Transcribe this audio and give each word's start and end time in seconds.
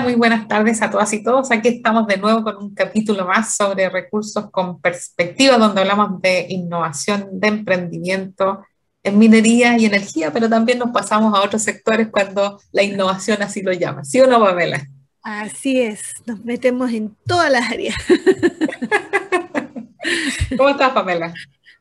Hola, 0.00 0.08
muy 0.08 0.18
buenas 0.18 0.48
tardes 0.48 0.80
a 0.80 0.90
todas 0.90 1.12
y 1.12 1.22
todos. 1.22 1.50
Aquí 1.50 1.68
estamos 1.68 2.06
de 2.06 2.16
nuevo 2.16 2.42
con 2.42 2.56
un 2.56 2.74
capítulo 2.74 3.26
más 3.26 3.54
sobre 3.54 3.90
recursos 3.90 4.50
con 4.50 4.80
perspectiva, 4.80 5.58
donde 5.58 5.82
hablamos 5.82 6.22
de 6.22 6.46
innovación, 6.48 7.28
de 7.32 7.48
emprendimiento 7.48 8.64
en 9.02 9.18
minería 9.18 9.76
y 9.76 9.84
energía, 9.84 10.32
pero 10.32 10.48
también 10.48 10.78
nos 10.78 10.90
pasamos 10.90 11.34
a 11.34 11.42
otros 11.42 11.62
sectores 11.62 12.08
cuando 12.10 12.58
la 12.72 12.82
innovación 12.82 13.42
así 13.42 13.60
lo 13.60 13.74
llama. 13.74 14.02
¿Sí 14.02 14.18
o 14.22 14.26
no, 14.26 14.40
Pamela? 14.40 14.88
Así 15.22 15.78
es, 15.78 16.14
nos 16.24 16.42
metemos 16.46 16.90
en 16.92 17.14
todas 17.26 17.52
las 17.52 17.70
áreas. 17.70 17.96
¿Cómo 20.56 20.70
estás, 20.70 20.92
Pamela? 20.92 21.34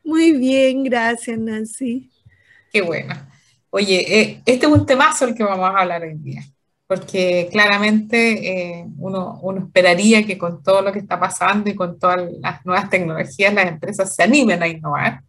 Muy 0.03 0.33
bien, 0.33 0.83
gracias, 0.83 1.39
Nancy. 1.39 2.11
Qué 2.69 2.81
bueno. 2.81 3.15
Oye, 3.69 4.19
eh, 4.19 4.41
este 4.45 4.65
es 4.65 4.71
un 4.71 4.85
temazo 4.85 5.23
el 5.23 5.35
que 5.35 5.43
vamos 5.43 5.73
a 5.73 5.79
hablar 5.79 6.01
hoy 6.01 6.15
día, 6.15 6.43
porque 6.89 7.47
claramente 7.51 8.79
eh, 8.79 8.85
uno, 8.97 9.39
uno, 9.43 9.59
esperaría 9.59 10.25
que 10.25 10.39
con 10.39 10.63
todo 10.63 10.81
lo 10.81 10.91
que 10.91 10.97
está 10.97 11.19
pasando 11.19 11.69
y 11.69 11.75
con 11.75 11.99
todas 11.99 12.31
las 12.41 12.65
nuevas 12.65 12.89
tecnologías 12.89 13.53
las 13.53 13.67
empresas 13.67 14.15
se 14.15 14.23
animen 14.23 14.63
a 14.63 14.67
innovar. 14.67 15.21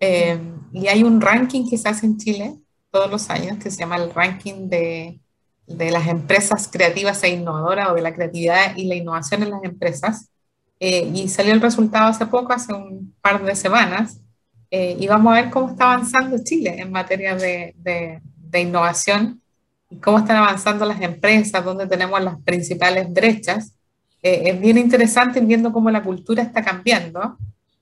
Eh, 0.00 0.36
y 0.72 0.88
hay 0.88 1.04
un 1.04 1.20
ranking 1.20 1.70
que 1.70 1.78
se 1.78 1.88
hace 1.88 2.06
en 2.06 2.18
Chile 2.18 2.56
todos 2.90 3.08
los 3.08 3.30
años 3.30 3.58
que 3.58 3.70
se 3.70 3.78
llama 3.78 3.94
el 3.94 4.12
ranking 4.12 4.68
de, 4.68 5.20
de 5.68 5.90
las 5.92 6.08
empresas 6.08 6.68
creativas 6.68 7.22
e 7.22 7.28
innovadoras 7.28 7.90
o 7.90 7.94
de 7.94 8.02
la 8.02 8.12
creatividad 8.12 8.76
y 8.76 8.86
la 8.86 8.96
innovación 8.96 9.44
en 9.44 9.50
las 9.50 9.62
empresas. 9.62 10.30
y 10.80 11.28
salió 11.28 11.52
el 11.54 11.60
resultado 11.60 12.08
hace 12.08 12.26
poco, 12.26 12.52
hace 12.52 12.72
un 12.74 13.14
par 13.22 13.42
de 13.44 13.54
semanas, 13.54 14.20
eh, 14.76 14.96
y 14.98 15.06
vamos 15.06 15.32
a 15.32 15.40
ver 15.40 15.50
cómo 15.50 15.70
está 15.70 15.92
avanzando 15.92 16.36
Chile 16.42 16.74
en 16.80 16.90
materia 16.90 17.36
de, 17.36 17.74
de, 17.76 18.60
innovación 18.60 19.40
y 19.40 19.43
cómo 20.00 20.18
están 20.18 20.36
avanzando 20.36 20.84
las 20.84 21.00
empresas, 21.00 21.64
dónde 21.64 21.86
tenemos 21.86 22.20
las 22.22 22.40
principales 22.42 23.12
brechas. 23.12 23.74
Eh, 24.22 24.42
es 24.46 24.60
bien 24.60 24.78
interesante 24.78 25.40
viendo 25.40 25.72
cómo 25.72 25.90
la 25.90 26.02
cultura 26.02 26.42
está 26.42 26.62
cambiando. 26.64 27.36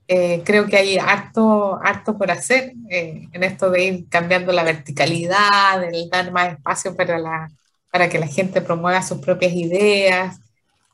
Eh, 0.07 0.41
creo 0.43 0.65
que 0.65 0.77
hay 0.77 0.97
harto, 0.97 1.79
harto 1.81 2.17
por 2.17 2.29
hacer 2.29 2.73
en 2.89 3.43
esto 3.43 3.69
de 3.69 3.85
ir 3.85 4.09
cambiando 4.09 4.51
la 4.51 4.63
verticalidad, 4.63 5.83
el 5.83 6.09
dar 6.09 6.31
más 6.31 6.53
espacio 6.53 6.95
para, 6.95 7.17
la, 7.17 7.49
para 7.89 8.09
que 8.09 8.19
la 8.19 8.27
gente 8.27 8.61
promueva 8.61 9.01
sus 9.01 9.19
propias 9.19 9.53
ideas, 9.53 10.39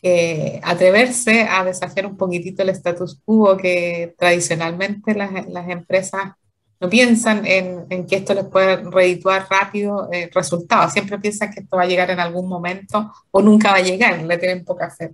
eh, 0.01 0.61
atreverse 0.63 1.43
a 1.43 1.65
desafiar 1.65 2.05
un 2.05 2.15
poquitito 2.15 2.61
el 2.61 2.69
status 2.69 3.19
quo 3.25 3.57
que 3.57 4.15
tradicionalmente 4.17 5.13
las, 5.13 5.47
las 5.49 5.69
empresas 5.69 6.33
no 6.79 6.89
piensan 6.89 7.45
en, 7.45 7.85
en, 7.89 8.07
que 8.07 8.17
esto 8.17 8.33
les 8.33 8.45
puede 8.45 8.77
redituar 8.77 9.47
rápido 9.49 10.09
eh, 10.11 10.29
resultados, 10.33 10.93
siempre 10.93 11.19
piensan 11.19 11.51
que 11.51 11.61
esto 11.61 11.77
va 11.77 11.83
a 11.83 11.87
llegar 11.87 12.09
en 12.11 12.19
algún 12.19 12.47
momento 12.47 13.11
o 13.31 13.41
nunca 13.41 13.71
va 13.71 13.77
a 13.77 13.81
llegar, 13.81 14.21
le 14.23 14.37
tienen 14.37 14.63
poca 14.63 14.89
fe. 14.89 15.11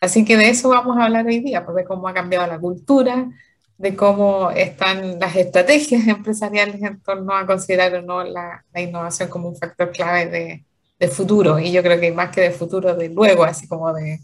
Así 0.00 0.24
que 0.24 0.36
de 0.36 0.50
eso 0.50 0.68
vamos 0.68 0.98
a 0.98 1.04
hablar 1.04 1.26
hoy 1.26 1.40
día, 1.40 1.64
pues 1.64 1.76
de 1.76 1.84
cómo 1.84 2.08
ha 2.08 2.14
cambiado 2.14 2.46
la 2.46 2.58
cultura, 2.58 3.30
de 3.78 3.96
cómo 3.96 4.50
están 4.50 5.18
las 5.18 5.34
estrategias 5.36 6.06
empresariales 6.08 6.82
en 6.82 7.00
torno 7.00 7.34
a 7.34 7.46
considerar 7.46 7.94
o 7.94 8.02
no 8.02 8.24
la, 8.24 8.64
la 8.72 8.80
innovación 8.80 9.28
como 9.28 9.48
un 9.48 9.56
factor 9.56 9.90
clave 9.90 10.26
de, 10.26 10.64
de 10.98 11.08
futuro, 11.08 11.58
y 11.58 11.72
yo 11.72 11.82
creo 11.82 11.98
que 11.98 12.12
más 12.12 12.30
que 12.30 12.42
de 12.42 12.50
futuro, 12.52 12.94
de 12.94 13.08
luego, 13.08 13.44
así 13.44 13.66
como 13.66 13.92
de, 13.92 14.20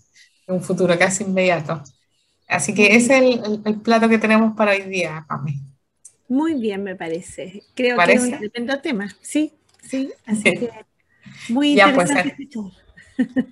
un 0.49 0.63
futuro 0.63 0.99
casi 0.99 1.25
inmediato. 1.25 1.83
Así 2.49 2.75
que 2.75 2.97
ese 2.97 3.19
es 3.19 3.41
el, 3.65 3.81
plato 3.81 4.09
que 4.09 4.19
tenemos 4.19 4.57
para 4.57 4.73
hoy 4.73 4.83
día, 4.83 5.25
Pami. 5.29 5.68
Muy 6.29 6.55
bien, 6.55 6.83
me 6.83 6.95
parece. 6.95 7.65
Creo 7.75 7.97
que 7.99 8.13
es 8.13 8.23
un 8.23 8.39
tremendo 8.39 8.81
tema. 8.81 9.09
Sí, 9.21 9.55
sí, 9.83 10.13
así 10.27 10.43
que 10.43 10.71
muy 11.49 11.75
pues, 11.75 11.89
interesante. 11.89 12.49
pues, 12.53 12.75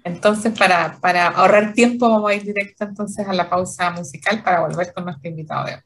entonces, 0.05 0.57
para, 0.57 0.99
para 1.01 1.29
ahorrar 1.29 1.73
tiempo, 1.73 2.09
vamos 2.09 2.31
a 2.31 2.35
ir 2.35 2.45
directo 2.45 2.85
entonces 2.85 3.27
a 3.27 3.33
la 3.33 3.51
pausa 3.51 3.91
musical 3.91 4.43
para 4.43 4.61
volver 4.61 4.93
con 4.93 5.05
nuestro 5.05 5.29
invitado 5.29 5.67
de 5.67 5.75
hoy. 5.75 5.81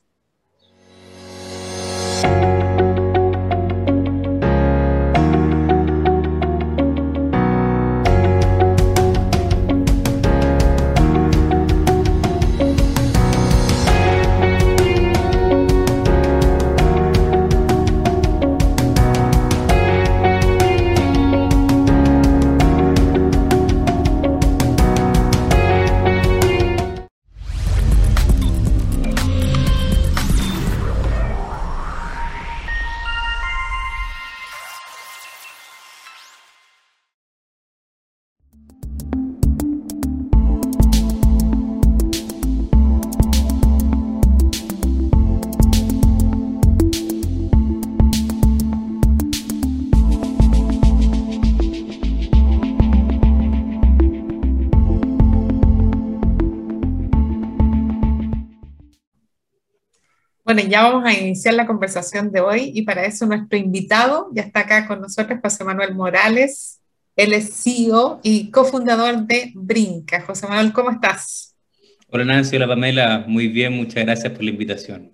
Bueno, 60.53 60.69
ya 60.69 60.83
vamos 60.83 61.05
a 61.07 61.13
iniciar 61.13 61.55
la 61.55 61.65
conversación 61.65 62.33
de 62.33 62.41
hoy 62.41 62.73
y 62.75 62.83
para 62.83 63.05
eso 63.05 63.25
nuestro 63.25 63.57
invitado 63.57 64.31
ya 64.33 64.43
está 64.43 64.63
acá 64.63 64.89
con 64.89 65.01
nosotros, 65.01 65.39
José 65.41 65.63
Manuel 65.63 65.95
Morales. 65.95 66.81
Él 67.15 67.35
es 67.35 67.63
CEO 67.63 68.19
y 68.25 68.51
cofundador 68.51 69.29
de 69.29 69.53
Brinca. 69.55 70.23
José 70.23 70.49
Manuel, 70.49 70.73
¿cómo 70.73 70.91
estás? 70.91 71.55
Hola 72.09 72.25
Nancy, 72.25 72.57
hola 72.57 72.67
Pamela, 72.67 73.25
muy 73.29 73.47
bien, 73.47 73.75
muchas 73.75 74.05
gracias 74.05 74.33
por 74.33 74.43
la 74.43 74.51
invitación. 74.51 75.13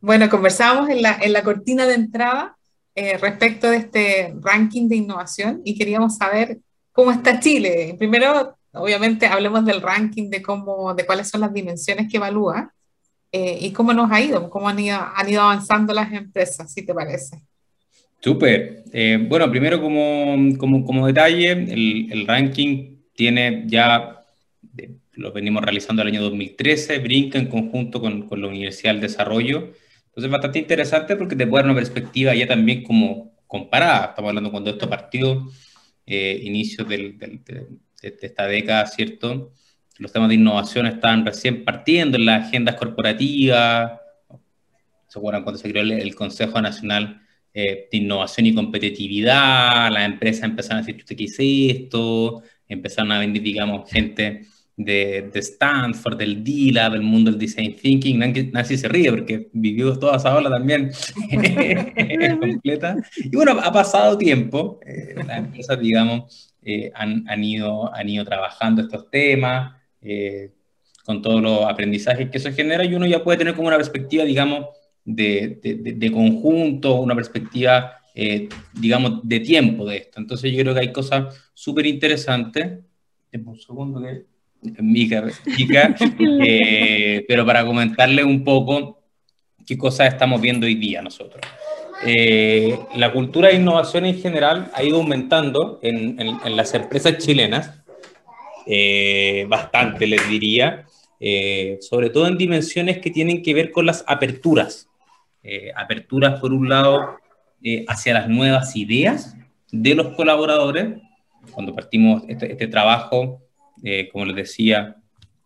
Bueno, 0.00 0.30
conversábamos 0.30 0.88
en 0.88 1.02
la, 1.02 1.18
en 1.20 1.34
la 1.34 1.42
cortina 1.42 1.86
de 1.86 1.92
entrada 1.92 2.56
eh, 2.94 3.18
respecto 3.18 3.70
de 3.70 3.76
este 3.76 4.34
ranking 4.40 4.88
de 4.88 4.96
innovación 4.96 5.60
y 5.66 5.76
queríamos 5.76 6.16
saber 6.16 6.60
cómo 6.92 7.10
está 7.10 7.40
Chile. 7.40 7.94
Primero, 7.98 8.56
obviamente, 8.72 9.26
hablemos 9.26 9.66
del 9.66 9.82
ranking, 9.82 10.30
de, 10.30 10.40
cómo, 10.40 10.94
de 10.94 11.04
cuáles 11.04 11.28
son 11.28 11.42
las 11.42 11.52
dimensiones 11.52 12.10
que 12.10 12.16
evalúa 12.16 12.72
eh, 13.30 13.58
y 13.60 13.72
cómo 13.72 13.92
nos 13.92 14.10
ha 14.10 14.20
ido, 14.20 14.48
cómo 14.48 14.68
han 14.68 14.78
ido, 14.78 14.98
han 15.14 15.28
ido 15.28 15.42
avanzando 15.42 15.92
las 15.92 16.12
empresas, 16.12 16.72
si 16.72 16.84
te 16.84 16.94
parece. 16.94 17.42
Súper. 18.20 18.84
Eh, 18.92 19.18
bueno, 19.28 19.50
primero 19.50 19.80
como, 19.80 20.56
como, 20.56 20.84
como 20.84 21.06
detalle, 21.06 21.52
el, 21.52 22.08
el, 22.10 22.26
ranking 22.26 22.96
tiene 23.14 23.64
ya, 23.66 24.24
lo 25.12 25.32
venimos 25.32 25.62
realizando 25.62 26.02
el 26.02 26.08
año 26.08 26.22
2013, 26.22 26.98
brinca 26.98 27.38
en 27.38 27.46
conjunto 27.46 28.00
con, 28.00 28.26
con 28.26 28.40
la 28.40 28.48
Universidad 28.48 28.92
del 28.92 29.02
Desarrollo. 29.02 29.72
Entonces, 30.06 30.30
bastante 30.32 30.58
interesante 30.58 31.14
porque 31.14 31.36
te 31.36 31.46
puede 31.46 31.62
dar 31.62 31.70
una 31.70 31.78
perspectiva 31.78 32.34
ya 32.34 32.46
también 32.46 32.82
como 32.82 33.36
comparada. 33.46 34.06
Estamos 34.06 34.30
hablando 34.30 34.50
cuando 34.50 34.70
esto 34.70 34.88
partió, 34.88 35.46
eh, 36.06 36.40
inicios 36.42 36.88
del, 36.88 37.18
del, 37.18 37.44
de, 37.44 37.66
de, 38.02 38.18
esta 38.20 38.46
década, 38.46 38.86
¿cierto? 38.86 39.52
Los 39.98 40.12
temas 40.12 40.28
de 40.28 40.36
innovación 40.36 40.86
están 40.86 41.26
recién 41.26 41.64
partiendo 41.64 42.16
en 42.16 42.26
las 42.26 42.46
agendas 42.46 42.76
corporativas. 42.76 44.00
¿Se 45.08 45.18
acuerdan 45.18 45.42
cuando 45.42 45.58
se 45.58 45.70
creó 45.70 45.82
el, 45.82 46.14
Consejo 46.14 46.60
Nacional 46.60 47.20
eh, 47.52 47.88
de 47.90 47.98
Innovación 47.98 48.46
y 48.46 48.54
Competitividad? 48.54 49.90
Las 49.90 50.04
empresas 50.04 50.44
empezaron 50.44 50.78
a 50.78 50.86
decir, 50.86 50.96
¿usted 50.96 51.16
qué 51.16 51.24
es 51.24 51.36
esto? 51.38 52.42
Empezaron 52.68 53.12
a 53.12 53.18
venir, 53.18 53.42
digamos, 53.42 53.90
gente 53.90 54.42
de, 54.76 55.28
de 55.32 55.40
Stanford, 55.40 56.16
del 56.16 56.44
D-Lab, 56.44 56.92
del 56.92 57.02
mundo 57.02 57.32
del 57.32 57.40
Design 57.40 57.74
Thinking. 57.74 58.18
Nancy 58.52 58.78
se 58.78 58.86
ríe 58.86 59.10
porque 59.10 59.48
vivió 59.52 59.98
toda 59.98 60.16
esa 60.16 60.36
ola 60.36 60.48
también 60.48 60.92
completa. 62.40 62.96
Y 63.16 63.34
bueno, 63.34 63.58
ha 63.60 63.72
pasado 63.72 64.16
tiempo. 64.16 64.78
Eh, 64.86 65.14
las 65.26 65.38
empresas, 65.38 65.80
digamos, 65.80 66.54
eh, 66.62 66.92
han, 66.94 67.28
han, 67.28 67.42
ido, 67.42 67.92
han 67.92 68.08
ido 68.08 68.24
trabajando 68.24 68.82
estos 68.82 69.10
temas. 69.10 69.77
Eh, 70.02 70.52
con 71.04 71.22
todos 71.22 71.40
los 71.40 71.64
aprendizajes 71.64 72.28
que 72.30 72.36
eso 72.36 72.52
genera 72.52 72.84
y 72.84 72.94
uno 72.94 73.06
ya 73.06 73.24
puede 73.24 73.38
tener 73.38 73.54
como 73.54 73.68
una 73.68 73.78
perspectiva, 73.78 74.24
digamos, 74.24 74.66
de, 75.04 75.58
de, 75.96 76.12
conjunto, 76.12 76.96
una 76.96 77.14
perspectiva, 77.14 77.94
eh, 78.14 78.48
digamos, 78.74 79.20
de 79.26 79.40
tiempo 79.40 79.86
de 79.86 79.96
esto. 79.96 80.20
Entonces 80.20 80.52
yo 80.52 80.60
creo 80.60 80.74
que 80.74 80.80
hay 80.80 80.92
cosas 80.92 81.50
súper 81.54 81.86
interesantes. 81.86 82.80
Un 83.32 83.58
segundo 83.58 84.02
que... 84.02 84.24
Mica, 84.82 85.24
eh, 86.18 87.24
pero 87.26 87.46
para 87.46 87.64
comentarle 87.64 88.24
un 88.24 88.44
poco 88.44 89.00
qué 89.64 89.78
cosas 89.78 90.08
estamos 90.12 90.40
viendo 90.40 90.66
hoy 90.66 90.74
día 90.74 91.00
nosotros. 91.00 91.40
eh, 92.04 92.78
la 92.96 93.12
cultura 93.12 93.48
de 93.48 93.54
innovación 93.54 94.04
en 94.04 94.20
general 94.20 94.70
ha 94.74 94.82
ido 94.82 94.98
aumentando 94.98 95.78
en, 95.82 96.20
en, 96.20 96.56
las 96.56 96.74
empresas 96.74 97.18
chilenas, 97.18 97.77
eh, 98.68 99.46
bastante 99.48 100.06
les 100.06 100.28
diría, 100.28 100.86
eh, 101.18 101.78
sobre 101.80 102.10
todo 102.10 102.28
en 102.28 102.38
dimensiones 102.38 102.98
que 102.98 103.10
tienen 103.10 103.42
que 103.42 103.54
ver 103.54 103.70
con 103.70 103.86
las 103.86 104.04
aperturas. 104.06 104.88
aperturas, 105.74 106.38
por 106.40 106.52
un 106.52 106.68
lado, 106.68 107.16
hacia 107.86 108.12
las 108.12 108.28
nuevas 108.28 108.76
ideas 108.76 109.34
de 109.72 109.94
los 109.94 110.14
colaboradores. 110.14 110.98
Cuando 111.52 111.74
partimos 111.74 112.22
este, 112.28 112.52
este 112.52 112.66
trabajo, 112.66 113.40
como 114.12 114.26
les 114.26 114.36
decía, 114.36 114.96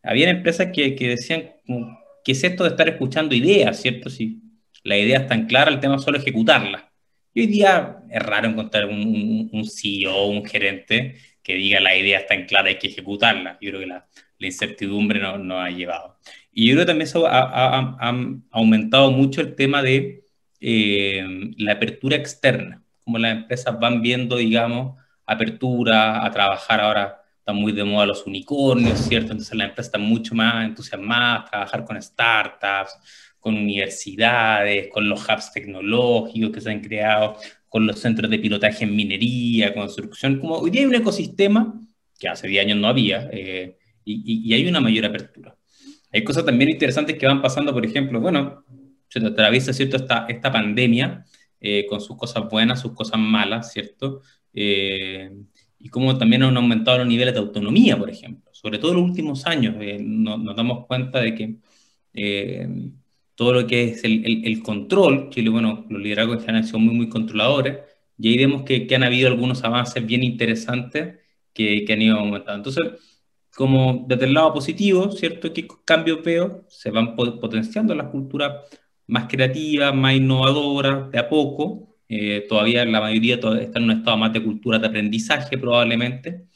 había 0.03 0.31
empresas 0.31 0.69
que, 0.73 0.97
que 0.97 1.09
decían, 1.09 1.53
¿qué 2.25 2.33
es 2.33 2.45
esto 2.45 2.65
de 2.65 2.71
estar 2.71 2.89
escuchando 2.89 3.35
ideas, 3.35 3.81
cierto? 3.81 4.11
Si 4.11 4.41
la 4.85 4.99
idea 4.99 5.21
es 5.21 5.27
tan 5.29 5.47
clara, 5.47 5.71
el 5.71 5.81
tema 5.81 5.97
es 5.97 6.03
solo 6.03 6.19
ejecutarla. 6.19 6.91
Y 7.35 7.43
hoy 7.43 7.47
día 7.47 8.03
es 8.11 8.23
raro 8.23 8.49
encontrar 8.49 8.87
un, 8.87 9.49
un, 9.53 9.65
CEO, 9.65 10.27
un 10.27 10.45
gerente 10.45 11.17
que 11.43 11.55
diga 11.55 11.81
la 11.81 11.97
idea 11.97 12.19
está 12.19 12.35
tan 12.37 12.47
clara, 12.47 12.69
hay 12.69 12.79
que 12.79 12.89
ejecutarla. 12.89 13.59
Yo 13.61 13.71
creo 13.71 13.81
que 13.81 13.87
la, 13.87 14.07
la 14.43 14.47
incertidumbre 14.47 15.21
nos 15.21 15.41
no 15.41 15.61
ha 15.61 15.71
llevado. 15.71 16.19
Y 16.53 16.69
yo 16.69 16.75
creo 16.75 16.85
que 16.85 16.91
también 16.91 17.09
eso 17.09 17.27
ha, 17.27 17.97
aumentado 18.51 19.11
mucho 19.11 19.41
el 19.41 19.55
tema 19.55 19.83
de 19.83 20.25
eh, 20.61 21.25
la 21.57 21.73
apertura 21.73 22.17
externa, 22.17 22.83
como 23.05 23.19
las 23.19 23.33
empresas 23.33 23.79
van 23.81 24.03
viendo, 24.03 24.37
digamos, 24.37 24.99
apertura 25.25 26.25
a 26.25 26.31
trabajar 26.31 26.81
ahora. 26.81 27.19
Están 27.39 27.57
muy 27.57 27.73
de 27.73 27.83
moda 27.83 28.07
los 28.07 28.25
unicornios, 28.27 29.01
¿cierto? 29.01 29.33
Entonces 29.33 29.57
las 29.57 29.69
empresas 29.69 29.89
están 29.89 30.03
mucho 30.03 30.35
más 30.35 30.65
entusiasmadas 30.65 31.51
trabajar 31.51 31.85
con 31.85 32.01
startups, 32.01 33.35
con 33.41 33.57
universidades, 33.57 34.89
con 34.93 35.09
los 35.09 35.29
hubs 35.29 35.51
tecnológicos 35.53 36.53
que 36.53 36.61
se 36.61 36.71
han 36.71 36.81
creado, 36.81 37.37
con 37.73 37.87
los 37.87 38.01
centros 38.01 38.31
de 38.31 38.39
pilotaje 38.39 38.85
en 38.85 38.95
minería, 38.95 39.73
construcción. 39.73 40.39
Como 40.39 40.57
hoy 40.57 40.71
día 40.71 40.83
hay 40.83 40.87
un 40.89 40.95
ecosistema 40.95 41.81
que 42.19 42.29
hace 42.29 42.47
10 42.47 42.67
años 42.67 42.79
no 42.79 42.87
había 42.87 43.31
eh, 43.33 43.79
y, 44.05 44.47
y, 44.47 44.53
hay 44.53 44.69
una 44.69 44.79
mayor 44.79 45.07
apertura. 45.07 45.57
Hay 46.13 46.23
cosas 46.23 46.45
también 46.45 46.69
interesantes 46.69 47.17
que 47.17 47.27
van 47.27 47.41
pasando, 47.41 47.73
por 47.73 47.87
ejemplo, 47.87 48.21
bueno, 48.21 48.63
se 49.09 49.27
atraviesa, 49.27 49.73
¿cierto?, 49.73 49.97
esta, 49.97 50.27
esta 50.29 50.53
pandemia 50.53 51.25
eh, 51.61 51.87
con 51.89 52.03
sus 52.03 52.15
cosas 52.15 52.47
buenas, 52.51 52.79
sus 52.79 52.93
cosas 52.93 53.19
malas, 53.19 53.73
¿cierto? 53.73 54.21
Eh, 54.53 55.31
y 55.79 55.89
cómo 55.89 56.19
también 56.19 56.43
han 56.43 56.55
aumentado 56.55 56.99
los 56.99 57.07
niveles 57.07 57.33
de 57.33 57.41
autonomía, 57.41 57.97
por 57.97 58.11
ejemplo. 58.11 58.51
Sobre 58.53 58.79
todo 58.79 58.91
en 58.91 58.99
los 58.99 59.09
últimos 59.09 59.47
años 59.47 59.77
nos, 59.99 60.39
nos, 60.39 60.55
damos 60.55 60.87
cuenta 60.87 61.21
de 61.21 61.35
que 61.35 61.57
todo 63.35 63.53
lo 63.53 63.67
que 63.67 63.85
es 63.85 64.05
el, 64.05 64.45
el, 64.45 64.63
control, 64.63 65.31
Chile, 65.31 65.51
bueno, 65.51 65.87
los 65.89 66.01
liderazgos 66.03 66.39
en 66.39 66.45
general 66.47 66.67
son 66.67 66.85
muy, 66.85 66.95
muy 66.95 67.09
controladores, 67.09 67.79
y 68.19 68.29
ahí 68.29 68.39
vemos 68.39 68.63
que, 68.63 68.87
que 68.87 68.95
han 68.95 69.03
habido 69.05 69.29
algunos 69.29 69.65
avances 69.65 70.05
bien 70.07 70.23
interesantes 70.23 71.19
que, 71.53 71.85
que, 71.85 71.93
han 71.93 72.03
ido 72.03 72.19
aumentando. 72.19 72.71
Entonces, 72.71 73.01
como 73.55 74.05
desde 74.09 74.27
el 74.27 74.35
lado 74.35 74.55
positivo, 74.55 75.11
¿cierto? 75.13 75.53
¿Qué 75.53 75.67
cambios 75.85 76.23
veo? 76.25 76.65
Se 76.69 76.91
van 76.91 77.17
potenciando 77.17 77.95
las 77.95 78.09
culturas 78.09 78.53
más 79.07 79.27
creativas, 79.29 79.95
más 79.95 80.15
innovadoras, 80.15 81.11
de 81.11 81.19
a 81.19 81.29
poco. 81.29 81.97
Eh, 82.09 82.47
todavía 82.49 82.85
la 82.85 83.01
mayoría 83.01 83.41
todavía 83.41 83.65
está 83.65 83.79
en 83.79 83.85
un 83.87 83.91
estado 83.93 84.17
más 84.17 84.33
de 84.33 84.43
cultura 84.43 84.79
de 84.79 84.87
aprendizaje 84.87 85.59
probablemente, 85.59 86.47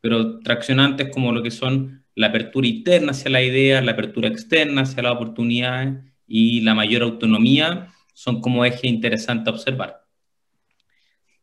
pero 0.00 0.40
traccionantes 0.40 1.08
como 1.12 1.32
lo 1.32 1.42
que 1.42 1.50
son 1.50 2.04
la 2.14 2.28
apertura 2.28 2.66
interna 2.68 3.12
hacia 3.12 3.30
la 3.30 3.42
idea, 3.42 3.80
la 3.82 3.92
apertura 3.92 4.28
externa 4.28 4.82
hacia 4.82 5.02
las 5.02 5.12
oportunidades 5.14 6.09
y 6.32 6.60
la 6.60 6.74
mayor 6.74 7.02
autonomía 7.02 7.92
son 8.14 8.40
como 8.40 8.64
eje 8.64 8.86
interesante 8.86 9.50
a 9.50 9.52
observar. 9.52 10.00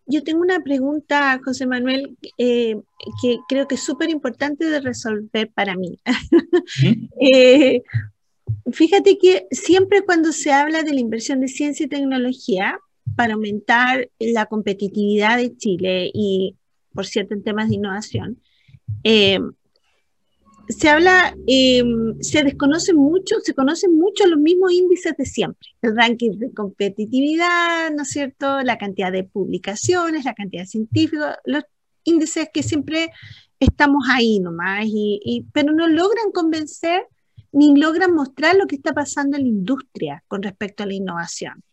Yo 0.06 0.24
tengo 0.24 0.40
una 0.40 0.62
pregunta, 0.62 1.38
José 1.44 1.68
Manuel, 1.68 2.18
eh, 2.38 2.78
que 3.22 3.38
creo 3.50 3.68
que 3.68 3.76
es 3.76 3.84
súper 3.84 4.10
importante 4.10 4.66
de 4.66 4.80
resolver 4.80 5.52
para 5.54 5.76
mí. 5.76 6.00
Eh, 7.20 7.82
fíjate 8.72 9.18
que 9.18 9.48
siempre 9.52 10.04
cuando 10.04 10.32
se 10.32 10.52
habla 10.52 10.84
de 10.84 10.94
la 10.94 11.00
inversión 11.00 11.42
de 11.42 11.48
ciencia 11.48 11.86
y 11.86 11.90
tecnología 11.90 12.80
para 13.16 13.34
aumentar 13.34 14.10
la 14.20 14.46
competitividad 14.46 15.38
de 15.38 15.58
Chile 15.58 16.12
y, 16.14 16.56
por 16.94 17.06
cierto, 17.06 17.34
en 17.34 17.44
temas 17.44 17.70
de 17.70 17.76
innovación, 17.76 18.40
eh, 19.04 19.40
se 20.70 20.90
habla, 20.90 21.36
eh, 21.48 21.84
se 22.20 22.44
desconoce 22.44 22.94
mucho, 22.94 23.36
se 23.44 23.54
conocen 23.54 23.98
mucho 23.98 24.28
los 24.28 24.40
mismos 24.40 24.72
índices 24.72 25.14
de 25.18 25.26
siempre, 25.26 25.70
el 25.82 25.96
ranking 25.96 26.32
de 26.38 26.54
competitividad, 26.54 27.92
¿no 27.92 28.04
es 28.04 28.10
cierto? 28.10 28.62
La 28.62 28.78
cantidad 28.78 29.12
de 29.12 29.24
publicaciones, 29.24 30.26
la 30.26 30.34
cantidad 30.34 30.64
de 30.64 30.68
científicos, 30.68 31.28
los 31.46 31.64
índices 32.04 32.50
que 32.54 32.64
siempre 32.64 33.12
estamos 33.60 34.06
ahí 34.12 34.40
nomás, 34.40 34.86
y, 34.86 35.46
pero 35.54 35.74
no 35.74 35.88
logran 35.88 36.32
convencer 36.34 37.04
ni 37.52 37.76
logran 37.76 38.14
mostrar 38.14 38.56
lo 38.56 38.68
que 38.68 38.76
está 38.76 38.94
pasando 38.94 39.38
en 39.38 39.44
la 39.44 39.50
industria 39.50 40.24
con 40.28 40.44
respecto 40.44 40.84
a 40.84 40.86
la 40.86 40.94
innovación. 40.94 41.64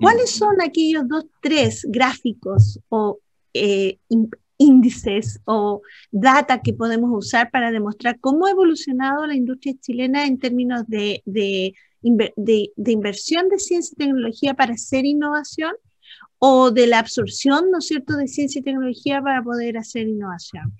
¿Cuáles 0.00 0.30
son 0.30 0.60
aquellos 0.62 1.06
dos, 1.06 1.26
tres 1.42 1.86
gráficos 1.86 2.80
o 2.88 3.18
eh, 3.52 3.98
índices 4.58 5.40
o 5.44 5.80
data 6.10 6.60
que 6.60 6.74
podemos 6.74 7.10
usar 7.12 7.50
para 7.50 7.70
demostrar 7.70 8.18
cómo 8.20 8.46
ha 8.46 8.50
evolucionado 8.50 9.26
la 9.26 9.34
industria 9.34 9.74
chilena 9.80 10.26
en 10.26 10.38
términos 10.38 10.82
de, 10.86 11.22
de, 11.24 11.72
inversión 12.76 13.48
de 13.48 13.58
ciencia 13.58 13.94
y 13.94 14.04
tecnología 14.04 14.54
para 14.54 14.74
hacer 14.74 15.06
innovación 15.06 15.72
o 16.38 16.70
de 16.70 16.86
la 16.86 16.98
absorción, 16.98 17.70
¿no 17.70 17.78
es 17.78 17.86
cierto?, 17.86 18.16
de 18.16 18.28
ciencia 18.28 18.60
y 18.60 18.62
tecnología 18.62 19.22
para 19.22 19.42
poder 19.42 19.78
hacer 19.78 20.06
innovación. 20.06 20.72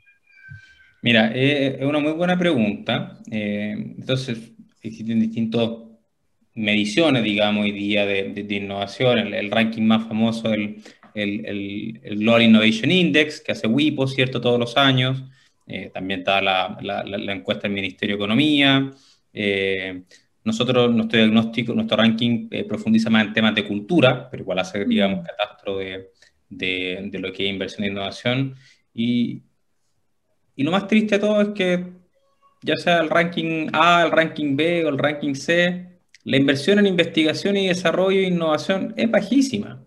Mira, 1.03 1.33
eh, 1.35 1.79
es 1.81 1.87
una 1.87 2.01
muy 2.01 2.13
buena 2.13 2.39
pregunta. 2.39 3.19
Eh, 3.31 3.95
entonces, 3.99 4.53
existen 4.83 5.21
distintas 5.21 5.69
mediciones, 6.55 7.23
digamos, 7.23 7.65
hoy 7.65 7.73
día 7.73 8.05
de, 8.05 8.47
innovación. 8.49 9.19
El, 9.19 9.35
el, 9.35 9.51
ranking 9.51 9.83
más 9.83 10.07
famoso, 10.07 10.53
el, 11.19 11.47
el, 11.47 12.01
el, 12.03 12.19
Global 12.19 12.43
Innovation 12.43 12.91
Index, 12.91 13.41
que 13.41 13.53
hace 13.53 13.67
WIPO, 13.67 14.07
¿cierto?, 14.07 14.41
todos 14.41 14.59
los 14.59 14.77
años. 14.77 15.23
Eh, 15.67 15.91
también 15.93 16.21
está 16.21 16.41
la, 16.41 16.79
la, 16.81 17.33
encuesta 17.33 17.63
del 17.63 17.73
Ministerio 17.73 18.17
de 18.17 18.19
Economía. 18.19 18.91
Eh, 19.33 20.03
nosotros, 20.45 20.95
nuestro 20.95 21.19
diagnóstico, 21.19 21.75
nuestro 21.75 21.99
ranking 21.99 22.49
eh, 22.51 22.65
profundiza 22.65 23.11
más 23.11 23.27
en 23.27 23.35
temas 23.35 23.55
de 23.55 23.67
cultura, 23.67 24.31
pero 24.31 24.43
igual 24.43 24.61
hace, 24.61 24.85
digamos, 24.85 25.27
catastro 25.27 25.79
de, 25.79 26.11
de, 26.49 27.09
de, 27.11 27.19
lo 27.19 27.33
que 27.33 27.45
es 27.45 27.51
inversión 27.51 27.85
e 27.85 27.89
innovación. 27.89 28.55
Y, 28.95 29.43
y 30.57 30.63
lo 30.63 30.71
más 30.71 30.87
triste 30.87 31.17
de 31.17 31.21
todo 31.21 31.43
es 31.43 31.49
que, 31.49 31.85
ya 32.63 32.77
sea 32.77 33.01
el 33.01 33.11
ranking 33.11 33.69
A, 33.73 34.05
el 34.05 34.11
ranking 34.11 34.57
B 34.57 34.85
o 34.85 34.89
el 34.89 34.99
ranking 34.99 35.35
C, 35.35 36.01
la 36.25 36.37
inversión 36.37 36.79
en 36.79 36.87
investigación 36.87 37.57
y 37.57 37.69
desarrollo 37.69 38.21
e 38.21 38.25
innovación 38.25 38.95
es 38.97 39.11
bajísima. 39.11 39.85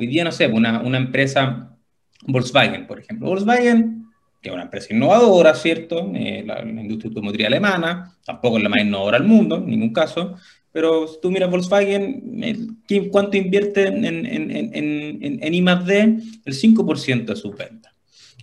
Hoy 0.00 0.06
día, 0.06 0.24
no 0.24 0.32
sé, 0.32 0.46
una, 0.46 0.80
una 0.80 0.96
empresa, 0.96 1.76
Volkswagen, 2.22 2.86
por 2.86 2.98
ejemplo. 2.98 3.28
Volkswagen, 3.28 4.06
que 4.40 4.48
es 4.48 4.54
una 4.54 4.62
empresa 4.62 4.94
innovadora, 4.94 5.54
¿cierto? 5.54 6.10
Eh, 6.14 6.42
la, 6.46 6.62
industria 6.62 7.10
automotriz 7.10 7.46
alemana, 7.46 8.16
tampoco 8.24 8.56
es 8.56 8.62
la 8.62 8.70
más 8.70 8.80
innovadora 8.80 9.18
del 9.18 9.28
mundo, 9.28 9.56
en 9.56 9.66
ningún 9.66 9.92
caso. 9.92 10.36
Pero 10.72 11.06
si 11.06 11.20
tú 11.20 11.30
miras 11.30 11.50
Volkswagen, 11.50 12.80
¿cuánto 13.12 13.36
invierte 13.36 13.88
en, 13.88 14.06
en, 14.06 14.26
en, 14.26 15.38
en 15.42 15.54
I 15.54 15.60
D? 15.84 16.18
El 16.46 16.54
5% 16.54 17.24
de 17.26 17.36
sus 17.36 17.54
ventas. 17.54 17.92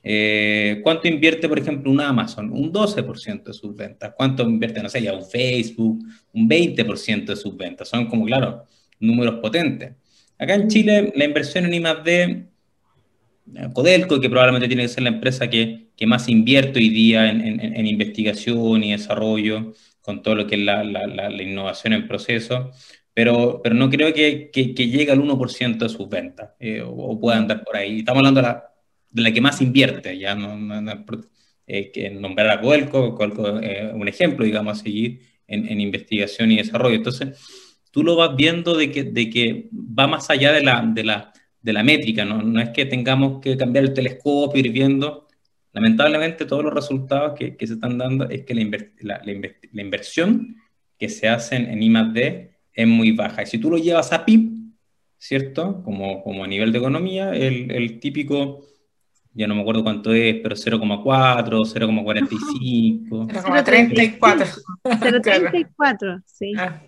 Eh, 0.04 0.80
¿Cuánto 0.84 1.08
invierte, 1.08 1.50
por 1.50 1.58
ejemplo, 1.58 1.90
un 1.90 2.02
Amazon? 2.02 2.52
Un 2.52 2.72
12% 2.72 3.46
de 3.46 3.54
sus 3.54 3.76
ventas. 3.76 4.14
¿Cuánto 4.16 4.44
invierte, 4.44 4.84
no 4.84 4.90
sé, 4.90 5.02
ya 5.02 5.12
un 5.12 5.26
Facebook? 5.26 6.06
Un 6.34 6.48
20% 6.48 7.26
de 7.26 7.36
sus 7.36 7.58
ventas. 7.58 7.90
Son 7.90 8.06
como, 8.06 8.26
claro, 8.26 8.64
números 9.00 9.40
potentes. 9.42 9.96
Acá 10.40 10.56
en 10.56 10.68
Chile, 10.68 11.12
la 11.16 11.26
inversión 11.26 11.66
en 11.66 11.74
I+.D., 11.74 12.48
Codelco, 13.74 14.20
que 14.20 14.30
probablemente 14.30 14.68
tiene 14.68 14.84
que 14.84 14.90
ser 14.90 15.04
la 15.04 15.10
empresa 15.10 15.50
que, 15.50 15.88
que 15.96 16.06
más 16.06 16.28
invierte 16.28 16.80
hoy 16.80 16.90
día 16.90 17.30
en, 17.30 17.42
en, 17.42 17.88
investigación 17.88 18.84
y 18.84 18.92
desarrollo, 18.92 19.74
con 20.02 20.22
todo 20.22 20.36
lo 20.36 20.48
que 20.48 20.56
es 20.56 20.62
la, 20.62 20.84
la, 20.84 21.08
la, 21.08 21.44
innovación 21.44 21.94
en 21.94 22.08
proceso, 22.08 22.72
pero, 23.14 23.62
pero 23.64 23.74
no 23.74 23.90
creo 23.90 24.14
que, 24.14 24.52
que, 24.52 24.74
llegue 24.74 25.12
al 25.12 25.22
1% 25.22 25.78
de 25.78 25.90
sus 25.90 26.10
ventas, 26.10 26.52
eh, 26.60 26.84
o, 26.86 27.20
pueda 27.20 27.38
andar 27.38 27.64
por 27.64 27.78
ahí. 27.78 28.00
Estamos 28.00 28.20
hablando 28.20 28.42
de 28.42 28.48
la, 28.48 28.64
de 29.10 29.22
la 29.22 29.32
que 29.32 29.42
más 29.42 29.62
invierte, 29.62 30.18
ya 30.18 30.36
no, 30.36 30.56
no, 30.58 31.06
eh, 31.66 31.92
que 31.92 32.10
nombrar 32.10 32.50
a 32.50 32.62
Codelco, 32.62 33.16
Codelco 33.16 33.60
eh, 33.60 33.92
un 33.94 34.08
ejemplo, 34.08 34.46
digamos, 34.46 34.80
a 34.80 34.84
seguir 34.84 35.22
en, 35.48 35.68
en 35.68 35.82
investigación 35.82 36.52
y 36.52 36.58
desarrollo. 36.58 36.96
Entonces, 36.96 37.40
tú 37.92 38.04
lo 38.04 38.16
vas 38.16 38.36
viendo 38.36 38.76
de 38.76 38.92
que, 38.92 39.04
de 39.04 39.30
que 39.30 39.70
va 39.74 40.08
más 40.08 40.30
allá 40.30 40.52
de 40.52 40.64
la, 40.64 40.82
de 40.82 41.04
la, 41.04 41.34
de 41.62 41.74
la 41.74 41.84
métrica, 41.84 42.26
¿no? 42.26 42.42
no 42.42 42.62
es 42.62 42.70
que 42.70 42.86
tengamos 42.86 43.42
que 43.42 43.58
cambiar 43.58 43.86
el 43.86 43.94
telescopio, 43.94 44.60
ir 44.60 44.72
viendo. 44.72 45.28
Lamentablemente 45.74 46.46
todos 46.46 46.64
los 46.64 46.74
resultados 46.74 47.34
que, 47.38 47.56
que 47.56 47.68
se 47.68 47.74
están 47.74 47.98
dando 47.98 48.30
es 48.30 48.44
que 48.44 48.56
la, 49.02 49.22
la, 49.24 49.82
inversión 49.82 50.56
que 50.98 51.10
se 51.10 51.28
hace 51.28 51.56
en 51.56 51.84
I+.D. 51.84 52.52
es 52.74 52.88
muy 52.88 53.12
baja. 53.12 53.44
Y 53.44 53.46
si 53.46 53.58
tú 53.60 53.70
lo 53.70 53.78
llevas 53.78 54.12
a 54.14 54.26
PIB, 54.26 54.52
¿cierto? 55.18 55.84
Como, 55.84 56.24
como 56.24 56.44
a 56.44 56.48
nivel 56.48 56.72
de 56.72 56.80
economía, 56.80 57.32
el, 57.36 57.72
el 57.72 58.00
típico 58.00 58.66
ya 59.38 59.46
no 59.46 59.54
me 59.54 59.62
acuerdo 59.62 59.84
cuánto 59.84 60.14
es, 60.14 60.38
pero 60.42 60.56
0,4, 60.56 61.04
0,45. 61.64 63.28
0,34. 63.28 64.64
0,34, 64.84 66.24
sí. 66.26 66.54
Ah. 66.58 66.82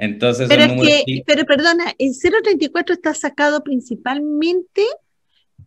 Entonces, 0.00 0.48
pero, 0.48 0.64
es 0.64 1.04
que, 1.04 1.22
pero 1.26 1.44
perdona, 1.44 1.94
el 1.98 2.14
0,34 2.14 2.92
está 2.92 3.12
sacado 3.12 3.62
principalmente 3.62 4.82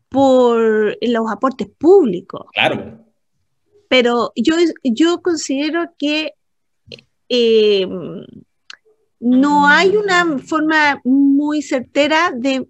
por 0.10 0.98
los 1.02 1.32
aportes 1.32 1.68
públicos. 1.78 2.48
Claro. 2.54 3.06
Pero 3.90 4.32
yo, 4.36 4.56
yo 4.84 5.22
considero 5.22 5.94
que 6.00 6.34
eh, 7.30 7.88
no 9.20 9.68
hay 9.68 9.96
una 9.96 10.40
forma 10.40 11.00
muy 11.04 11.62
certera 11.62 12.34
de, 12.36 12.68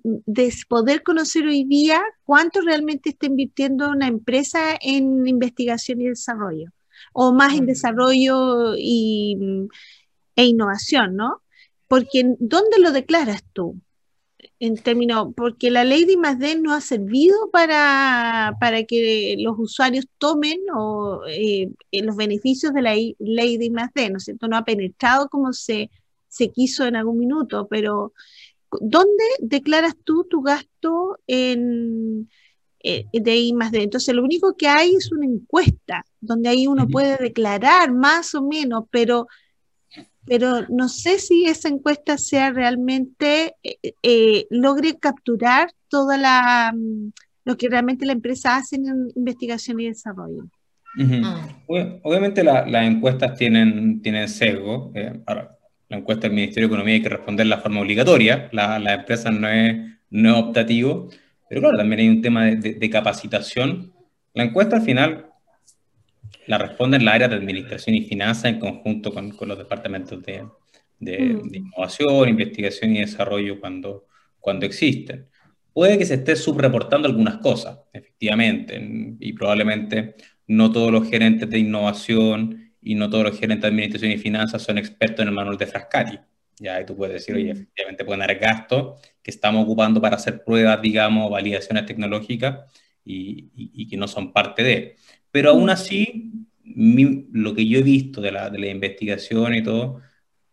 poder 0.67 1.01
conocer 1.01 1.46
hoy 1.46 1.63
día 1.63 2.01
cuánto 2.24 2.60
realmente 2.60 3.12
está 3.12 3.27
invirtiendo 3.27 3.89
una 3.89 4.08
empresa 4.08 4.77
en 4.82 5.25
investigación 5.25 6.01
y 6.01 6.10
desarrollo, 6.10 6.72
o 7.13 7.32
más 7.32 7.53
en 7.53 7.67
desarrollo 7.67 8.75
y, 8.77 9.38
e 10.36 10.46
innovación, 10.46 11.15
¿no? 11.15 11.42
Porque 11.93 12.23
¿dónde 12.39 12.79
lo 12.79 12.91
declaras 12.91 13.43
tú? 13.53 13.79
En 14.59 14.77
términos, 14.77 15.27
porque 15.38 15.69
la 15.69 15.83
ley 15.83 16.05
de 16.05 16.13
I+D 16.13 16.59
no 16.59 16.73
ha 16.73 16.81
servido 16.81 17.51
para, 17.51 18.57
para 18.59 18.83
que 18.83 19.35
los 19.38 19.59
usuarios 19.59 20.07
tomen 20.17 20.57
o, 20.75 21.21
eh, 21.27 21.69
los 21.91 22.15
beneficios 22.15 22.73
de 22.73 22.81
la 22.81 22.95
ley 22.95 23.57
de 23.57 23.65
I+D, 23.65 24.09
¿no 24.09 24.17
es 24.17 24.23
cierto? 24.23 24.47
No 24.47 24.57
ha 24.57 24.65
penetrado 24.65 25.29
como 25.29 25.53
se 25.53 25.91
se 26.27 26.50
quiso 26.51 26.88
en 26.88 26.95
algún 26.95 27.19
minuto, 27.19 27.67
pero 27.69 28.13
¿dónde 28.81 29.23
declaras 29.39 29.93
tú 30.03 30.23
tu 30.27 30.41
gasto 30.41 31.19
en, 31.27 32.27
eh, 32.79 33.05
de 33.13 33.38
I 33.38 33.53
más 33.53 33.71
D? 33.71 33.83
Entonces, 33.83 34.15
lo 34.15 34.23
único 34.23 34.55
que 34.57 34.67
hay 34.67 34.95
es 34.95 35.12
una 35.12 35.27
encuesta, 35.27 36.03
donde 36.19 36.50
ahí 36.50 36.65
uno 36.65 36.88
puede 36.88 37.17
declarar 37.17 37.91
más 37.93 38.33
o 38.33 38.41
menos, 38.41 38.85
pero, 38.89 39.27
pero 40.25 40.65
no 40.70 40.89
sé 40.89 41.20
si 41.20 41.46
esa 41.46 41.70
encuesta 41.70 42.18
sea 42.18 42.51
realmente, 42.51 43.56
eh, 43.63 43.94
eh, 44.01 44.46
logre 44.50 44.98
capturar 44.98 45.72
toda 45.89 46.18
la 46.18 46.74
mm, 46.75 47.12
lo 47.46 47.58
que 47.58 47.70
realmente 47.70 48.06
la 48.06 48.13
empresa 48.13 48.56
hace 48.56 48.77
en 48.77 49.12
investigación 49.15 49.80
y 49.80 49.88
desarrollo. 49.88 50.46
Ah. 51.24 51.48
Obviamente 51.68 52.44
las 52.44 52.88
encuestas 52.88 53.36
tienen, 53.38 54.01
tienen 54.01 54.30
sesgo. 54.30 54.94
ahora, 55.25 55.58
la 55.89 55.98
encuesta 55.98 56.27
del 56.27 56.36
Ministerio 56.36 56.68
de 56.68 56.74
Economía 56.74 56.96
hay 56.96 57.01
que 57.01 57.10
responder 57.10 57.48
de 57.48 57.58
forma 57.58 57.82
obligatoria, 57.82 58.50
la, 58.51 58.80
la 58.80 58.94
empresa 58.94 59.30
no 59.30 59.50
es, 59.50 59.75
no 60.10 60.39
optativo, 60.39 61.10
pero 61.50 61.62
claro, 61.62 61.77
también 61.77 62.00
hay 62.00 62.10
un 62.10 62.22
tema 62.22 62.46
de, 62.46 62.89
capacitación. 62.89 63.94
La 64.34 64.44
encuesta 64.44 64.77
al 64.77 64.82
final 64.82 65.27
la 66.47 66.57
responde 66.57 66.97
en 66.97 67.05
la 67.05 67.13
área 67.13 67.27
de 67.27 67.35
administración 67.35 67.95
y 67.95 68.05
finanzas 68.05 68.45
en 68.45 68.59
conjunto 68.59 69.13
con, 69.13 69.31
con 69.31 69.47
los 69.47 69.57
departamentos 69.57 70.21
de, 70.23 70.45
de, 71.00 71.19
mm. 71.19 71.55
innovación, 71.55 72.29
investigación 72.29 72.95
y 72.95 73.00
desarrollo 73.00 73.59
cuando, 73.59 74.07
cuando 74.39 74.65
existen. 74.65 75.27
Puede 75.73 75.97
que 75.97 76.05
se 76.05 76.15
esté 76.15 76.35
subreportando 76.35 77.07
algunas 77.07 77.38
cosas, 77.38 77.79
efectivamente, 77.91 78.79
y 79.19 79.33
probablemente 79.33 80.15
no 80.47 80.71
todos 80.71 80.91
los 80.91 81.09
gerentes 81.09 81.50
de 81.50 81.59
innovación 81.59 82.73
y 82.81 82.95
no 82.95 83.09
todos 83.09 83.23
los 83.23 83.39
gerentes 83.39 83.63
de 83.63 83.67
administración 83.69 84.12
y 84.12 84.17
finanzas 84.17 84.62
son 84.62 84.77
expertos 84.77 85.23
en 85.23 85.29
el 85.29 85.33
manual 85.33 85.57
de 85.57 85.67
Frascati. 85.67 86.19
Ya, 86.59 86.79
y 86.79 86.85
tú 86.85 86.95
puedes 86.95 87.15
decir, 87.15 87.35
oye, 87.35 87.53
mm. 87.53 87.57
efectivamente 87.57 88.05
pueden 88.05 88.21
haber 88.21 88.39
gastos 88.39 89.01
que 89.21 89.31
estamos 89.31 89.63
ocupando 89.63 90.00
para 90.00 90.17
hacer 90.17 90.43
pruebas, 90.43 90.81
digamos, 90.81 91.31
validaciones 91.31 91.85
tecnológicas 91.85 92.59
y, 93.03 93.50
y, 93.55 93.88
que 93.88 93.97
no 93.97 94.07
son 94.07 94.31
parte 94.31 94.63
de. 94.63 94.95
Pero 95.33 95.49
aún 95.49 95.65
mm. 95.65 95.69
así, 95.69 96.31
lo 96.63 97.55
que 97.55 97.67
yo 97.67 97.79
he 97.79 97.81
visto 97.83 98.21
de 98.21 98.31
la, 98.31 98.51
de 98.51 98.59
la 98.59 98.67
investigación 98.67 99.55
y 99.55 99.63
todo, 99.63 99.99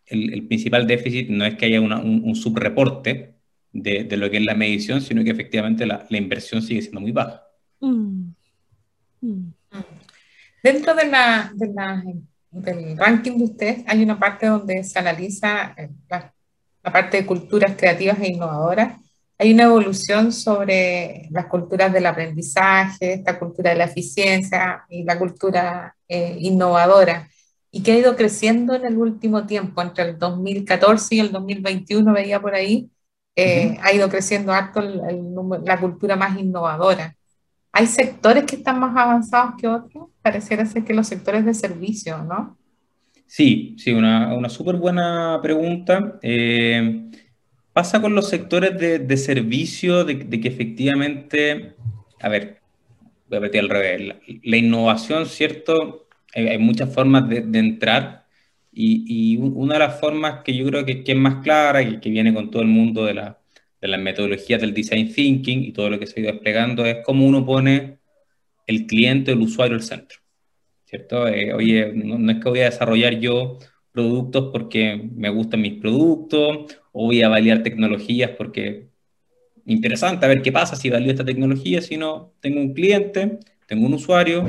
el, 0.07 0.33
el, 0.33 0.47
principal 0.47 0.87
déficit 0.87 1.29
no 1.29 1.45
es 1.45 1.53
que 1.55 1.67
haya 1.67 1.79
una, 1.79 1.99
un, 1.99 2.35
subreporte 2.35 3.35
de, 3.71 4.05
de, 4.05 4.17
lo 4.17 4.29
que 4.31 4.37
es 4.37 4.43
la 4.43 4.55
medición, 4.55 5.01
sino 5.01 5.23
que 5.23 5.29
efectivamente 5.29 5.85
la, 5.85 6.07
la 6.09 6.17
inversión 6.17 6.63
sigue 6.63 6.81
siendo 6.81 6.99
muy 6.99 7.11
baja. 7.11 7.43
Mm. 7.79 8.31
Dentro 10.63 10.95
de 10.95 11.05
la, 11.05 11.51
de 11.53 11.73
la, 11.73 12.03
del 12.49 12.97
ranking 12.97 13.37
de 13.37 13.43
ustedes 13.43 13.83
hay 13.87 14.01
una 14.01 14.17
parte 14.17 14.47
donde 14.47 14.83
se 14.83 14.97
analiza 14.97 15.75
eh, 15.77 15.91
la, 16.09 16.33
la, 16.83 16.91
parte 16.91 17.17
de 17.17 17.25
culturas 17.27 17.75
creativas 17.77 18.19
e 18.19 18.29
innovadoras. 18.29 18.99
Hay 19.41 19.53
una 19.53 19.63
evolución 19.63 20.31
sobre 20.31 21.27
las 21.31 21.47
culturas 21.47 21.91
del 21.91 22.05
aprendizaje, 22.05 23.13
esta 23.13 23.39
cultura 23.39 23.71
de 23.71 23.75
la 23.75 23.85
eficiencia 23.85 24.83
y 24.87 25.03
la 25.03 25.17
cultura 25.17 25.95
eh, 26.07 26.37
innovadora, 26.41 27.27
y 27.71 27.81
que 27.81 27.91
ha 27.91 27.97
ido 27.97 28.15
creciendo 28.15 28.75
en 28.75 28.85
el 28.85 28.97
último 28.99 29.47
tiempo, 29.47 29.81
entre 29.81 30.09
el 30.09 30.19
2014 30.19 31.15
y 31.15 31.19
el 31.21 31.31
2021, 31.31 32.13
veía 32.13 32.39
por 32.39 32.53
ahí, 32.53 32.91
eh, 33.35 33.79
ha 33.81 33.91
ido 33.91 34.09
creciendo 34.09 34.53
harto 34.53 34.79
la 34.79 35.79
cultura 35.79 36.15
más 36.15 36.37
innovadora. 36.37 37.15
¿Hay 37.71 37.87
sectores 37.87 38.43
que 38.43 38.57
están 38.57 38.79
más 38.79 38.95
avanzados 38.95 39.55
que 39.59 39.67
otros? 39.67 40.09
Pareciera 40.21 40.67
ser 40.67 40.83
que 40.83 40.93
los 40.93 41.07
sectores 41.07 41.43
de 41.45 41.55
servicio, 41.55 42.23
¿no? 42.23 42.59
Sí, 43.25 43.75
sí, 43.79 43.91
una, 43.91 44.35
una 44.35 44.49
súper 44.49 44.75
buena 44.75 45.39
pregunta. 45.41 46.19
Eh, 46.21 47.09
pasa 47.73 48.01
con 48.01 48.15
los 48.15 48.29
sectores 48.29 48.77
de, 48.77 48.99
de 48.99 49.17
servicio, 49.17 50.03
de, 50.03 50.27
que 50.29 50.47
efectivamente, 50.47 51.75
a 52.19 52.29
ver, 52.29 52.59
voy 53.27 53.37
a 53.37 53.41
repetir 53.41 53.61
al 53.61 53.69
revés, 53.69 54.15
la, 54.43 54.57
innovación, 54.57 55.25
¿cierto? 55.25 56.07
Hay, 56.33 56.57
muchas 56.57 56.93
formas 56.93 57.29
de, 57.29 57.59
entrar 57.59 58.25
y, 58.71 59.37
una 59.37 59.75
de 59.75 59.79
las 59.79 59.99
formas 59.99 60.43
que 60.43 60.55
yo 60.55 60.65
creo 60.67 60.85
que, 60.85 61.03
es 61.05 61.15
más 61.15 61.43
clara 61.43 61.81
y 61.81 61.99
que 61.99 62.09
viene 62.09 62.33
con 62.33 62.51
todo 62.51 62.61
el 62.61 62.67
mundo 62.67 63.05
de 63.05 63.13
la, 63.13 63.39
de 63.79 63.87
las 63.87 63.99
metodologías 63.99 64.61
del 64.61 64.73
design 64.73 65.13
thinking 65.13 65.63
y 65.63 65.71
todo 65.71 65.89
lo 65.89 65.99
que 65.99 66.07
se 66.07 66.19
ha 66.19 66.23
ido 66.23 66.31
desplegando 66.31 66.85
es 66.85 66.97
cómo 67.03 67.25
uno 67.25 67.45
pone 67.45 67.99
el 68.67 68.85
cliente, 68.85 69.31
el 69.31 69.41
usuario 69.41 69.75
al 69.75 69.83
centro. 69.83 70.19
¿Cierto? 70.85 71.25
Eh, 71.27 71.53
oye, 71.53 71.93
no, 71.93 72.31
es 72.31 72.39
que 72.39 72.49
voy 72.49 72.59
a 72.59 72.65
desarrollar 72.65 73.17
yo 73.19 73.59
productos 73.93 74.49
porque 74.51 75.09
me 75.15 75.29
gustan 75.29 75.61
mis 75.61 75.79
productos 75.79 76.80
o 76.91 77.05
voy 77.05 77.21
a 77.21 77.29
validar 77.29 77.63
tecnologías 77.63 78.31
porque 78.31 78.89
interesante 79.65 80.25
a 80.25 80.29
ver 80.29 80.41
qué 80.41 80.51
pasa 80.51 80.75
si 80.75 80.89
valido 80.89 81.11
esta 81.11 81.25
tecnología, 81.25 81.81
sino 81.81 82.33
tengo 82.39 82.59
un 82.59 82.73
cliente, 82.73 83.39
tengo 83.67 83.85
un 83.85 83.93
usuario, 83.93 84.45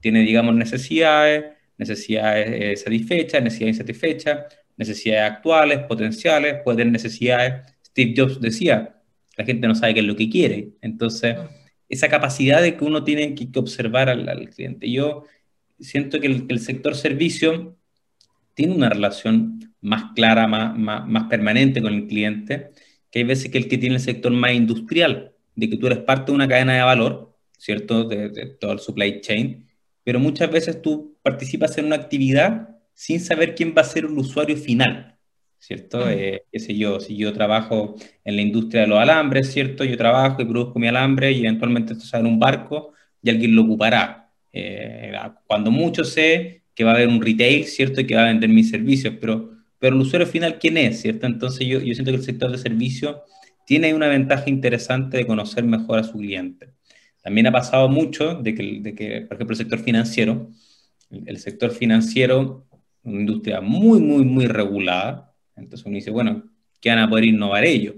tiene, 0.00 0.20
digamos, 0.20 0.54
necesidades, 0.54 1.44
necesidades 1.78 2.48
eh, 2.50 2.76
satisfechas, 2.76 3.42
necesidades 3.42 3.76
insatisfechas, 3.76 4.38
necesidades 4.76 5.32
actuales, 5.32 5.80
potenciales, 5.80 6.60
puede 6.64 6.78
tener 6.78 6.92
necesidades 6.92 7.72
Steve 7.92 8.14
Jobs 8.16 8.40
decía, 8.40 8.96
la 9.36 9.44
gente 9.44 9.68
no 9.68 9.74
sabe 9.74 9.94
qué 9.94 10.00
es 10.00 10.06
lo 10.06 10.16
que 10.16 10.30
quiere. 10.30 10.70
Entonces, 10.80 11.36
esa 11.88 12.08
capacidad 12.08 12.62
de 12.62 12.76
que 12.76 12.84
uno 12.84 13.04
tiene 13.04 13.34
que, 13.34 13.48
observar 13.58 14.08
al, 14.08 14.48
cliente. 14.50 14.90
Yo 14.90 15.24
siento 15.78 16.18
que 16.20 16.26
el, 16.26 16.58
sector 16.58 16.96
servicio 16.96 17.76
tiene 18.54 18.74
una 18.74 18.88
relación 18.88 19.71
más 19.82 20.12
clara, 20.14 20.46
más, 20.46 20.76
más, 20.76 21.24
permanente 21.24 21.82
con 21.82 21.92
el 21.94 22.06
cliente, 22.06 22.70
que 23.10 23.20
hay 23.20 23.24
veces 23.24 23.50
que 23.50 23.58
el 23.58 23.68
que 23.68 23.78
tiene 23.78 23.96
el 23.96 24.00
sector 24.00 24.32
más 24.32 24.52
industrial, 24.52 25.34
de 25.54 25.68
que 25.68 25.76
tú 25.76 25.86
eres 25.86 25.98
parte 25.98 26.32
de 26.32 26.36
una 26.36 26.48
cadena 26.48 26.74
de 26.74 26.82
valor, 26.82 27.36
¿cierto? 27.58 28.04
De, 28.04 28.30
de 28.30 28.46
todo 28.46 28.72
el 28.72 28.78
supply 28.78 29.20
chain, 29.20 29.66
pero 30.04 30.18
muchas 30.18 30.50
veces 30.50 30.80
tú 30.82 31.18
participas 31.22 31.76
en 31.78 31.86
una 31.86 31.96
actividad 31.96 32.70
sin 32.94 33.20
saber 33.20 33.54
quién 33.54 33.74
va 33.76 33.82
a 33.82 33.84
ser 33.84 34.04
el 34.04 34.18
usuario 34.18 34.56
final. 34.56 35.12
¿cierto? 35.62 36.10
Eh, 36.10 36.44
qué 36.50 36.58
sé 36.58 36.76
yo, 36.76 36.98
si 36.98 37.16
yo 37.16 37.32
trabajo 37.32 37.94
en 38.24 38.34
la 38.34 38.42
industria 38.42 38.82
de 38.82 38.88
los 38.88 38.98
alambres, 38.98 39.52
¿cierto? 39.52 39.84
Yo 39.84 39.96
trabajo 39.96 40.42
y 40.42 40.44
produzco 40.44 40.76
mi 40.80 40.88
alambre 40.88 41.30
y 41.30 41.40
eventualmente 41.40 41.92
esto 41.92 42.04
sale 42.04 42.26
en 42.26 42.34
un 42.34 42.40
barco 42.40 42.92
y 43.22 43.30
alguien 43.30 43.54
lo 43.54 43.62
ocupará. 43.62 44.28
Eh, 44.52 45.12
cuando 45.46 45.70
mucho 45.70 46.02
sé 46.02 46.64
que 46.74 46.82
va 46.82 46.90
a 46.90 46.94
haber 46.96 47.06
un 47.06 47.22
retail, 47.22 47.64
¿cierto? 47.66 48.00
Y 48.00 48.06
que 48.08 48.16
va 48.16 48.22
a 48.22 48.26
vender 48.26 48.50
mis 48.50 48.70
servicios, 48.70 49.14
pero, 49.20 49.51
pero 49.82 49.96
el 49.96 50.02
usuario 50.02 50.28
final, 50.28 50.60
¿quién 50.60 50.76
es, 50.76 51.00
¿cierto? 51.00 51.26
Entonces 51.26 51.66
yo, 51.66 51.80
yo 51.80 51.92
siento 51.92 52.12
que 52.12 52.18
el 52.18 52.22
sector 52.22 52.52
de 52.52 52.58
servicios 52.58 53.16
tiene 53.66 53.92
una 53.94 54.06
ventaja 54.06 54.48
interesante 54.48 55.16
de 55.16 55.26
conocer 55.26 55.64
mejor 55.64 55.98
a 55.98 56.04
su 56.04 56.18
cliente. 56.18 56.68
También 57.20 57.48
ha 57.48 57.52
pasado 57.52 57.88
mucho 57.88 58.36
de 58.36 58.54
que, 58.54 58.78
de 58.80 58.94
que 58.94 59.22
por 59.22 59.34
ejemplo, 59.34 59.54
el 59.54 59.58
sector 59.58 59.80
financiero, 59.80 60.50
el, 61.10 61.24
el 61.26 61.38
sector 61.38 61.72
financiero, 61.72 62.64
una 63.02 63.20
industria 63.22 63.60
muy, 63.60 64.00
muy, 64.00 64.24
muy 64.24 64.46
regulada, 64.46 65.34
entonces 65.56 65.84
uno 65.84 65.96
dice, 65.96 66.12
bueno, 66.12 66.44
¿qué 66.80 66.90
van 66.90 67.00
a 67.00 67.10
poder 67.10 67.24
innovar 67.24 67.64
ellos? 67.64 67.96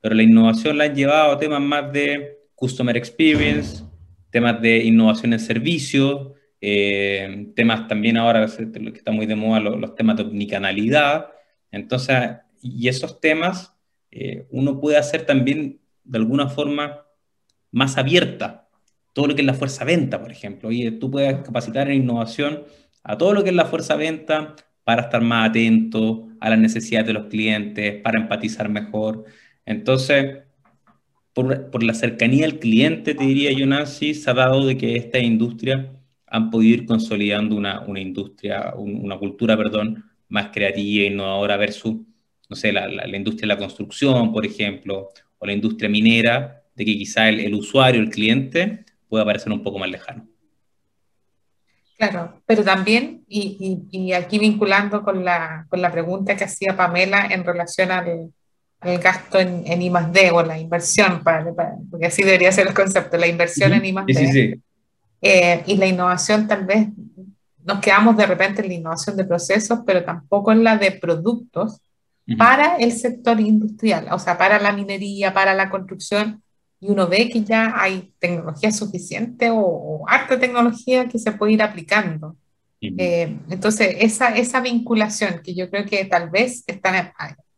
Pero 0.00 0.16
la 0.16 0.24
innovación 0.24 0.78
la 0.78 0.84
han 0.84 0.96
llevado 0.96 1.30
a 1.30 1.38
temas 1.38 1.60
más 1.60 1.92
de 1.92 2.38
customer 2.56 2.96
experience, 2.96 3.84
temas 4.30 4.60
de 4.60 4.78
innovación 4.78 5.32
en 5.32 5.38
servicio, 5.38 6.34
eh, 6.60 7.52
temas 7.56 7.88
también 7.88 8.16
ahora 8.16 8.46
que 8.46 8.98
está 8.98 9.12
muy 9.12 9.26
de 9.26 9.36
moda, 9.36 9.60
los, 9.60 9.94
temas 9.94 10.16
de 10.16 10.24
omnicanalidad. 10.24 11.28
Entonces, 11.70 12.16
y 12.62 12.88
esos 12.88 13.20
temas 13.20 13.74
eh, 14.10 14.46
uno 14.50 14.80
puede 14.80 14.98
hacer 14.98 15.24
también 15.24 15.80
de 16.04 16.18
alguna 16.18 16.48
forma 16.48 17.06
más 17.70 17.96
abierta 17.96 18.68
todo 19.12 19.26
lo 19.26 19.34
que 19.34 19.42
es 19.42 19.46
la 19.46 19.54
fuerza 19.54 19.84
venta, 19.84 20.20
por 20.20 20.30
ejemplo. 20.30 20.70
Y 20.70 20.90
tú 20.92 21.10
puedes 21.10 21.42
capacitar 21.42 21.88
en 21.88 22.02
innovación 22.02 22.64
a 23.02 23.16
todo 23.18 23.32
lo 23.32 23.42
que 23.42 23.50
es 23.50 23.56
la 23.56 23.64
fuerza 23.64 23.96
venta 23.96 24.54
para 24.84 25.02
estar 25.02 25.22
más 25.22 25.50
atento 25.50 26.28
a 26.40 26.50
las 26.50 26.58
necesidades 26.58 27.06
de 27.06 27.12
los 27.12 27.26
clientes, 27.26 28.00
para 28.02 28.18
empatizar 28.20 28.68
mejor. 28.68 29.24
Entonces, 29.66 30.38
por, 31.32 31.82
la 31.82 31.94
cercanía 31.94 32.46
al 32.46 32.58
cliente, 32.58 33.14
te 33.14 33.24
diría 33.24 33.52
yo, 33.52 33.66
Nancy, 33.66 34.14
se 34.14 34.30
ha 34.30 34.34
dado 34.34 34.66
de 34.66 34.76
que 34.76 34.96
esta 34.96 35.18
industria 35.18 35.92
han 36.30 36.50
podido 36.50 36.82
ir 36.82 36.86
consolidando 36.86 37.56
una, 37.56 37.80
una 37.80 38.00
industria, 38.00 38.72
una 38.76 39.18
cultura, 39.18 39.56
perdón, 39.56 40.04
más 40.28 40.50
creativa, 40.52 41.06
innovadora 41.06 41.56
versus, 41.56 41.96
no 42.48 42.56
sé, 42.56 42.72
la, 42.72 42.86
la, 42.86 43.16
industria 43.16 43.48
de 43.48 43.54
la 43.54 43.58
construcción, 43.58 44.32
por 44.32 44.46
ejemplo, 44.46 45.10
o 45.38 45.46
la 45.46 45.52
industria 45.52 45.90
minera, 45.90 46.62
de 46.74 46.84
que 46.84 46.96
quizá 46.96 47.28
el, 47.28 47.40
el 47.40 47.54
usuario, 47.54 48.00
el 48.00 48.10
cliente, 48.10 48.84
pueda 49.08 49.24
parecer 49.24 49.52
un 49.52 49.62
poco 49.62 49.80
más 49.80 49.90
lejano. 49.90 50.26
Claro, 51.98 52.40
pero 52.46 52.62
también, 52.62 53.24
y, 53.28 53.82
y, 53.90 54.12
aquí 54.12 54.38
vinculando 54.38 55.02
con 55.02 55.24
la, 55.24 55.66
con 55.68 55.82
la, 55.82 55.92
pregunta 55.92 56.36
que 56.36 56.44
hacía 56.44 56.74
Pamela 56.74 57.26
en 57.26 57.44
relación 57.44 57.90
al, 57.90 58.32
al 58.80 58.98
gasto 58.98 59.38
en, 59.38 59.64
en 59.66 59.82
I 59.82 59.90
D 60.10 60.30
o 60.30 60.42
la 60.42 60.58
inversión, 60.58 61.22
para, 61.22 61.44
porque 61.90 62.06
así 62.06 62.22
debería 62.22 62.52
ser 62.52 62.68
el 62.68 62.74
concepto, 62.74 63.18
la 63.18 63.26
inversión 63.26 63.74
en 63.74 63.84
I 63.84 63.92
D. 63.92 64.14
Sí, 64.14 64.26
sí, 64.28 64.54
eh, 65.22 65.62
y 65.66 65.76
la 65.76 65.86
innovación 65.86 66.46
tal 66.48 66.64
vez 66.64 66.88
nos 67.64 67.80
quedamos 67.80 68.16
de 68.16 68.26
repente 68.26 68.62
en 68.62 68.68
la 68.68 68.74
innovación 68.74 69.16
de 69.16 69.24
procesos, 69.24 69.80
pero 69.86 70.04
tampoco 70.04 70.52
en 70.52 70.64
la 70.64 70.76
de 70.76 70.92
productos 70.92 71.80
para 72.38 72.76
el 72.76 72.92
sector 72.92 73.40
industrial, 73.40 74.06
o 74.12 74.18
sea, 74.18 74.38
para 74.38 74.60
la 74.60 74.72
minería, 74.72 75.34
para 75.34 75.52
la 75.52 75.68
construcción, 75.68 76.42
y 76.78 76.88
uno 76.88 77.08
ve 77.08 77.28
que 77.28 77.42
ya 77.42 77.74
hay 77.76 78.12
tecnología 78.20 78.70
suficiente 78.70 79.50
o, 79.52 80.04
harta 80.06 80.38
tecnología 80.38 81.08
que 81.08 81.18
se 81.18 81.32
puede 81.32 81.54
ir 81.54 81.62
aplicando. 81.62 82.36
Eh, 82.80 83.36
entonces, 83.50 83.96
esa, 83.98 84.34
esa 84.36 84.60
vinculación 84.60 85.42
que 85.42 85.54
yo 85.54 85.68
creo 85.68 85.84
que 85.84 86.04
tal 86.04 86.30
vez 86.30 86.62
están 86.66 87.12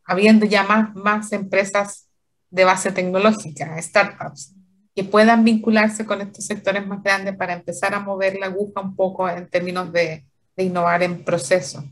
habiendo 0.05 0.47
ya 0.47 0.65
más, 0.65 0.95
más 0.97 1.33
empresas 1.33 2.09
de 2.51 2.65
base 2.65 2.91
tecnológica, 2.93 3.81
startups, 3.81 4.55
que 4.95 5.05
puedan 5.05 5.45
vincularse 5.45 6.05
con 6.05 6.21
estos 6.21 6.45
sectores 6.45 6.87
más 6.87 7.03
grandes 7.03 7.37
para 7.37 7.55
empezar 7.55 7.95
a 7.95 8.01
mover 8.01 8.39
la 8.39 8.47
aguja 8.47 8.81
un 8.81 8.95
poco 8.95 9.29
en 9.29 9.49
términos 9.49 9.93
de, 9.93 10.25
de 10.57 10.65
innovar 10.65 11.03
en 11.03 11.25
procesos. 11.25 11.85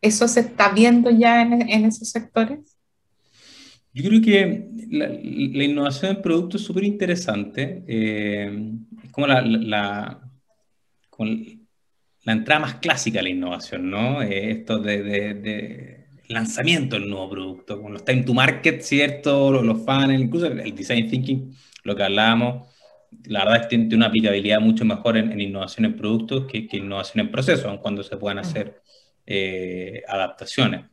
¿Eso 0.00 0.28
se 0.28 0.40
está 0.40 0.70
viendo 0.70 1.10
ya 1.10 1.42
en, 1.42 1.68
en 1.68 1.84
esos 1.84 2.10
sectores? 2.10 2.76
Yo 3.94 4.08
creo 4.08 4.20
que 4.22 4.68
la, 4.90 5.64
innovación 5.64 6.16
en 6.16 6.22
producto 6.22 6.56
es 6.56 6.64
súper 6.64 6.84
interesante. 6.84 7.84
Eh, 7.86 8.72
es 9.04 9.10
como 9.12 9.26
la, 9.26 9.42
la, 9.42 10.20
la, 12.24 12.32
entrada 12.32 12.60
más 12.60 12.74
clásica 12.76 13.20
a 13.20 13.22
la 13.22 13.28
innovación, 13.28 13.90
¿no? 13.90 14.22
Eh, 14.22 14.50
esto 14.50 14.78
de, 14.78 15.02
de, 15.02 16.06
lanzamiento 16.28 16.96
del 16.98 17.10
nuevo 17.10 17.30
producto, 17.30 17.82
con 17.82 17.92
los 17.92 18.04
time 18.04 18.22
to 18.22 18.32
market, 18.32 18.80
¿cierto? 18.80 19.52
Los, 19.52 19.64
los 19.64 19.84
fans, 19.84 20.18
incluso 20.18 20.46
el 20.46 20.74
design 20.74 21.10
thinking, 21.10 21.54
lo 21.82 21.96
que 21.96 22.02
hablábamos. 22.02 22.68
La 23.24 23.40
verdad 23.40 23.56
es 23.56 23.62
que 23.62 23.78
tiene 23.78 23.96
una 23.96 24.06
aplicabilidad 24.06 24.60
mucho 24.60 24.84
mejor 24.84 25.16
en, 25.16 25.38
innovación 25.40 25.84
en 25.84 25.96
productos 25.96 26.46
que, 26.46 26.66
que, 26.66 26.78
innovación 26.78 27.26
en 27.26 27.30
procesos, 27.30 27.66
aun 27.66 27.78
cuando 27.78 28.02
se 28.02 28.16
puedan 28.16 28.38
hacer 28.38 28.82
eh, 29.26 30.02
adaptaciones. 30.08 30.86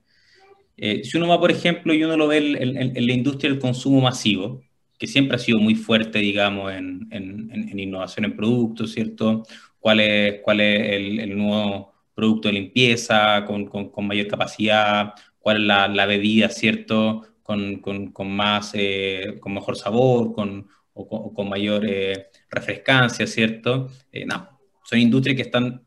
Eh, 0.78 1.04
si 1.04 1.18
uno 1.18 1.28
va, 1.28 1.40
por 1.40 1.52
ejemplo, 1.52 1.94
y 1.94 2.04
uno 2.04 2.18
lo 2.18 2.28
ve 2.28 2.38
en, 2.38 3.08
la 3.08 3.14
industria 3.14 3.50
del 3.52 3.60
consumo 3.60 4.02
masivo, 4.02 4.62
que 4.98 5.08
siempre 5.08 5.36
ha 5.36 5.40
sido 5.40 5.60
muy 5.60 5.76
fuerte, 5.76 6.20
digamos, 6.20 6.74
en, 6.74 7.08
en 7.12 7.80
innovación 7.80 8.26
en 8.26 8.36
productos, 8.36 8.92
¿cierto? 8.92 9.44
¿Cuál 9.80 10.02
es, 10.02 10.42
cuál 10.42 10.60
es 10.62 10.92
el, 11.22 11.38
nuevo 11.38 11.94
producto 12.14 12.50
de 12.50 12.56
limpieza 12.56 13.46
con, 13.46 13.66
con, 13.66 13.90
con 13.90 14.08
mayor 14.08 14.28
capacidad? 14.28 15.14
¿Cuál 15.40 15.58
es 15.58 15.64
la, 15.64 15.88
la 15.88 16.06
bebida, 16.06 16.50
¿cierto? 16.50 17.26
Con, 17.44 17.80
con 17.80 18.32
más, 18.32 18.72
eh, 18.76 19.38
con 19.40 19.54
mejor 19.54 19.76
sabor, 19.76 20.34
con, 20.34 20.68
o, 21.08 21.34
con, 21.34 21.50
mayor 21.50 21.86
eh, 21.86 22.28
refrescancia, 22.50 23.26
¿cierto? 23.28 23.90
no, 24.26 24.60
son 24.84 25.00
industrias 25.00 25.36
que 25.36 25.44
están 25.44 25.86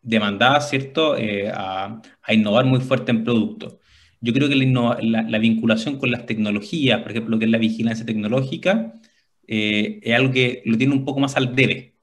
demandadas, 0.00 0.70
¿cierto? 0.70 1.16
A, 1.52 2.00
a 2.22 2.34
innovar 2.34 2.64
muy 2.64 2.80
fuerte 2.80 3.10
en 3.10 3.24
productos 3.24 3.78
yo 4.24 4.32
creo 4.32 4.48
que 4.48 4.56
la, 4.56 5.38
vinculación 5.38 5.98
con 5.98 6.10
las 6.10 6.24
tecnologías, 6.24 7.02
por 7.02 7.10
ejemplo, 7.10 7.32
lo 7.32 7.38
que 7.38 7.44
es 7.44 7.50
la 7.50 7.58
vigilancia 7.58 8.06
tecnológica, 8.06 8.94
eh, 9.46 10.00
es 10.02 10.14
algo 10.14 10.32
que 10.32 10.62
lo 10.64 10.78
tiene 10.78 10.94
un 10.94 11.04
poco 11.04 11.20
más 11.20 11.36
al 11.36 11.54
debe. 11.54 11.96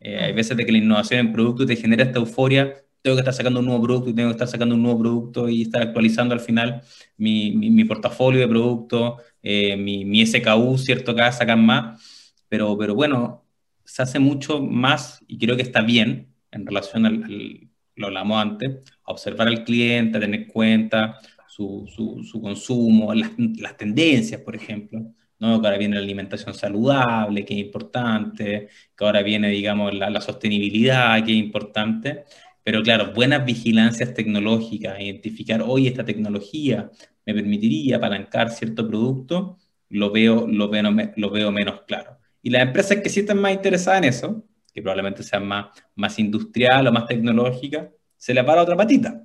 Eh, 0.00 0.18
hay 0.18 0.32
veces 0.32 0.56
de 0.56 0.64
que 0.64 0.72
la 0.72 0.78
innovación 0.78 1.20
en 1.20 1.32
producto 1.32 1.66
te 1.66 1.76
genera 1.76 2.04
esta 2.04 2.20
euforia, 2.20 2.74
tengo 3.02 3.16
que 3.16 3.20
estar 3.20 3.34
sacando 3.34 3.60
un 3.60 3.66
nuevo 3.66 3.82
producto 3.82 4.10
y 4.10 4.14
tengo 4.14 4.28
que 4.28 4.32
estar 4.32 4.48
sacando 4.48 4.74
un 4.74 4.82
nuevo 4.82 5.00
producto 5.00 5.48
y 5.48 5.62
estar 5.62 5.82
actualizando 5.82 6.34
al 6.34 6.40
final 6.40 6.82
mi, 7.16 7.52
mi, 7.52 7.84
portafolio 7.84 8.40
de 8.40 8.48
productos, 8.48 9.20
eh, 9.42 9.76
mi, 9.76 10.04
mi, 10.04 10.24
SKU, 10.24 10.78
¿cierto? 10.78 11.14
Cada 11.14 11.32
sacan 11.32 11.64
más, 11.64 12.34
pero, 12.48 12.76
pero 12.78 12.94
bueno, 12.94 13.44
se 13.84 14.02
hace 14.02 14.18
mucho 14.18 14.60
más 14.60 15.24
y 15.26 15.38
creo 15.38 15.56
que 15.56 15.62
está 15.62 15.82
bien 15.82 16.34
en 16.52 16.66
relación 16.66 17.06
al, 17.06 17.24
al 17.24 17.68
lo 17.96 18.06
hablamos 18.06 18.40
antes, 18.40 18.70
a 19.04 19.12
observar 19.12 19.48
al 19.48 19.64
cliente, 19.64 20.18
a 20.18 20.20
tener 20.20 20.46
cuenta, 20.46 21.18
su, 21.48 21.86
su, 21.88 22.40
consumo, 22.40 23.12
las, 23.14 23.30
las, 23.58 23.76
tendencias, 23.76 24.40
por 24.40 24.56
ejemplo, 24.56 25.00
¿no? 25.38 25.60
que 25.60 25.66
ahora 25.66 25.78
viene 25.78 25.96
la 25.96 26.02
alimentación 26.02 26.54
saludable, 26.54 27.44
que 27.44 27.54
es 27.54 27.60
importante, 27.60 28.68
que 28.96 29.04
ahora 29.04 29.22
viene, 29.22 29.48
digamos, 29.48 29.94
la, 29.94 30.08
la 30.08 30.20
sostenibilidad, 30.20 31.22
que 31.24 31.32
es 31.32 31.38
importante, 31.38 32.24
pero 32.62 32.82
claro, 32.82 33.12
buenas 33.12 33.44
vigilancias 33.44 34.14
tecnológicas, 34.14 35.00
identificar, 35.00 35.62
hoy 35.62 35.88
esta 35.88 36.04
tecnología 36.04 36.90
me 37.26 37.34
permitiría 37.34 37.96
apalancar 37.96 38.50
cierto 38.50 38.86
producto, 38.86 39.58
lo 39.88 40.10
veo, 40.10 40.46
lo 40.46 40.68
veo, 40.68 40.82
lo 41.16 41.30
veo 41.30 41.52
menos 41.52 41.82
claro. 41.82 42.18
Y 42.42 42.50
las 42.50 42.62
empresas 42.62 42.98
que 42.98 43.08
sí 43.08 43.20
están 43.20 43.40
más 43.40 43.52
interesadas 43.52 44.02
en 44.02 44.08
eso, 44.08 44.44
que 44.72 44.82
probablemente 44.82 45.22
sean 45.22 45.46
más, 45.46 45.66
más 45.94 46.18
industrial 46.18 46.86
o 46.86 46.92
más 46.92 47.06
tecnológica, 47.06 47.90
se 48.16 48.34
le 48.34 48.42
para 48.44 48.62
otra 48.62 48.76
patita 48.76 49.22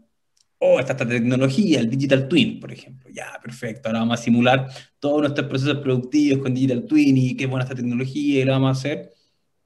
oh, 0.60 0.80
está 0.80 0.94
esta 0.94 1.08
tecnología, 1.08 1.80
el 1.80 1.90
Digital 1.90 2.28
Twin, 2.28 2.60
por 2.60 2.72
ejemplo. 2.72 3.10
Ya, 3.12 3.40
perfecto, 3.42 3.90
ahora 3.90 4.00
vamos 4.00 4.20
a 4.20 4.24
simular 4.24 4.68
todos 5.00 5.22
nuestros 5.22 5.48
procesos 5.48 5.78
productivos 5.80 6.42
con 6.42 6.54
Digital 6.54 6.86
Twin 6.86 7.18
y 7.18 7.36
qué 7.36 7.46
buena 7.46 7.64
esta 7.64 7.76
tecnología 7.76 8.42
y 8.42 8.46
lo 8.46 8.54
vamos 8.54 8.70
a 8.70 8.80
hacer. 8.80 9.14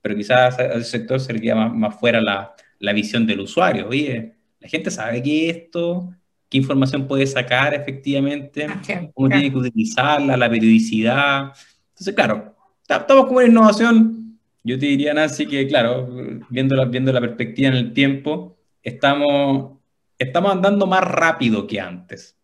Pero 0.01 0.15
quizás 0.15 0.57
al 0.60 0.84
sector 0.84 1.19
se 1.19 1.34
le 1.34 1.55
más, 1.55 1.73
más 1.73 1.99
fuera 1.99 2.21
la, 2.21 2.53
la, 2.82 2.94
visión 2.94 3.26
del 3.26 3.41
usuario. 3.41 3.88
Oye, 3.88 4.34
la 4.60 4.67
gente 4.67 4.91
sabe 4.91 5.24
qué 5.24 5.50
es 5.50 5.58
esto, 5.58 6.13
qué 6.50 6.58
información 6.58 7.08
puede 7.08 7.26
sacar 7.28 7.74
efectivamente, 7.74 8.67
cómo 9.13 9.30
tiene 9.30 9.52
que 9.52 9.58
utilizarla, 9.58 10.36
la 10.36 10.50
periodicidad. 10.50 11.54
Entonces, 11.89 12.13
claro, 12.13 12.56
estamos 12.88 13.26
como 13.26 13.41
en 13.41 13.52
innovación. 13.52 14.39
Yo 14.63 14.78
te 14.78 14.86
diría, 14.86 15.13
Nancy, 15.13 15.48
que 15.48 15.67
claro, 15.67 16.08
viendo 16.50 16.76
la, 16.76 16.86
viendo 16.86 17.12
la 17.12 17.22
perspectiva 17.22 17.70
en 17.70 17.76
el 17.76 17.94
tiempo, 17.94 18.58
estamos 18.84 19.82
estamos 20.22 20.52
andando 20.52 20.86
más 20.86 21.04
rápido 21.04 21.67
que 21.67 21.80
antes. 21.80 22.38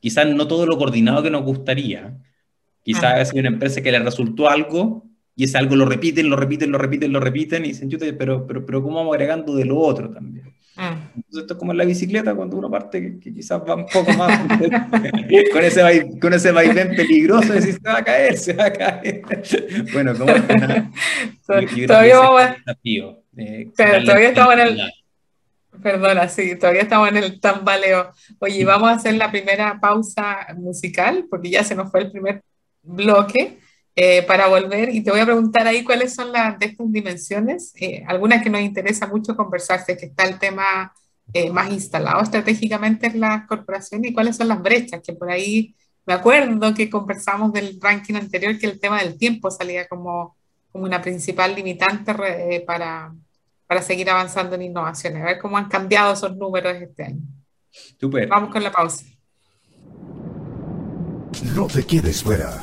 Quizás 0.00 0.26
no 0.26 0.48
todo 0.48 0.66
lo 0.66 0.76
coordinado 0.76 1.22
que 1.22 1.30
nos 1.30 1.44
gustaría. 1.44 2.18
Quizás 2.82 3.32
hay 3.32 3.38
una 3.38 3.48
empresa 3.48 3.80
que 3.80 3.92
le 3.92 4.00
resultó 4.00 4.48
algo 4.48 5.06
y 5.34 5.44
ese 5.44 5.58
algo 5.58 5.76
lo 5.76 5.84
repiten, 5.86 6.28
lo 6.28 6.36
repiten, 6.36 6.70
lo 6.70 6.78
repiten, 6.78 7.12
lo 7.12 7.20
repiten 7.20 7.64
y 7.64 7.68
dicen, 7.68 7.88
pero, 8.18 8.46
pero, 8.46 8.66
pero 8.66 8.82
¿cómo 8.82 8.96
vamos 8.96 9.14
agregando 9.14 9.54
de 9.54 9.64
lo 9.64 9.78
otro 9.78 10.10
también? 10.10 10.52
Ah. 10.76 10.96
Entonces 11.14 11.42
esto 11.42 11.54
es 11.54 11.58
como 11.58 11.72
en 11.72 11.78
la 11.78 11.84
bicicleta 11.84 12.34
cuando 12.34 12.56
uno 12.56 12.70
parte 12.70 13.18
que, 13.20 13.32
quizás 13.32 13.60
va 13.60 13.74
un 13.74 13.86
poco 13.86 14.12
más 14.14 14.40
con, 15.52 15.64
ese, 15.64 16.18
con 16.20 16.32
ese 16.32 16.50
vaivén 16.50 16.96
peligroso, 16.96 17.52
decís, 17.52 17.78
se 17.82 17.88
va 17.88 17.98
a 17.98 18.04
caer, 18.04 18.38
se 18.38 18.52
va 18.54 18.66
a 18.66 18.72
caer. 18.72 19.22
bueno, 19.92 20.14
como 20.16 20.32
todavía, 21.46 22.18
vamos 22.18 22.42
eh, 23.36 23.70
todavía 23.76 24.28
estamos 24.28 24.54
en 24.54 24.60
el 24.60 24.80
Perdona, 25.82 26.28
sí, 26.28 26.56
todavía 26.56 26.82
estamos 26.82 27.08
en 27.08 27.16
el 27.16 27.40
tambaleo. 27.40 28.12
Oye, 28.38 28.64
vamos 28.64 28.90
a 28.90 28.94
hacer 28.94 29.14
la 29.14 29.30
primera 29.30 29.80
pausa 29.80 30.46
musical, 30.56 31.26
porque 31.30 31.50
ya 31.50 31.64
se 31.64 31.74
nos 31.74 31.90
fue 31.90 32.02
el 32.02 32.10
primer 32.10 32.42
bloque, 32.82 33.58
eh, 33.94 34.22
para 34.22 34.48
volver. 34.48 34.88
Y 34.94 35.02
te 35.02 35.10
voy 35.10 35.20
a 35.20 35.24
preguntar 35.24 35.66
ahí 35.66 35.84
cuáles 35.84 36.14
son 36.14 36.32
las 36.32 36.58
de 36.58 36.66
estas 36.66 36.90
dimensiones, 36.90 37.72
eh, 37.80 38.04
algunas 38.06 38.42
que 38.42 38.50
nos 38.50 38.60
interesa 38.60 39.06
mucho 39.06 39.36
conversarse, 39.36 39.96
que 39.96 40.06
está 40.06 40.24
el 40.24 40.38
tema 40.38 40.92
eh, 41.32 41.50
más 41.50 41.70
instalado 41.70 42.22
estratégicamente 42.22 43.06
en 43.06 43.20
las 43.20 43.46
corporaciones 43.46 44.10
y 44.10 44.14
cuáles 44.14 44.36
son 44.36 44.48
las 44.48 44.62
brechas, 44.62 45.00
que 45.04 45.12
por 45.12 45.30
ahí 45.30 45.74
me 46.06 46.14
acuerdo 46.14 46.74
que 46.74 46.90
conversamos 46.90 47.52
del 47.52 47.78
ranking 47.80 48.14
anterior, 48.14 48.58
que 48.58 48.66
el 48.66 48.80
tema 48.80 49.02
del 49.02 49.16
tiempo 49.16 49.50
salía 49.50 49.86
como, 49.88 50.36
como 50.72 50.84
una 50.84 51.00
principal 51.00 51.54
limitante 51.54 52.14
para 52.66 53.12
para 53.72 53.80
seguir 53.80 54.10
avanzando 54.10 54.54
en 54.54 54.62
innovaciones, 54.62 55.22
a 55.22 55.24
ver 55.24 55.38
cómo 55.38 55.56
han 55.56 55.66
cambiado 55.66 56.12
esos 56.12 56.36
números 56.36 56.76
este 56.76 57.04
año. 57.04 57.22
Super. 57.98 58.28
Vamos 58.28 58.50
con 58.50 58.62
la 58.62 58.70
pausa. 58.70 59.06
No 61.54 61.66
te 61.68 61.82
quedes 61.82 62.22
fuera. 62.22 62.62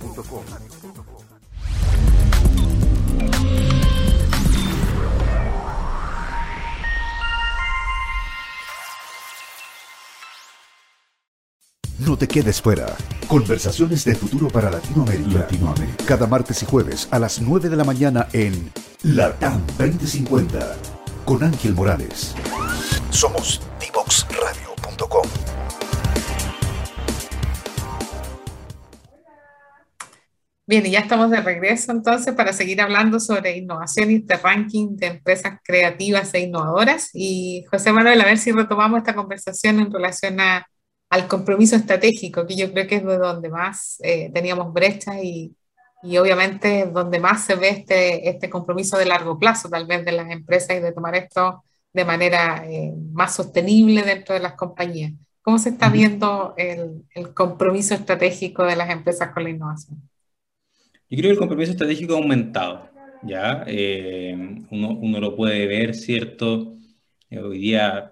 No 12.05 12.17
te 12.17 12.27
quedes 12.27 12.59
fuera. 12.59 12.97
Conversaciones 13.27 14.03
de 14.05 14.15
futuro 14.15 14.47
para 14.47 14.71
Latinoamérica. 14.71 15.41
Latinoamérica. 15.41 16.03
Cada 16.03 16.25
martes 16.25 16.63
y 16.63 16.65
jueves 16.65 17.07
a 17.11 17.19
las 17.19 17.39
9 17.39 17.69
de 17.69 17.75
la 17.75 17.83
mañana 17.83 18.27
en 18.33 18.71
LATAM 19.03 19.61
2050 19.77 20.77
con 21.25 21.43
Ángel 21.43 21.75
Morales. 21.75 22.33
Somos 23.11 23.61
divoxradio.com. 23.79 25.29
Bien, 30.65 30.83
y 30.87 30.89
ya 30.89 31.01
estamos 31.01 31.29
de 31.29 31.41
regreso 31.41 31.91
entonces 31.91 32.33
para 32.33 32.51
seguir 32.51 32.81
hablando 32.81 33.19
sobre 33.19 33.57
innovación 33.57 34.09
y 34.09 34.15
este 34.15 34.37
ranking 34.37 34.95
de 34.95 35.05
empresas 35.05 35.59
creativas 35.63 36.33
e 36.33 36.39
innovadoras. 36.39 37.11
Y 37.13 37.63
José 37.69 37.93
Manuel, 37.93 38.21
a 38.21 38.25
ver 38.25 38.39
si 38.39 38.51
retomamos 38.51 38.97
esta 38.97 39.13
conversación 39.13 39.79
en 39.79 39.91
relación 39.91 40.39
a 40.39 40.65
al 41.11 41.27
compromiso 41.27 41.75
estratégico, 41.75 42.47
que 42.47 42.55
yo 42.55 42.71
creo 42.71 42.87
que 42.87 42.95
es 42.95 43.05
de 43.05 43.17
donde 43.17 43.49
más 43.49 43.99
eh, 44.01 44.31
teníamos 44.33 44.71
brechas 44.71 45.17
y, 45.21 45.53
y, 46.03 46.17
obviamente 46.17 46.85
donde 46.85 47.19
más 47.19 47.43
se 47.43 47.55
ve 47.55 47.67
este, 47.67 48.29
este 48.29 48.49
compromiso 48.49 48.97
de 48.97 49.05
largo 49.05 49.37
plazo, 49.37 49.69
tal 49.69 49.85
vez 49.85 50.05
de 50.05 50.13
las 50.13 50.31
empresas 50.31 50.77
y 50.77 50.79
de 50.79 50.93
tomar 50.93 51.15
esto 51.15 51.65
de 51.91 52.05
manera 52.05 52.63
eh, 52.65 52.93
más 53.11 53.35
sostenible 53.35 54.03
dentro 54.03 54.33
de 54.33 54.39
las 54.39 54.53
compañías. 54.53 55.11
¿Cómo 55.41 55.59
se 55.59 55.69
está 55.69 55.89
viendo 55.89 56.53
el, 56.55 57.03
el, 57.13 57.33
compromiso 57.33 57.93
estratégico 57.93 58.63
de 58.63 58.77
las 58.77 58.89
empresas 58.89 59.33
con 59.33 59.43
la 59.43 59.49
innovación? 59.49 60.01
Yo 61.09 61.17
creo 61.17 61.23
que 61.23 61.33
el 61.33 61.39
compromiso 61.39 61.73
estratégico 61.73 62.13
ha 62.13 62.19
aumentado, 62.19 62.89
¿ya? 63.23 63.65
Eh, 63.67 64.33
uno, 64.71 64.91
uno, 64.91 65.19
lo 65.19 65.35
puede 65.35 65.67
ver, 65.67 65.93
¿cierto? 65.93 66.77
hoy 67.31 67.59
día 67.59 68.10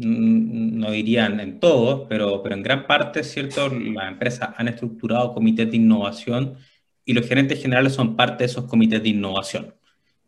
no 0.00 0.90
dirían 0.90 1.40
en 1.40 1.60
todos, 1.60 2.06
pero, 2.08 2.42
pero 2.42 2.54
en 2.54 2.62
gran 2.62 2.86
parte, 2.86 3.22
¿cierto? 3.22 3.68
Las 3.68 4.08
empresas 4.08 4.50
han 4.56 4.68
estructurado 4.68 5.32
comités 5.32 5.70
de 5.70 5.76
innovación 5.76 6.56
y 7.04 7.12
los 7.12 7.26
gerentes 7.26 7.60
generales 7.60 7.92
son 7.92 8.16
parte 8.16 8.44
de 8.44 8.46
esos 8.46 8.64
comités 8.64 9.02
de 9.02 9.10
innovación. 9.10 9.74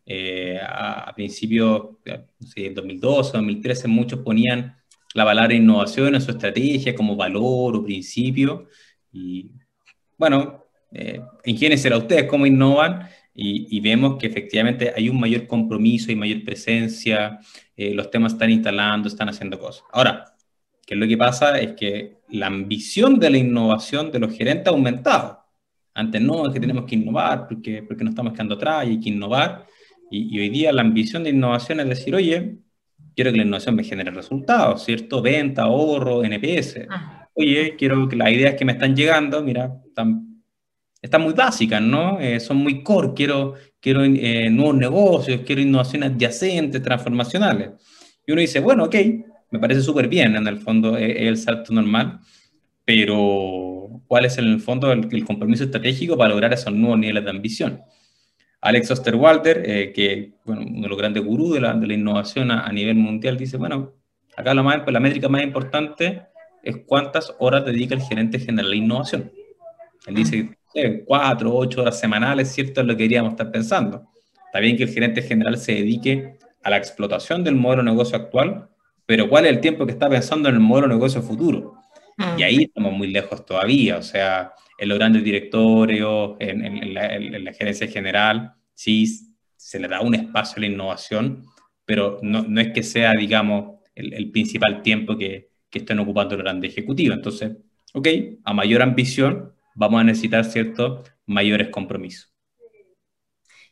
Eh, 0.05 0.59
a, 0.61 1.13
principios, 1.15 1.97
no 2.05 2.47
sé, 2.47 2.69
2012, 2.69 3.37
2013, 3.37 3.87
muchos 3.87 4.19
ponían 4.19 4.75
la 5.13 5.23
palabra 5.25 5.53
innovación 5.53 6.15
en 6.15 6.21
su 6.21 6.31
estrategia 6.31 6.93
como 6.93 7.15
valor 7.15 7.75
o 7.75 7.83
principio. 7.83 8.67
Y 9.11 9.51
bueno, 10.17 10.65
eh, 10.91 11.21
¿en 11.43 11.57
quiénes 11.57 11.81
será 11.81 11.97
ustedes? 11.97 12.25
¿Cómo 12.25 12.45
innovan? 12.45 13.07
Y, 13.35 13.75
y, 13.75 13.79
vemos 13.79 14.17
que 14.17 14.27
efectivamente 14.27 14.93
hay 14.95 15.09
un 15.09 15.19
mayor 15.19 15.47
compromiso 15.47 16.11
y 16.11 16.15
mayor 16.15 16.43
presencia, 16.43 17.39
eh, 17.75 17.93
los 17.93 18.11
temas 18.11 18.33
están 18.33 18.51
instalando, 18.51 19.07
están 19.07 19.29
haciendo 19.29 19.57
cosas. 19.57 19.83
Ahora, 19.91 20.35
¿qué 20.85 20.93
es 20.93 20.99
lo 20.99 21.07
que 21.07 21.17
pasa? 21.17 21.59
Es 21.59 21.73
que 21.73 22.19
la 22.29 22.47
ambición 22.47 23.19
de 23.19 23.31
la 23.31 23.37
innovación 23.37 24.11
de 24.11 24.19
los 24.19 24.33
gerentes 24.33 24.67
ha 24.67 24.71
aumentado. 24.71 25.39
Antes 25.95 26.21
no, 26.21 26.47
es 26.47 26.53
que 26.53 26.59
tenemos 26.59 26.85
que 26.85 26.95
innovar 26.95 27.47
porque, 27.47 27.83
porque 27.83 28.03
no 28.03 28.11
estamos 28.11 28.33
quedando 28.33 28.55
atrás 28.55 28.85
y 28.85 28.91
hay 28.91 28.99
que 28.99 29.09
innovar. 29.09 29.65
Y, 30.09 30.39
hoy 30.39 30.49
día 30.49 30.71
la 30.71 30.81
ambición 30.81 31.23
de 31.23 31.31
innovación 31.31 31.79
es 31.79 31.89
decir, 31.89 32.13
oye, 32.13 32.57
quiero 33.15 33.31
que 33.31 33.37
la 33.37 33.43
innovación 33.43 33.75
me 33.75 33.83
genere 33.83 34.11
resultados, 34.11 34.83
¿cierto? 34.83 35.21
Venta, 35.21 35.63
ahorro, 35.63 36.23
NPS. 36.23 36.87
Ah. 36.89 37.27
Oye, 37.33 37.75
quiero 37.75 38.07
que 38.07 38.15
las 38.15 38.31
ideas 38.31 38.55
que 38.55 38.65
me 38.65 38.73
están 38.73 38.95
llegando, 38.95 39.41
mira, 39.41 39.81
están, 39.85 40.32
están 41.03 41.21
muy 41.21 41.33
básicas, 41.33 41.81
¿no? 41.81 42.17
Eh, 42.21 42.39
son 42.39 42.57
muy 42.57 42.81
core, 42.81 43.09
quiero, 43.13 43.55
quiero 43.81 44.05
eh, 44.05 44.49
nuevos 44.49 44.75
negocios, 44.75 45.41
quiero 45.45 45.61
innovaciones 45.61 46.11
adyacentes, 46.11 46.81
transformacionales. 46.81 47.71
Y 48.25 48.31
uno 48.31 48.39
dice, 48.39 48.61
bueno, 48.61 48.85
ok, 48.85 48.95
me 49.51 49.59
parece 49.59 49.81
súper 49.81 50.07
bien, 50.07 50.33
en 50.37 50.47
el 50.47 50.59
fondo 50.59 50.95
es, 50.95 51.13
el 51.17 51.35
salto 51.35 51.73
normal, 51.73 52.21
pero 52.85 54.01
¿cuál 54.07 54.25
es 54.25 54.37
en 54.37 54.45
el 54.45 54.61
fondo 54.61 54.93
el, 54.93 55.25
compromiso 55.25 55.65
estratégico 55.65 56.17
para 56.17 56.29
lograr 56.29 56.53
esos 56.53 56.73
nuevos 56.73 56.97
niveles 56.97 57.25
de 57.25 57.29
ambición? 57.29 57.81
Alex 58.61 58.91
Osterwalder, 58.91 59.61
eh, 59.65 59.91
que 59.91 60.35
bueno, 60.45 60.61
uno 60.65 60.83
de 60.83 60.87
los 60.87 60.97
grandes 60.97 61.21
gurús 61.25 61.55
de 61.55 61.59
la, 61.59 61.73
de 61.73 61.85
la 61.85 61.93
innovación 61.95 62.49
a, 62.49 62.71
nivel 62.71 62.95
mundial, 62.95 63.37
dice, 63.37 63.57
bueno, 63.57 63.91
acá 64.37 64.53
la, 64.53 64.63
más, 64.63 64.81
la 64.87 65.01
métrica 65.01 65.27
más 65.27 65.43
importante 65.43 66.27
es 66.63 66.77
cuántas 66.85 67.35
horas 67.39 67.65
dedica 67.65 67.93
el 67.93 68.01
gerente 68.01 68.39
general 68.39 68.67
a 68.67 68.69
la 68.69 68.75
innovación. 68.77 69.29
Él 70.07 70.15
dice 70.15 70.57
cuatro, 71.05 71.53
ocho 71.53 71.81
horas 71.81 71.99
semanales, 71.99 72.51
¿cierto? 72.51 72.81
Es 72.81 72.87
lo 72.87 72.93
que 72.93 73.03
queríamos 73.03 73.33
estar 73.33 73.51
pensando. 73.51 74.09
Está 74.45 74.59
bien 74.59 74.77
que 74.77 74.83
el 74.83 74.89
gerente 74.89 75.21
general 75.21 75.57
se 75.57 75.73
dedique 75.73 76.37
a 76.63 76.69
la 76.69 76.77
explotación 76.77 77.43
del 77.43 77.55
modelo 77.55 77.83
de 77.83 77.91
negocio 77.91 78.17
actual, 78.17 78.69
pero 79.05 79.27
¿cuál 79.27 79.45
es 79.45 79.51
el 79.51 79.59
tiempo 79.59 79.85
que 79.85 79.91
está 79.91 80.09
pensando 80.09 80.49
en 80.49 80.55
el 80.55 80.61
modelo 80.61 80.87
de 80.87 80.93
negocio 80.93 81.21
futuro? 81.21 81.75
Ah. 82.17 82.35
Y 82.37 82.43
ahí 82.43 82.63
estamos 82.63 82.93
muy 82.93 83.07
lejos 83.07 83.45
todavía, 83.45 83.97
o 83.97 84.03
sea, 84.03 84.53
en 84.77 84.89
los 84.89 84.97
grandes 84.97 85.23
directorios, 85.23 86.35
en, 86.39 86.93
la, 86.93 87.53
gerencia 87.53 87.87
general, 87.87 88.53
sí 88.73 89.07
se 89.55 89.79
le 89.79 89.87
da 89.87 90.01
un 90.01 90.15
espacio 90.15 90.57
a 90.57 90.59
la 90.61 90.67
innovación, 90.67 91.45
pero 91.85 92.19
no, 92.21 92.43
no 92.43 92.61
es 92.61 92.71
que 92.71 92.83
sea, 92.83 93.11
digamos, 93.11 93.79
el, 93.95 94.31
principal 94.31 94.81
tiempo 94.81 95.17
que, 95.17 95.49
que 95.69 95.79
estén 95.79 95.99
ocupando 95.99 96.35
los 96.35 96.43
grandes 96.43 96.71
ejecutivos. 96.71 97.17
Entonces, 97.17 97.51
ok, 97.93 98.07
a 98.43 98.53
mayor 98.53 98.81
ambición, 98.81 99.52
vamos 99.75 100.01
a 100.01 100.03
necesitar 100.03 100.45
ciertos 100.45 101.09
mayores 101.25 101.69
compromisos. 101.69 102.33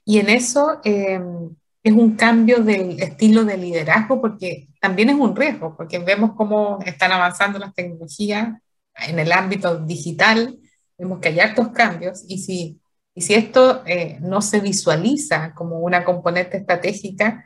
Y 0.03 0.19
en 0.19 0.29
eso 0.29 0.79
em, 0.83 1.55
es 1.83 1.93
un 1.93 2.15
cambio 2.15 2.59
del 2.63 3.01
estilo 3.01 3.43
de 3.43 3.57
liderazgo 3.57 4.21
porque 4.21 4.69
también 4.79 5.09
es 5.09 5.15
un 5.15 5.35
riesgo, 5.35 5.75
porque 5.75 5.99
vemos 5.99 6.31
cómo 6.35 6.79
están 6.85 7.11
avanzando 7.11 7.59
las 7.59 7.73
tecnologías 7.73 8.59
en 9.07 9.19
el 9.19 9.31
ámbito 9.31 9.79
digital, 9.79 10.57
vemos 10.97 11.19
que 11.19 11.29
hay 11.29 11.39
hartos 11.39 11.69
cambios 11.69 12.23
y 12.27 12.39
si, 12.39 12.79
y 13.15 13.21
si 13.21 13.33
esto 13.33 13.83
eh, 13.85 14.17
no 14.21 14.41
se 14.41 14.59
visualiza 14.59 15.53
como 15.53 15.79
una 15.79 16.03
componente 16.03 16.57
estratégica, 16.57 17.45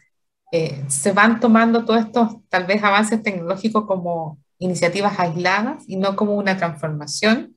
eh, 0.51 0.83
se 0.87 1.11
van 1.11 1.39
tomando 1.39 1.83
todos 1.85 2.05
estos 2.05 2.37
tal 2.49 2.65
vez 2.65 2.83
avances 2.83 3.21
tecnológicos 3.21 3.85
como 3.85 4.39
iniciativas 4.59 5.19
aisladas 5.19 5.83
y 5.87 5.97
no 5.97 6.15
como 6.15 6.35
una 6.35 6.55
transformación 6.55 7.54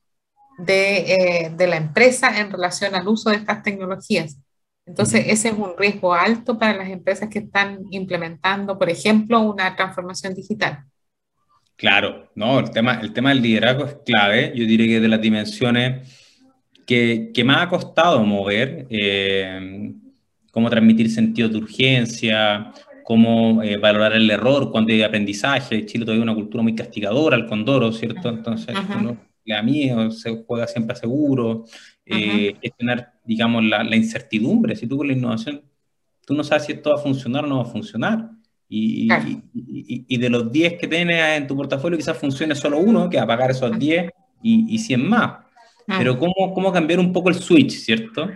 eh, 0.67 1.51
de, 1.55 1.67
la 1.67 1.77
empresa 1.77 2.39
en 2.39 2.51
relación 2.51 2.95
al 2.95 3.07
uso 3.07 3.29
de 3.29 3.37
estas 3.37 3.63
tecnologías. 3.63 4.37
Entonces, 4.85 5.25
ese 5.27 5.49
es 5.49 5.53
un 5.53 5.73
riesgo 5.77 6.13
alto 6.13 6.57
para 6.57 6.75
las 6.75 6.89
empresas 6.89 7.29
que 7.29 7.39
están 7.39 7.79
implementando, 7.91 8.77
por 8.77 8.89
ejemplo, 8.89 9.39
una 9.41 9.75
transformación 9.75 10.33
digital. 10.33 10.83
Claro, 11.75 12.29
no, 12.35 12.59
el 12.59 12.71
tema, 12.71 12.99
el 13.01 13.13
tema 13.13 13.29
del 13.29 13.41
liderazgo 13.41 13.85
es 13.85 13.97
clave. 14.05 14.51
Yo 14.55 14.65
diría 14.65 14.87
que 14.87 14.99
de 14.99 15.07
las 15.07 15.21
dimensiones 15.21 16.43
que, 16.85 17.31
que 17.33 17.43
más 17.43 17.63
ha 17.63 17.69
costado 17.69 18.23
mover, 18.23 18.87
eh, 18.89 19.93
cómo 20.51 20.69
transmitir 20.69 21.09
sentido 21.09 21.47
de 21.47 21.57
urgencia, 21.57 22.73
cómo 23.03 23.63
eh, 23.63 23.77
valorar 23.77 24.13
el 24.13 24.29
error 24.29 24.71
cuando 24.71 24.91
hay 24.91 25.03
aprendizaje. 25.03 25.85
Chile 25.85 26.05
todavía 26.05 26.23
es 26.23 26.29
una 26.29 26.35
cultura 26.35 26.61
muy 26.63 26.75
castigadora, 26.75 27.37
el 27.37 27.45
condoro, 27.45 27.91
¿cierto? 27.91 28.29
Entonces, 28.29 28.75
a 29.53 29.63
mí, 29.63 29.91
se 30.11 30.43
juega 30.45 30.67
siempre 30.67 30.93
a 30.93 30.99
seguro, 30.99 31.65
eh, 32.05 32.55
es 32.61 32.75
tener, 32.75 33.07
digamos, 33.23 33.63
la, 33.63 33.95
incertidumbre. 33.95 34.75
Si 34.75 34.87
tú 34.87 34.97
con 34.97 35.07
la 35.07 35.13
innovación, 35.13 35.61
tú 36.25 36.33
no 36.33 36.43
sabes 36.43 36.65
si 36.65 36.73
esto 36.73 36.91
va 36.91 36.95
a 36.95 36.99
funcionar 36.99 37.45
o 37.45 37.47
no 37.47 37.57
va 37.57 37.63
a 37.63 37.71
funcionar. 37.71 38.29
Y, 38.71 39.07
y, 39.53 40.17
de 40.17 40.29
los 40.29 40.51
10 40.51 40.79
que 40.79 40.87
tienes 40.87 41.37
en 41.37 41.47
tu 41.47 41.55
portafolio, 41.55 41.97
quizás 41.97 42.17
funcione 42.17 42.53
solo 42.53 42.77
uno, 42.77 43.09
que 43.09 43.17
va 43.17 43.23
a 43.23 43.27
pagar 43.27 43.49
esos 43.49 43.77
10 43.77 44.11
y, 44.43 44.77
100 44.77 45.09
más. 45.09 45.45
Pero 45.87 46.17
¿cómo, 46.19 46.53
¿cómo 46.53 46.71
cambiar 46.71 46.99
un 46.99 47.11
poco 47.11 47.29
el 47.29 47.35
switch, 47.35 47.71
¿cierto? 47.71 48.29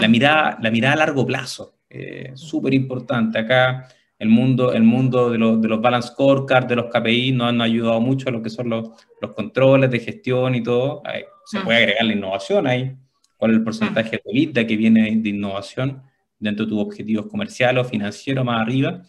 La 0.00 0.06
mirada, 0.06 0.58
la 0.62 0.70
mirada 0.70 0.94
a 0.94 0.98
largo 0.98 1.26
plazo, 1.26 1.74
eh, 1.88 2.30
súper 2.34 2.72
importante. 2.74 3.40
Acá 3.40 3.88
el 4.20 4.28
mundo, 4.28 4.74
el 4.74 4.82
mundo 4.82 5.30
de, 5.30 5.38
los, 5.38 5.62
de 5.62 5.68
los 5.68 5.80
balance 5.80 6.10
scorecard, 6.10 6.66
de 6.66 6.76
los 6.76 6.90
KPI, 6.92 7.32
nos 7.32 7.48
han 7.48 7.62
ayudado 7.62 8.02
mucho 8.02 8.28
a 8.28 8.32
lo 8.32 8.42
que 8.42 8.50
son 8.50 8.68
los, 8.68 8.90
los 9.18 9.34
controles 9.34 9.90
de 9.90 9.98
gestión 9.98 10.54
y 10.54 10.62
todo. 10.62 11.02
se 11.46 11.58
ah. 11.58 11.64
puede 11.64 11.78
agregar 11.78 12.04
la 12.04 12.12
innovación 12.12 12.66
ahí. 12.66 12.94
¿Cuál 13.38 13.52
es 13.52 13.56
el 13.56 13.64
porcentaje 13.64 14.20
de 14.22 14.32
vida 14.32 14.66
que 14.66 14.76
viene 14.76 15.16
de 15.16 15.28
innovación 15.30 16.02
dentro 16.38 16.66
de 16.66 16.70
tus 16.70 16.80
objetivos 16.80 17.28
comerciales 17.28 17.86
o 17.86 17.88
financieros 17.88 18.44
más 18.44 18.60
arriba? 18.60 19.00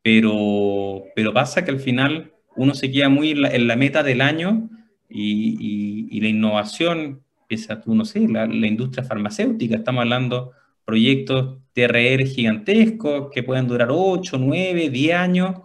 Pero, 0.00 1.02
pero 1.16 1.32
pasa 1.32 1.64
que 1.64 1.72
al 1.72 1.80
final 1.80 2.32
uno 2.54 2.74
se 2.74 2.88
queda 2.92 3.08
muy 3.08 3.32
en 3.32 3.66
la, 3.66 3.74
meta 3.74 4.04
del 4.04 4.20
año 4.20 4.70
y, 5.08 6.08
y, 6.08 6.20
la 6.20 6.28
innovación 6.28 7.24
piensa 7.48 7.80
tú, 7.80 7.96
no 7.96 8.04
sé, 8.04 8.28
la, 8.28 8.46
la 8.46 8.66
industria 8.68 9.02
farmacéutica, 9.02 9.76
estamos 9.76 10.02
hablando 10.02 10.52
proyectos 10.84 11.61
TRR 11.72 12.26
gigantescos 12.26 13.30
que 13.32 13.42
pueden 13.42 13.66
durar 13.66 13.88
8, 13.90 14.38
9, 14.38 14.90
10 14.90 15.14
años. 15.14 15.56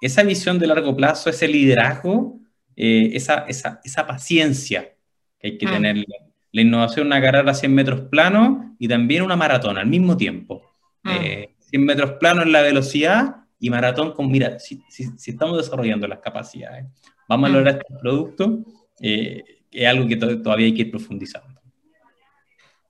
Esa 0.00 0.22
visión 0.22 0.58
de 0.58 0.66
largo 0.66 0.96
plazo, 0.96 1.30
ese 1.30 1.48
liderazgo, 1.48 2.38
eh, 2.76 3.10
esa, 3.14 3.44
esa, 3.48 3.80
esa, 3.84 4.06
paciencia 4.06 4.94
que 5.38 5.48
hay 5.48 5.58
que 5.58 5.66
mm. 5.66 5.70
tener. 5.70 6.04
La 6.52 6.62
innovación, 6.62 7.06
una 7.06 7.20
carrera 7.20 7.50
a 7.52 7.54
100 7.54 7.74
metros 7.74 8.00
plano 8.10 8.74
y 8.78 8.88
también 8.88 9.22
una 9.22 9.36
maratón 9.36 9.78
al 9.78 9.86
mismo 9.86 10.16
tiempo. 10.16 10.62
100 11.04 11.14
mm. 11.14 11.24
eh, 11.24 11.78
metros 11.78 12.12
plano 12.12 12.42
en 12.42 12.52
la 12.52 12.62
velocidad 12.62 13.36
y 13.60 13.70
maratón 13.70 14.12
con, 14.12 14.30
mira, 14.30 14.58
si, 14.58 14.82
si, 14.88 15.30
estamos 15.30 15.58
desarrollando 15.58 16.08
las 16.08 16.20
capacidades, 16.20 16.86
vamos 17.28 17.48
a 17.48 17.52
mm. 17.52 17.54
lograr 17.54 17.74
este 17.74 17.94
producto, 18.00 18.64
eh, 19.00 19.44
es 19.70 19.86
algo 19.86 20.08
que 20.08 20.16
todavía 20.16 20.66
hay 20.66 20.74
que 20.74 20.82
ir 20.82 20.90
profundizando. 20.90 21.49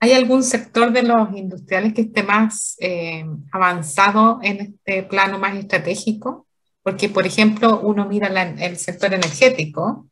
¿Hay 0.03 0.13
algún 0.13 0.43
sector 0.43 0.91
de 0.91 1.03
los 1.03 1.31
industriales 1.37 1.93
que 1.93 2.01
esté 2.01 2.23
más 2.23 2.75
eh, 2.79 3.23
avanzado 3.51 4.39
en 4.41 4.59
este 4.59 5.03
plano 5.03 5.37
más 5.37 5.55
estratégico? 5.55 6.47
Porque, 6.81 7.07
por 7.07 7.27
ejemplo, 7.27 7.79
uno 7.81 8.07
mira 8.07 8.27
el 8.27 8.77
sector 8.77 9.13
energético 9.13 10.07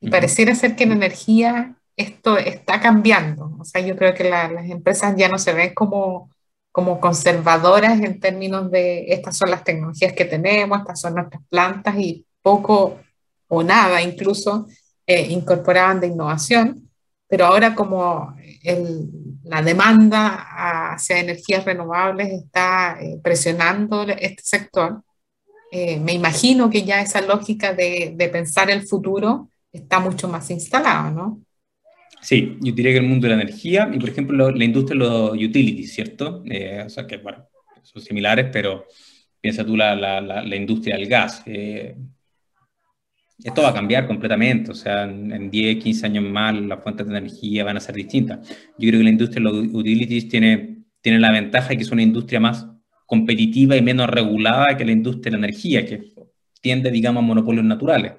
y 0.00 0.08
pareciera 0.10 0.54
ser 0.54 0.76
que 0.76 0.84
en 0.84 0.92
energía 0.92 1.74
esto 1.96 2.38
está 2.38 2.80
cambiando. 2.80 3.56
O 3.58 3.64
sea, 3.64 3.80
yo 3.80 3.96
creo 3.96 4.14
que 4.14 4.30
las 4.30 4.70
empresas 4.70 5.16
ya 5.16 5.28
no 5.28 5.38
se 5.38 5.52
ven 5.52 5.74
como, 5.74 6.30
como 6.70 7.00
conservadoras 7.00 8.00
en 8.00 8.20
términos 8.20 8.70
de 8.70 9.12
estas 9.12 9.36
son 9.36 9.50
las 9.50 9.64
tecnologías 9.64 10.12
que 10.12 10.24
tenemos, 10.24 10.78
estas 10.78 11.00
son 11.00 11.16
nuestras 11.16 11.42
plantas 11.48 11.98
y 11.98 12.24
poco 12.42 13.00
o 13.48 13.62
nada 13.64 14.00
incluso 14.02 14.68
eh, 15.04 15.26
incorporaban 15.30 15.98
de 15.98 16.06
innovación. 16.06 16.91
Pero 17.32 17.46
ahora 17.46 17.74
como 17.74 18.36
el, 18.62 19.08
la 19.44 19.62
demanda 19.62 20.92
hacia 20.92 21.18
energías 21.18 21.64
renovables 21.64 22.28
está 22.28 22.98
eh, 23.00 23.18
presionando 23.22 24.02
este 24.02 24.42
sector. 24.42 25.02
Eh, 25.70 25.98
me 25.98 26.12
imagino 26.12 26.68
que 26.68 26.82
ya 26.82 27.00
esa 27.00 27.22
lógica 27.22 27.72
de, 27.72 28.12
de, 28.14 28.28
pensar 28.28 28.70
el 28.70 28.82
futuro 28.82 29.48
está 29.72 29.98
mucho 29.98 30.28
más 30.28 30.50
instalada, 30.50 31.10
¿no? 31.10 31.40
Sí, 32.20 32.58
yo 32.60 32.74
diría 32.74 32.92
que 32.92 32.98
el 32.98 33.06
mundo 33.08 33.26
de 33.26 33.34
la 33.34 33.40
energía 33.40 33.90
y, 33.90 33.98
por 33.98 34.10
ejemplo, 34.10 34.50
la 34.50 34.64
industria 34.64 35.00
de 35.00 35.08
los 35.08 35.32
utilities, 35.32 35.94
¿cierto? 35.94 36.42
Eh, 36.44 36.82
o 36.84 36.90
sea, 36.90 37.06
que, 37.06 37.16
bueno, 37.16 37.48
son 37.82 38.02
similares, 38.02 38.50
pero 38.52 38.84
piensa 39.40 39.64
tú 39.64 39.74
la, 39.74 39.96
la, 39.96 40.20
la, 40.20 40.56
industria 40.56 40.96
del 40.98 41.08
gas 41.08 41.42
esto 43.44 43.62
va 43.62 43.70
a 43.70 43.74
cambiar 43.74 44.06
completamente, 44.06 44.70
o 44.70 44.74
sea, 44.74 45.04
en, 45.04 45.50
10, 45.50 45.82
15 45.82 46.06
años 46.06 46.24
más 46.24 46.54
las 46.54 46.82
fuentes 46.82 47.06
de 47.06 47.18
energía 47.18 47.64
van 47.64 47.76
a 47.76 47.80
ser 47.80 47.94
distintas. 47.94 48.48
Yo 48.78 48.88
creo 48.88 49.00
que 49.00 49.04
la 49.04 49.10
industria 49.10 49.44
de 49.44 49.50
los 49.50 49.74
utilities 49.74 50.28
tiene, 50.28 50.84
tiene 51.00 51.18
la 51.18 51.32
ventaja 51.32 51.70
de 51.70 51.76
que 51.76 51.82
es 51.82 51.90
una 51.90 52.02
industria 52.02 52.40
más 52.40 52.66
competitiva 53.06 53.76
y 53.76 53.82
menos 53.82 54.08
regulada 54.08 54.76
que 54.76 54.84
la 54.84 54.92
industria 54.92 55.32
de 55.32 55.38
la 55.38 55.46
energía, 55.46 55.84
que 55.84 56.12
tiende, 56.60 56.90
digamos, 56.90 57.22
a 57.22 57.26
monopolios 57.26 57.64
naturales. 57.64 58.12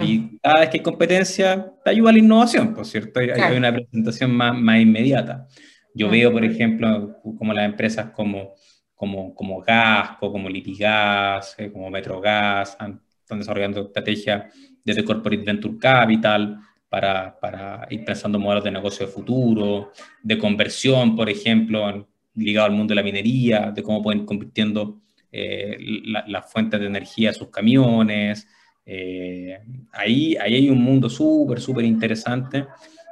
Y 0.00 0.38
cada 0.38 0.60
vez 0.60 0.70
que 0.70 0.78
hay 0.78 0.82
competencia, 0.82 1.72
te 1.84 1.90
ayuda 1.90 2.10
a 2.10 2.12
la 2.14 2.18
innovación, 2.18 2.72
por 2.74 2.86
cierto, 2.86 3.20
hay, 3.20 3.30
hay 3.30 3.56
una 3.56 3.72
presentación 3.72 4.34
más, 4.34 4.58
más 4.58 4.80
inmediata. 4.80 5.46
Yo 5.94 6.08
veo, 6.08 6.32
por 6.32 6.44
ejemplo, 6.44 7.20
como 7.36 7.52
las 7.52 7.66
empresas 7.66 8.10
como, 8.12 8.54
como, 8.94 9.34
como 9.34 9.60
Gasco, 9.60 10.32
como 10.32 10.48
Litigas, 10.48 11.54
eh, 11.58 11.70
como 11.70 11.90
Metrogas, 11.90 12.76
han 12.78 13.02
están 13.32 13.38
desarrollando 13.40 13.82
estrategias 13.82 14.52
desde 14.84 15.04
Corporate 15.04 15.42
Venture 15.42 15.78
Capital 15.78 16.58
para, 16.88 17.38
para, 17.40 17.86
ir 17.90 18.04
pensando 18.04 18.38
modelos 18.38 18.64
de 18.64 18.70
negocio 18.70 19.06
de 19.06 19.12
futuro, 19.12 19.92
de 20.22 20.36
conversión, 20.36 21.16
por 21.16 21.30
ejemplo, 21.30 22.08
ligado 22.34 22.66
al 22.66 22.72
mundo 22.72 22.92
de 22.92 22.96
la 22.96 23.02
minería, 23.02 23.70
de 23.70 23.82
cómo 23.82 24.02
pueden 24.02 24.20
ir 24.20 24.26
convirtiendo 24.26 25.00
eh, 25.30 25.78
las 26.26 26.52
fuentes 26.52 26.78
de 26.78 26.86
energía 26.86 27.30
a 27.30 27.32
sus 27.32 27.48
camiones. 27.48 28.46
Eh, 28.84 29.58
ahí, 29.92 30.36
ahí 30.36 30.54
hay 30.54 30.68
un 30.68 30.82
mundo 30.82 31.08
súper, 31.08 31.60
súper 31.60 31.84
interesante 31.84 32.66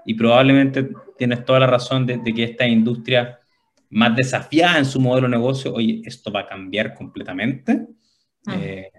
y 0.04 0.14
probablemente 0.14 0.90
tienes 1.16 1.44
toda 1.44 1.60
la 1.60 1.66
razón 1.66 2.04
de, 2.04 2.18
de 2.18 2.34
que 2.34 2.44
esta 2.44 2.66
industria 2.66 3.38
más 3.88 4.14
desafiada 4.14 4.78
en 4.78 4.84
su 4.84 5.00
modelo 5.00 5.26
de 5.26 5.36
negocio, 5.36 5.72
oye, 5.72 6.02
esto 6.04 6.30
va 6.30 6.40
a 6.40 6.46
cambiar 6.46 6.94
completamente 6.94 7.86
Ah. 8.46 8.56
Eh, 8.58 8.90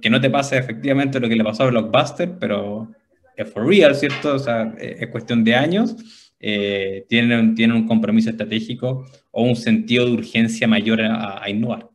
que 0.00 0.10
no 0.10 0.20
te 0.20 0.30
pase 0.30 0.56
efectivamente 0.56 1.20
lo 1.20 1.28
que 1.28 1.36
le 1.36 1.44
pasó 1.44 1.64
a 1.64 1.70
Blockbuster, 1.70 2.38
pero 2.38 2.90
es 3.36 3.52
for 3.52 3.66
real, 3.66 3.94
¿cierto? 3.94 4.34
O 4.34 4.38
sea, 4.38 4.74
eh, 4.78 4.96
es 5.00 5.08
cuestión 5.08 5.44
de 5.44 5.54
años. 5.54 5.96
Eh, 6.40 7.06
tienen, 7.08 7.54
tienen 7.54 7.76
un 7.76 7.86
compromiso 7.86 8.30
estratégico 8.30 9.06
o 9.30 9.42
un 9.42 9.56
sentido 9.56 10.06
de 10.06 10.12
urgencia 10.12 10.66
mayor 10.68 11.00
a, 11.02 11.48
innovar. 11.48 11.88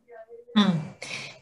Ah. 0.56 0.74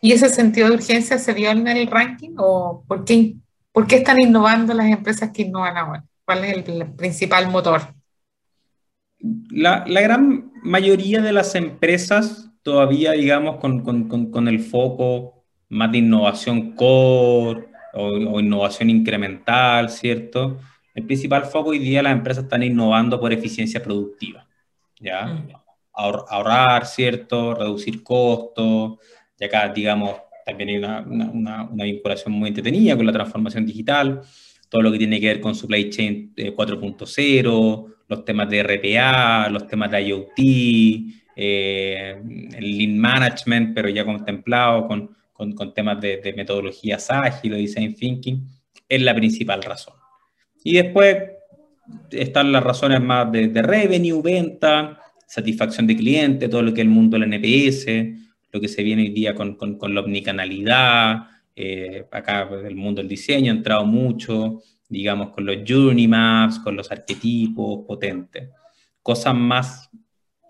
¿Y 0.00 0.12
ese 0.12 0.28
sentido 0.28 0.68
de 0.68 0.74
urgencia 0.74 1.18
se 1.18 1.32
vio 1.34 1.50
en 1.50 1.66
el 1.68 1.86
ranking 1.86 2.34
o 2.38 2.84
por 2.86 3.04
qué, 3.04 3.34
por 3.72 3.86
qué 3.86 3.96
están 3.96 4.20
innovando 4.20 4.72
las 4.72 4.86
empresas 4.86 5.30
que 5.32 5.42
innovan 5.42 5.76
ahora? 5.76 6.04
¿Cuál 6.24 6.44
es 6.44 6.68
el, 6.68 6.86
principal 6.92 7.50
motor? 7.50 7.82
La, 9.50 9.84
la, 9.86 10.00
gran 10.00 10.52
mayoría 10.62 11.20
de 11.20 11.32
las 11.32 11.54
empresas 11.54 12.50
todavía, 12.62 13.12
digamos, 13.12 13.56
con, 13.56 13.82
con, 13.82 14.30
con 14.30 14.48
el 14.48 14.60
foco 14.60 15.39
más 15.70 15.90
de 15.92 15.98
innovación 15.98 16.72
core 16.72 17.68
o, 17.94 18.40
innovación 18.40 18.90
incremental, 18.90 19.88
¿cierto? 19.88 20.58
El 20.94 21.06
principal 21.06 21.44
foco 21.44 21.70
hoy 21.70 21.78
día 21.78 22.02
las 22.02 22.12
empresas 22.12 22.44
están 22.44 22.62
innovando 22.62 23.18
por 23.18 23.32
eficiencia 23.32 23.82
productiva, 23.82 24.46
¿ya? 24.98 25.26
Mm. 25.26 25.48
ahorrar, 25.92 26.86
¿cierto? 26.86 27.54
Reducir 27.54 28.02
costos, 28.02 28.98
y 29.38 29.44
acá, 29.44 29.68
digamos, 29.68 30.16
también 30.44 30.70
hay 30.70 30.76
una, 30.76 31.00
una, 31.00 31.62
una, 31.64 31.84
vinculación 31.84 32.34
muy 32.34 32.48
entretenida 32.48 32.96
con 32.96 33.06
la 33.06 33.12
transformación 33.12 33.64
digital, 33.64 34.20
todo 34.68 34.82
lo 34.82 34.92
que 34.92 34.98
tiene 34.98 35.20
que 35.20 35.26
ver 35.26 35.40
con 35.40 35.54
supply 35.54 35.88
chain 35.90 36.34
4.0, 36.34 37.88
eh, 37.88 37.94
los 38.08 38.24
temas 38.24 38.50
de 38.50 38.62
RPA, 38.62 39.48
los 39.50 39.66
temas 39.66 39.90
de 39.90 40.02
IoT, 40.02 40.38
eh, 41.36 42.20
el 42.56 42.78
lean 42.78 42.98
management, 42.98 43.74
pero 43.74 43.88
ya 43.88 44.04
contemplado 44.04 44.86
con 44.86 45.16
con, 45.54 45.74
temas 45.74 46.00
de, 46.00 46.34
metodologías 46.36 47.10
ágiles, 47.10 47.58
design 47.58 47.94
thinking, 47.94 48.46
es 48.88 49.02
la 49.02 49.14
principal 49.14 49.62
razón. 49.62 49.94
Y 50.62 50.74
después 50.74 51.16
están 52.10 52.52
las 52.52 52.62
razones 52.62 53.00
más 53.00 53.30
de, 53.32 53.62
revenue, 53.62 54.20
venta, 54.22 55.00
satisfacción 55.26 55.86
de 55.86 55.96
cliente, 55.96 56.48
todo 56.48 56.62
lo 56.62 56.74
que 56.74 56.82
es 56.82 56.86
el 56.86 56.92
mundo 56.92 57.18
del 57.18 57.32
NPS, 57.32 57.86
lo 58.52 58.60
que 58.60 58.68
se 58.68 58.82
viene 58.82 59.02
hoy 59.02 59.10
día 59.10 59.34
con, 59.34 59.54
con, 59.54 59.94
la 59.94 60.00
omnicanalidad, 60.00 61.22
eh, 61.56 62.04
acá 62.10 62.48
el 62.64 62.76
mundo 62.76 63.00
del 63.00 63.08
diseño 63.08 63.52
ha 63.52 63.56
entrado 63.56 63.86
mucho, 63.86 64.62
digamos, 64.88 65.30
con 65.30 65.46
los 65.46 65.58
journey 65.66 66.08
maps, 66.08 66.58
con 66.58 66.76
los 66.76 66.90
arquetipos 66.90 67.86
potentes. 67.86 68.50
Cosas 69.02 69.34
más 69.34 69.88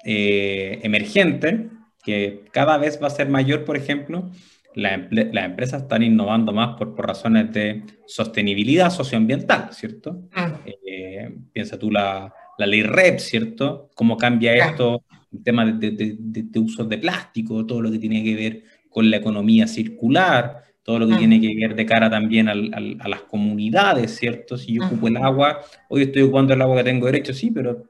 eh, 0.05 0.81
emergentes, 0.83 1.61
que 2.03 2.44
cada 2.50 2.79
vez 2.79 3.00
va 3.03 3.09
a 3.09 3.11
ser 3.11 3.29
mayor, 3.29 3.64
por 3.64 3.76
ejemplo, 3.76 4.31
las 4.74 5.44
empresas 5.44 5.83
están 5.83 6.02
innovando 6.02 6.52
más 6.52 6.76
por, 6.76 6.94
por, 6.94 7.06
razones 7.06 7.52
de 7.52 7.83
sostenibilidad 8.06 8.90
socioambiental, 8.90 9.72
¿cierto? 9.72 10.28
Ah. 10.33 10.59
Eh, 10.64 11.30
piensa 11.52 11.78
tú 11.78 11.90
la, 11.90 12.33
la, 12.59 12.66
ley 12.66 12.83
REP, 12.83 13.18
¿cierto? 13.18 13.90
¿Cómo 13.94 14.16
cambia 14.16 14.54
esto? 14.54 15.04
El 15.33 15.42
tema 15.42 15.64
de, 15.64 15.90
de, 15.90 16.16
de, 16.18 16.59
uso 16.61 16.85
de 16.85 16.98
plástico, 16.98 17.64
todo 17.66 17.83
lo 17.83 17.90
que 17.90 17.98
tiene 17.98 18.22
que 18.22 18.35
ver 18.35 18.62
con 18.88 19.11
la 19.11 19.16
economía 19.18 19.66
circular, 19.66 20.64
todo 20.83 21.00
lo 21.00 21.09
que 21.09 21.14
ah. 21.14 21.18
tiene 21.18 21.40
que 21.40 21.54
ver 21.54 21.74
de 21.74 21.87
cara 21.87 22.11
también 22.11 22.48
al, 22.48 22.98
a 23.00 23.09
las 23.09 23.22
comunidades, 23.22 24.16
¿cierto? 24.16 24.56
Si 24.56 24.74
yo 24.74 24.87
ocupo 24.87 25.09
el 25.09 25.16
agua, 25.16 25.61
hoy 25.88 26.02
estoy 26.02 26.22
ocupando 26.22 26.54
el 26.54 26.62
agua 26.62 26.78
que 26.78 26.85
tengo 26.85 27.06
derecho, 27.06 27.33
sí, 27.33 27.50
pero 27.50 27.85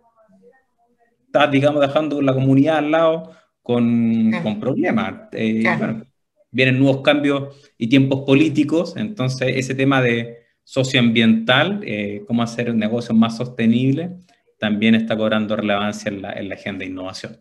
estás, 1.26 1.50
digamos, 1.50 1.80
dejando 1.80 2.20
la 2.20 2.34
comunidad 2.34 2.78
al 2.78 2.90
lado 2.90 3.32
con, 3.62 4.32
con 4.42 4.58
problemas. 4.58 5.28
Eh, 5.32 5.62
bueno, 5.78 6.02
vienen 6.50 6.78
nuevos 6.78 7.02
cambios 7.02 7.56
y 7.78 7.88
tiempos 7.88 8.22
políticos, 8.22 8.94
entonces 8.96 9.52
ese 9.56 9.74
tema 9.74 10.02
de 10.02 10.38
socioambiental, 10.64 11.80
eh, 11.84 12.22
cómo 12.26 12.42
hacer 12.42 12.74
negocios 12.74 13.16
más 13.16 13.36
sostenibles, 13.36 14.10
también 14.58 14.94
está 14.94 15.16
cobrando 15.16 15.56
relevancia 15.56 16.10
en 16.10 16.22
la, 16.22 16.32
en 16.34 16.48
la 16.48 16.54
agenda 16.54 16.80
de 16.80 16.90
innovación. 16.90 17.40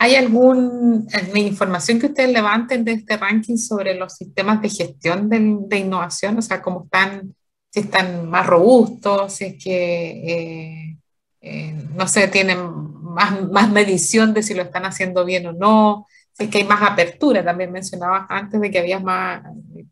¿Hay 0.00 0.14
alguna 0.14 1.08
información 1.34 1.98
que 1.98 2.06
ustedes 2.06 2.30
levanten 2.32 2.84
de 2.84 2.92
este 2.92 3.16
ranking 3.16 3.56
sobre 3.56 3.94
los 3.96 4.12
sistemas 4.12 4.62
de 4.62 4.68
gestión 4.68 5.28
de, 5.28 5.56
de 5.66 5.78
innovación? 5.78 6.38
O 6.38 6.42
sea, 6.42 6.62
cómo 6.62 6.84
están, 6.84 7.34
si 7.68 7.80
están 7.80 8.30
más 8.30 8.46
robustos, 8.46 9.32
si 9.32 9.44
es 9.46 9.64
que, 9.64 10.10
eh, 10.10 10.98
eh, 11.40 11.74
no 11.96 12.06
sé, 12.06 12.28
tienen 12.28 12.58
más, 13.02 13.50
más 13.50 13.72
medición 13.72 14.32
de 14.34 14.44
si 14.44 14.54
lo 14.54 14.62
están 14.62 14.84
haciendo 14.84 15.24
bien 15.24 15.46
o 15.46 15.52
no, 15.52 16.06
es 16.38 16.48
que 16.48 16.58
hay 16.58 16.64
más 16.64 16.82
apertura. 16.82 17.44
También 17.44 17.72
mencionabas 17.72 18.26
antes 18.28 18.60
de 18.60 18.70
que 18.70 18.78
había 18.78 19.00
más, 19.00 19.42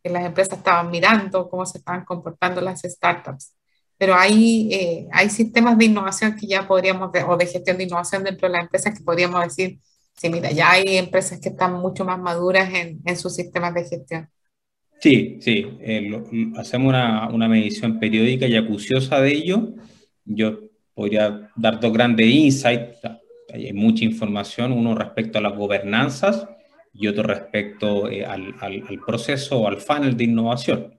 que 0.02 0.11
las 0.11 0.24
empresas 0.24 0.59
estaban 0.59 0.90
mirando 0.90 1.48
cómo 1.48 1.66
se 1.66 1.78
estaban 1.78 2.04
comportando 2.04 2.61
las 2.61 2.82
startups. 2.82 3.52
pero 3.98 4.14
hay, 4.14 4.68
eh, 4.72 5.09
hay 5.12 5.30
sistemas 5.30 5.78
de 5.78 5.87
innovación 5.87 6.37
que 6.37 6.46
ya 6.46 6.68
podríamos, 6.68 7.11
o 7.26 7.37
de 7.37 7.46
gestión 7.46 7.78
de 7.78 7.85
innovación 7.85 8.24
dentro 8.24 8.46
de 8.48 8.52
las 8.52 8.62
empresas 8.64 8.96
que 8.96 9.02
podríamos 9.04 9.42
decir, 9.42 9.78
sí, 10.14 10.28
mira, 10.28 10.50
ya 10.52 10.72
hay 10.72 10.98
empresas 10.98 11.40
que 11.40 11.48
están 11.48 11.74
mucho 11.74 12.04
más 12.04 12.18
maduras 12.18 12.72
en, 12.74 13.00
en 13.04 13.16
sus 13.16 13.35
sistemas 13.35 13.74
de 13.74 13.85
gestión. 13.85 14.28
Sí, 15.00 15.38
sí, 15.40 15.66
eh, 15.80 16.22
hacemos 16.56 16.88
una, 16.88 17.28
una, 17.28 17.48
medición 17.48 17.98
periódica 17.98 18.46
y 18.46 18.56
acuciosa 18.56 19.20
de 19.20 19.32
ello. 19.32 19.74
Yo 20.24 20.61
podría 20.94 21.50
dar 21.54 21.80
dos 21.80 21.92
grandes 21.92 22.26
insights, 22.26 22.98
hay 23.52 23.72
mucha 23.72 24.04
información, 24.04 24.72
uno 24.72 24.94
respecto 24.94 25.38
a 25.38 25.42
las 25.42 25.56
gobernanzas 25.56 26.48
y 26.92 27.06
otro 27.09 27.24
respecto 27.24 28.11
eh, 28.11 28.24
al, 28.24 28.54
al, 28.61 28.82
al, 28.88 28.98
proceso 29.00 29.61
o 29.61 29.68
al 29.68 29.80
funnel 29.80 30.16
de 30.16 30.24
innovación. 30.24 30.98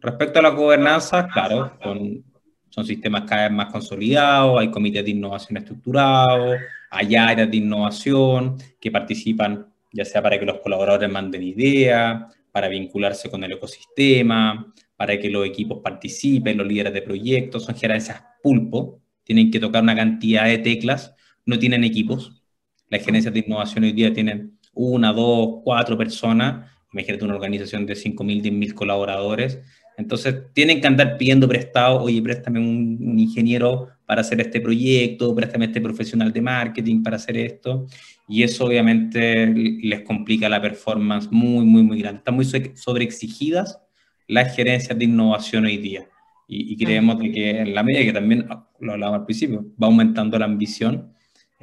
Respecto 0.00 0.38
a 0.38 0.42
la 0.42 0.50
gobernanza, 0.50 1.28
claro, 1.28 1.78
son, 1.82 2.24
son 2.68 2.86
sistemas 2.86 3.22
cada 3.22 3.48
vez 3.48 3.52
más 3.52 3.72
consolidados, 3.72 4.60
hay 4.60 4.70
comités 4.70 5.04
de 5.04 5.10
innovación 5.10 5.56
estructurados, 5.56 6.58
hay 6.90 7.16
áreas 7.16 7.50
de 7.50 7.56
innovación 7.56 8.56
que 8.80 8.90
participan 8.90 9.66
ya 9.94 10.04
sea 10.04 10.20
para 10.20 10.38
que 10.38 10.44
los 10.44 10.58
colaboradores 10.58 11.08
manden 11.08 11.44
ideas, 11.44 12.34
para 12.50 12.68
vincularse 12.68 13.30
con 13.30 13.44
el 13.44 13.52
ecosistema, 13.52 14.72
para 14.96 15.18
que 15.18 15.30
los 15.30 15.46
equipos 15.46 15.80
participen, 15.82 16.58
los 16.58 16.66
líderes 16.66 16.92
de 16.92 17.02
proyectos, 17.02 17.64
son 17.64 17.76
gerencias 17.76 18.22
pulpo, 18.42 19.00
tienen 19.22 19.52
que 19.52 19.60
tocar 19.60 19.84
una 19.84 19.94
cantidad 19.94 20.46
de 20.46 20.58
teclas, 20.58 21.14
no 21.46 21.58
tienen 21.58 21.84
equipos. 21.84 22.42
Las 22.88 23.04
gerencias 23.04 23.32
de 23.32 23.44
innovación 23.46 23.84
hoy 23.84 23.92
día 23.92 24.12
tienen 24.12 24.58
una, 24.74 25.12
dos, 25.12 25.60
cuatro 25.64 25.96
personas, 25.96 26.70
imagínate 26.92 27.24
una 27.24 27.34
organización 27.34 27.86
de 27.86 27.94
5.000, 27.94 28.42
10.000 28.42 28.74
colaboradores, 28.74 29.60
entonces 29.96 30.52
tienen 30.52 30.80
que 30.80 30.86
andar 30.86 31.16
pidiendo 31.16 31.48
prestado, 31.48 32.02
oye, 32.02 32.20
préstame 32.20 32.58
un, 32.58 33.18
ingeniero 33.18 33.88
para 34.06 34.22
hacer 34.22 34.40
este 34.40 34.60
proyecto, 34.60 35.34
préstame 35.34 35.66
este 35.66 35.80
profesional 35.80 36.32
de 36.32 36.42
marketing 36.42 37.02
para 37.02 37.16
hacer 37.16 37.36
esto, 37.36 37.86
y 38.28 38.42
eso 38.42 38.66
obviamente 38.66 39.46
les 39.46 40.00
complica 40.02 40.48
la 40.48 40.60
performance 40.60 41.28
muy, 41.30 41.64
muy, 41.64 41.82
muy 41.82 42.00
grande. 42.00 42.18
Están 42.18 42.34
muy 42.34 42.44
sobreexigidas 42.44 43.78
las 44.26 44.54
gerencias 44.56 44.98
de 44.98 45.04
innovación 45.04 45.66
hoy 45.66 45.76
día. 45.76 46.08
Y, 46.46 46.76
creemos 46.76 47.18
de 47.18 47.32
que 47.32 47.60
en 47.60 47.74
la 47.74 47.82
medida 47.82 48.04
que 48.04 48.12
también, 48.12 48.46
lo 48.80 48.92
hablábamos 48.92 49.20
al 49.20 49.26
principio, 49.26 49.64
va 49.82 49.86
aumentando 49.86 50.38
la 50.38 50.44
ambición, 50.44 51.13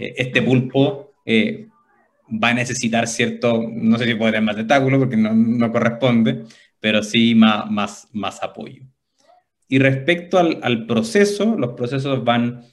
eh, 0.02 0.14
este 0.18 0.42
pulpo 0.42 1.14
eh, 1.26 1.68
va 2.32 2.50
a 2.50 2.54
necesitar 2.54 3.08
cierto, 3.08 3.64
no 3.72 3.98
sé 3.98 4.06
si 4.06 4.16
puede 4.16 4.32
tener 4.32 4.46
más 4.46 4.56
tentáculo 4.56 4.98
porque 5.00 5.18
no, 5.18 5.34
no, 5.34 5.72
corresponde, 5.72 6.44
pero 6.80 7.04
sí 7.04 7.36
más, 7.36 7.70
más, 7.70 8.08
más 8.14 8.42
apoyo. 8.42 8.84
Y 9.68 9.80
respecto 9.80 10.38
al, 10.40 10.60
al 10.64 10.86
proceso, 10.86 11.56
los 11.56 11.74
procesos 11.74 12.24
van, 12.24 12.64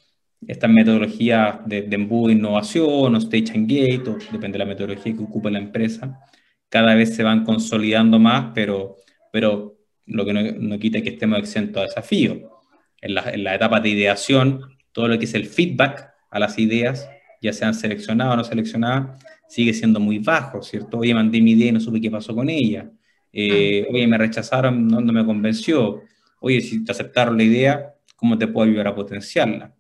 estas 0.46 0.70
metodologías 0.70 1.58
de, 1.66 1.82
de 1.82 1.96
embudo 1.96 2.28
de 2.28 2.34
innovación 2.34 3.14
o 3.14 3.18
stage 3.18 3.52
and 3.54 3.68
gate, 3.68 4.08
o 4.08 4.16
depende 4.32 4.52
de 4.52 4.58
la 4.58 4.64
metodología 4.64 5.14
que 5.14 5.22
ocupe 5.22 5.50
la 5.50 5.58
empresa, 5.58 6.20
cada 6.68 6.94
vez 6.94 7.14
se 7.14 7.22
van 7.22 7.44
consolidando 7.44 8.18
más, 8.18 8.52
pero, 8.54 8.96
pero 9.32 9.76
lo 10.06 10.24
que 10.24 10.32
no, 10.32 10.42
no 10.42 10.78
quita 10.78 11.02
que 11.02 11.10
estemos 11.10 11.38
exentos 11.38 11.82
a 11.82 11.86
desafíos. 11.86 12.38
En 13.00 13.14
la, 13.14 13.30
en 13.30 13.44
la 13.44 13.54
etapa 13.54 13.80
de 13.80 13.90
ideación, 13.90 14.60
todo 14.92 15.08
lo 15.08 15.18
que 15.18 15.26
es 15.26 15.34
el 15.34 15.46
feedback 15.46 16.10
a 16.30 16.38
las 16.38 16.58
ideas, 16.58 17.08
ya 17.40 17.52
sean 17.52 17.74
seleccionadas 17.74 18.34
o 18.34 18.36
no 18.36 18.44
seleccionadas, 18.44 19.22
sigue 19.48 19.72
siendo 19.72 19.98
muy 19.98 20.18
bajo, 20.18 20.62
¿cierto? 20.62 20.98
Oye, 20.98 21.14
mandé 21.14 21.40
mi 21.40 21.52
idea 21.52 21.68
y 21.68 21.72
no 21.72 21.80
supe 21.80 22.00
qué 22.00 22.10
pasó 22.10 22.34
con 22.34 22.48
ella. 22.50 22.90
Eh, 23.32 23.86
oye, 23.90 24.06
me 24.06 24.18
rechazaron, 24.18 24.86
no, 24.86 25.00
me 25.00 25.24
convenció. 25.24 26.02
Oye, 26.40 26.60
si 26.60 26.84
te 26.84 26.92
aceptaron 26.92 27.36
la 27.36 27.44
idea, 27.44 27.94
¿cómo 28.16 28.36
te 28.38 28.46
puedo 28.46 28.68
ayudar 28.68 28.88
a 28.88 28.94
potenciarla? 28.94 29.74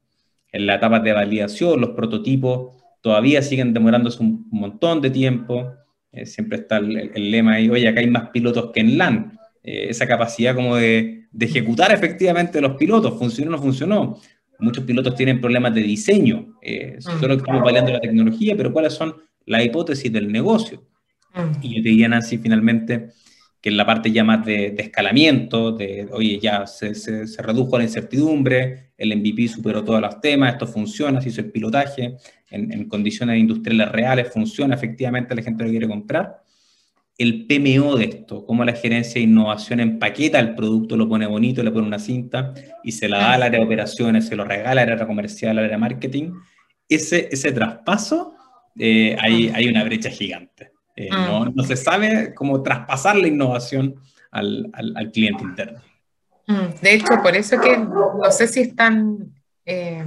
En 0.50 0.66
la 0.66 0.76
etapa 0.76 1.00
de 1.00 1.12
validación, 1.12 1.80
los 1.80 1.90
prototipos 1.90 2.76
todavía 3.00 3.42
siguen 3.42 3.74
demorándose 3.74 4.22
un 4.22 4.46
montón 4.50 5.00
de 5.00 5.10
tiempo. 5.10 5.74
Eh, 6.12 6.24
siempre 6.24 6.58
está 6.58 6.78
el, 6.78 7.30
lema 7.30 7.54
ahí, 7.54 7.68
oye, 7.68 7.86
acá 7.86 8.00
hay 8.00 8.08
más 8.08 8.30
pilotos 8.30 8.70
que 8.72 8.80
en 8.80 8.96
LAN. 8.96 9.38
Eh, 9.62 9.88
esa 9.90 10.06
capacidad 10.06 10.54
como 10.54 10.76
de, 10.76 11.26
de, 11.30 11.46
ejecutar 11.46 11.92
efectivamente 11.92 12.60
los 12.60 12.76
pilotos, 12.76 13.18
funcionó 13.18 13.50
o 13.50 13.56
no 13.56 13.62
funcionó. 13.62 14.18
Muchos 14.58 14.84
pilotos 14.84 15.14
tienen 15.14 15.40
problemas 15.40 15.74
de 15.74 15.82
diseño, 15.82 16.54
solo 16.98 17.34
estamos 17.34 17.62
validando 17.62 17.92
la 17.92 18.00
tecnología, 18.00 18.56
pero 18.56 18.72
¿cuáles 18.72 18.92
son 18.92 19.14
las 19.46 19.64
hipótesis 19.64 20.12
del 20.12 20.30
negocio? 20.30 20.82
Y 21.62 21.76
yo 21.76 21.82
te 21.82 21.88
diría, 21.90 22.08
Nancy, 22.08 22.38
finalmente, 22.38 23.10
que 23.60 23.70
en 23.70 23.76
la 23.76 23.86
parte 23.86 24.10
ya 24.10 24.24
más 24.24 24.44
de, 24.44 24.74
escalamiento, 24.78 25.72
de, 25.72 26.08
oye, 26.12 26.38
ya 26.40 26.66
se, 26.66 26.94
se, 26.94 27.42
redujo 27.42 27.76
la 27.76 27.84
incertidumbre, 27.84 28.92
el 28.96 29.16
MVP 29.16 29.48
superó 29.48 29.82
todos 29.84 30.00
los 30.00 30.20
temas, 30.20 30.52
esto 30.52 30.66
funciona, 30.66 31.20
se 31.20 31.30
hizo 31.30 31.40
el 31.40 31.50
pilotaje, 31.50 32.16
en, 32.50 32.72
en, 32.72 32.88
condiciones 32.88 33.38
industriales 33.38 33.90
reales 33.90 34.32
funciona, 34.32 34.74
efectivamente 34.74 35.34
la 35.34 35.42
gente 35.42 35.64
lo 35.64 35.70
quiere 35.70 35.88
comprar. 35.88 36.42
El 37.18 37.46
PMO 37.46 37.96
de 37.96 38.04
esto, 38.04 38.46
cómo 38.46 38.64
la 38.64 38.74
gerencia 38.74 39.14
de 39.14 39.22
innovación 39.22 39.80
empaqueta 39.80 40.38
el 40.38 40.54
producto, 40.54 40.96
lo 40.96 41.08
pone 41.08 41.26
bonito, 41.26 41.64
le 41.64 41.72
pone 41.72 41.86
una 41.86 41.98
cinta 41.98 42.54
y 42.84 42.92
se 42.92 43.08
la 43.08 43.18
da 43.18 43.32
al 43.34 43.42
área 43.42 43.58
de 43.58 43.66
operaciones, 43.66 44.28
se 44.28 44.36
lo 44.36 44.44
regala 44.44 44.82
al 44.82 44.90
área 44.90 45.06
comercial, 45.06 45.58
al 45.58 45.64
área 45.64 45.76
de 45.76 45.80
marketing, 45.80 46.32
ese, 46.88 47.28
ese 47.30 47.52
traspaso, 47.52 48.34
eh, 48.78 49.16
hay, 49.20 49.48
hay 49.48 49.68
una 49.68 49.84
brecha 49.84 50.10
gigante. 50.10 50.70
Eh, 50.96 51.10
mm. 51.12 51.54
no, 51.54 51.64
se 51.64 51.76
sabe 51.76 52.34
cómo 52.34 52.62
traspasar 52.62 53.16
la 53.16 53.28
innovación 53.28 53.96
al, 54.30 54.70
al, 54.72 55.10
cliente 55.12 55.42
interno. 55.42 55.80
Mm. 56.46 56.80
De 56.80 56.94
hecho, 56.94 57.20
por 57.22 57.36
eso 57.36 57.60
que 57.60 57.76
no 57.76 58.30
sé 58.30 58.48
si 58.48 58.60
es 58.60 58.74
tan, 58.74 59.34
eh, 59.64 60.04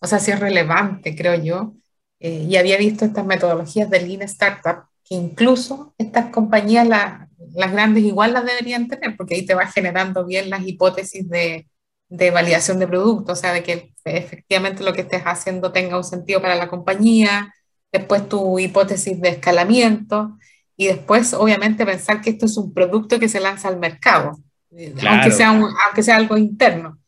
o 0.00 0.06
sea, 0.06 0.18
si 0.18 0.30
es 0.30 0.40
relevante, 0.40 1.14
creo 1.14 1.42
yo, 1.42 1.74
y 2.18 2.56
había 2.56 2.78
visto 2.78 3.04
estas 3.04 3.26
metodologías 3.26 3.90
de 3.90 4.00
Lean 4.00 4.22
Startup, 4.22 4.84
que 5.08 5.14
incluso 5.14 5.94
estas 5.98 6.26
compañías, 6.26 6.86
las 6.88 7.72
grandes, 7.72 8.04
igual 8.04 8.32
las 8.32 8.44
deberían 8.44 8.88
tener, 8.88 9.16
porque 9.16 9.36
ahí 9.36 9.46
te 9.46 9.54
va 9.54 9.66
generando 9.66 10.26
bien 10.26 10.50
las 10.50 10.66
hipótesis 10.66 11.28
de, 11.28 11.68
de 12.08 12.30
validación 12.30 12.78
de 12.78 12.88
producto, 12.88 13.32
o 13.32 13.36
sea, 13.36 13.52
de 13.52 13.62
que 13.62 13.92
efectivamente 14.04 14.84
lo 14.84 14.92
que 14.92 15.02
estés 15.02 15.22
haciendo 15.22 15.72
tenga 15.72 15.96
un 15.96 16.04
sentido 16.04 16.40
para 16.40 16.54
la 16.54 16.68
compañía, 16.68 17.52
después 17.92 18.28
tu 18.28 18.58
hipótesis 18.58 19.20
de 19.20 19.30
escalamiento 19.30 20.36
y 20.76 20.86
después 20.86 21.34
obviamente 21.34 21.86
pensar 21.86 22.20
que 22.20 22.30
esto 22.30 22.46
es 22.46 22.56
un 22.56 22.72
producto 22.74 23.18
que 23.18 23.28
se 23.28 23.40
lanza 23.40 23.68
al 23.68 23.78
mercado, 23.78 24.38
eh, 24.72 24.94
aunque, 25.08 25.30
sea 25.30 25.50
aunque 25.50 26.02
sea 26.02 26.16
algo 26.16 26.36
interno. 26.36 26.98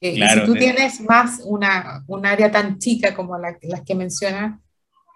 Eh, 0.00 0.12
y 0.12 0.28
si 0.28 0.44
tú 0.44 0.54
tienes 0.54 1.00
más 1.00 1.40
una, 1.44 2.04
un 2.06 2.26
área 2.26 2.50
tan 2.50 2.78
chica 2.78 3.14
como 3.14 3.36
la, 3.38 3.56
las 3.62 3.82
que 3.82 3.94
mencionas, 3.94 4.60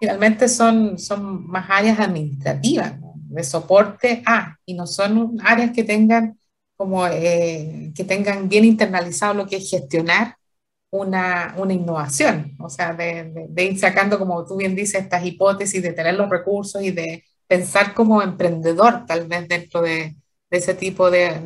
finalmente 0.01 0.49
son, 0.49 0.97
son 0.97 1.45
más 1.45 1.69
áreas 1.69 1.99
administrativas, 1.99 2.93
de 3.13 3.43
soporte 3.43 4.23
a, 4.25 4.57
y 4.65 4.73
no 4.73 4.87
son 4.87 5.37
áreas 5.43 5.69
que 5.71 5.83
tengan 5.83 6.39
como 6.75 7.05
eh, 7.05 7.91
que 7.95 8.03
tengan 8.03 8.49
bien 8.49 8.65
internalizado 8.65 9.35
lo 9.35 9.45
que 9.45 9.57
es 9.57 9.69
gestionar 9.69 10.37
una, 10.89 11.53
una 11.57 11.71
innovación, 11.71 12.55
o 12.57 12.67
sea, 12.67 12.95
de, 12.95 13.47
de, 13.47 13.63
ir 13.63 13.77
sacando, 13.77 14.17
como 14.17 14.43
tú 14.43 14.57
bien 14.57 14.75
dices, 14.75 15.03
estas 15.03 15.23
hipótesis, 15.23 15.83
de 15.83 15.93
tener 15.93 16.15
los 16.15 16.31
recursos 16.31 16.81
y 16.81 16.89
de 16.89 17.23
pensar 17.45 17.93
como 17.93 18.23
emprendedor 18.23 19.05
tal 19.05 19.27
vez 19.27 19.47
dentro 19.47 19.83
de, 19.83 20.15
de 20.49 20.57
ese 20.57 20.73
tipo 20.73 21.11
de, 21.11 21.41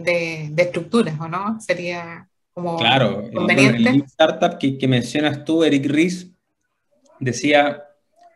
de, 0.49 0.63
estructuras, 0.63 1.19
¿o 1.19 1.27
no? 1.27 1.59
Sería 1.59 2.29
como 2.53 2.77
claro, 2.77 3.29
conveniente. 3.33 3.89
El, 3.89 4.03
startup 4.03 4.57
que, 4.57 4.77
que, 4.77 4.87
mencionas 4.87 5.43
tú, 5.43 5.65
Eric 5.65 5.85
Ries, 5.87 6.31
decía, 7.19 7.83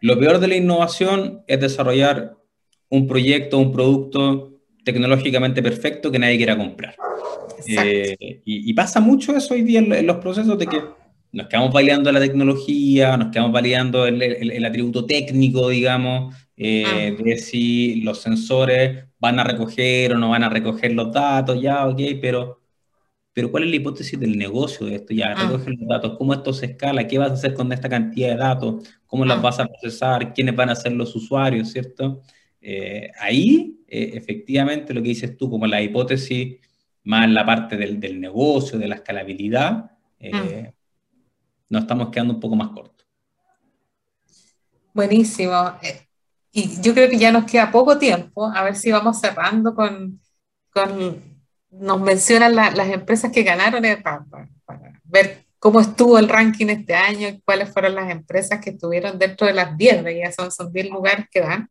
lo 0.01 0.19
peor 0.19 0.39
de 0.39 0.47
la 0.47 0.55
innovación 0.55 1.43
es 1.47 1.59
desarrollar 1.59 2.35
un 2.89 3.07
proyecto, 3.07 3.57
un 3.57 3.71
producto 3.71 4.53
tecnológicamente 4.83 5.61
perfecto 5.61 6.11
que 6.11 6.19
nadie 6.19 6.37
quiera 6.37 6.57
comprar. 6.57 6.95
Eh, 7.67 8.15
y, 8.45 8.69
y, 8.69 8.73
pasa 8.73 8.99
mucho 8.99 9.35
eso 9.35 9.53
hoy 9.53 9.63
día 9.63 9.79
en, 9.79 10.07
los 10.07 10.17
procesos 10.17 10.57
de 10.57 10.65
que 10.65 10.81
nos 11.31 11.47
quedamos 11.47 11.73
validando 11.73 12.11
la 12.11 12.19
tecnología, 12.19 13.17
nos 13.17 13.31
quedamos 13.31 13.51
validando 13.51 14.07
el, 14.07 14.21
el, 14.21 14.65
atributo 14.65 15.05
técnico, 15.05 15.69
digamos, 15.69 16.33
eh, 16.57 17.15
ah. 17.17 17.21
de 17.23 17.37
si 17.37 18.01
los 18.01 18.21
sensores 18.21 19.03
van 19.19 19.39
a 19.39 19.43
recoger 19.43 20.13
o 20.13 20.17
no 20.17 20.29
van 20.29 20.43
a 20.43 20.49
recoger 20.49 20.93
los 20.93 21.11
datos, 21.11 21.61
ya, 21.61 21.85
ok, 21.87 22.01
pero, 22.21 22.58
pero 23.33 23.51
¿cuál 23.51 23.63
es 23.63 23.69
la 23.69 23.75
hipótesis 23.77 24.19
del 24.19 24.37
negocio 24.37 24.85
de 24.87 24.95
esto? 24.95 25.13
Ya, 25.13 25.33
ah. 25.33 25.45
recoger 25.45 25.75
los 25.77 25.87
datos, 25.87 26.17
¿cómo 26.17 26.33
esto 26.33 26.53
se 26.53 26.67
escala? 26.67 27.07
¿Qué 27.07 27.17
vas 27.17 27.31
a 27.31 27.33
hacer 27.33 27.53
con 27.53 27.71
esta 27.71 27.89
cantidad 27.89 28.29
de 28.29 28.35
datos? 28.35 28.89
¿Cómo 29.05 29.25
las 29.25 29.37
ah. 29.37 29.41
vas 29.41 29.59
a 29.59 29.65
procesar? 29.65 30.33
¿Quiénes 30.33 30.55
van 30.55 30.69
a 30.69 30.75
ser 30.75 30.93
los 30.93 31.15
usuarios, 31.15 31.71
cierto? 31.71 32.21
Eh, 32.61 33.11
ahí, 33.19 33.79
eh, 33.87 34.11
efectivamente, 34.15 34.93
lo 34.93 35.01
que 35.01 35.09
dices 35.09 35.37
tú, 35.37 35.49
como 35.49 35.67
la 35.67 35.81
hipótesis 35.81 36.57
más 37.03 37.29
la 37.29 37.45
parte 37.45 37.77
del, 37.77 37.99
del 37.99 38.19
negocio, 38.19 38.77
de 38.77 38.87
la 38.87 38.95
escalabilidad, 38.95 39.91
nos 41.69 41.81
estamos 41.83 42.09
quedando 42.09 42.33
un 42.33 42.39
poco 42.39 42.55
más 42.55 42.69
cortos. 42.69 43.07
Buenísimo. 44.93 45.73
Eh, 45.81 46.07
y 46.51 46.81
yo 46.81 46.93
creo 46.93 47.09
que 47.09 47.17
ya 47.17 47.31
nos 47.31 47.45
queda 47.45 47.71
poco 47.71 47.97
tiempo, 47.97 48.47
a 48.47 48.63
ver 48.63 48.75
si 48.75 48.91
vamos 48.91 49.19
cerrando 49.19 49.75
con, 49.75 50.19
con 50.71 51.28
nos 51.71 52.01
mencionan 52.01 52.55
las 52.55 52.89
empresas 52.89 53.31
que 53.31 53.43
ganaron 53.43 53.83
para, 54.01 54.25
para, 54.65 55.01
ver 55.03 55.45
cómo 55.59 55.79
estuvo 55.81 56.17
el 56.17 56.29
ranking 56.29 56.67
este 56.67 56.95
año 56.95 57.27
y 57.27 57.41
cuáles 57.41 57.71
fueron 57.71 57.95
las 57.95 58.09
empresas 58.09 58.59
que 58.59 58.71
estuvieron 58.71 59.19
dentro 59.19 59.45
de 59.45 59.53
las 59.53 59.77
10, 59.77 60.03
ya 60.17 60.31
son, 60.31 60.51
son 60.51 60.71
10 60.71 60.89
lugares 60.89 61.25
que 61.31 61.41
dan, 61.41 61.69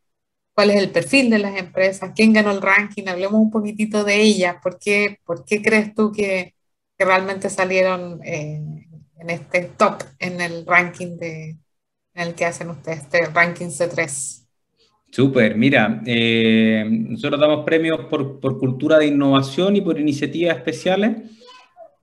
cuál 0.54 0.70
es 0.70 0.76
el 0.76 0.90
perfil 0.90 1.30
de 1.30 1.38
las 1.38 1.56
empresas, 1.56 2.12
quién 2.14 2.32
ganó 2.32 2.50
el 2.50 2.62
ranking, 2.62 3.08
hablemos 3.08 3.40
un 3.40 3.50
poquitito 3.50 4.04
de 4.04 4.20
ellas, 4.20 4.56
¿por 4.62 4.78
qué, 4.78 5.18
por 5.24 5.44
qué 5.44 5.62
crees 5.62 5.94
tú 5.94 6.12
que, 6.12 6.54
que 6.96 7.04
realmente 7.04 7.48
salieron 7.48 8.20
eh, 8.24 8.60
en 9.18 9.30
este 9.30 9.62
top, 9.62 10.02
en 10.18 10.40
el 10.40 10.66
ranking 10.66 11.16
de, 11.16 11.50
en 12.14 12.28
el 12.28 12.34
que 12.34 12.44
hacen 12.44 12.70
ustedes, 12.70 13.00
este 13.00 13.26
ranking 13.26 13.68
C3? 13.68 14.37
Súper, 15.10 15.56
mira, 15.56 16.02
eh, 16.06 16.84
nosotros 16.88 17.40
damos 17.40 17.64
premios 17.64 18.00
por, 18.10 18.40
cultura 18.40 18.98
de 18.98 19.06
innovación 19.06 19.74
y 19.76 19.80
por 19.80 19.98
iniciativas 19.98 20.56
especiales. 20.56 21.16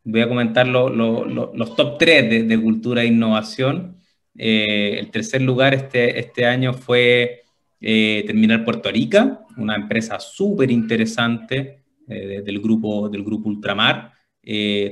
Voy 0.04 0.22
a 0.22 0.28
comentar 0.28 0.68
los 0.68 1.76
top 1.76 1.98
3 2.00 2.48
de, 2.48 2.62
cultura 2.62 3.04
e 3.04 3.08
innovación. 3.08 3.98
Eh, 4.38 4.98
el 5.00 5.12
tercer 5.12 5.42
lugar 5.42 5.74
este, 5.74 6.20
este 6.20 6.46
año 6.46 6.74
fue 6.74 7.44
eh, 7.80 8.24
Terminal 8.26 8.64
Puerto 8.64 8.92
Rica, 8.92 9.46
una 9.58 9.76
empresa 9.76 10.20
súper 10.20 10.72
interesante 10.72 11.84
eh, 12.08 12.42
del, 12.44 12.60
grupo, 12.60 13.08
del 13.08 13.24
grupo 13.24 13.50
Ultramar. 13.50 14.14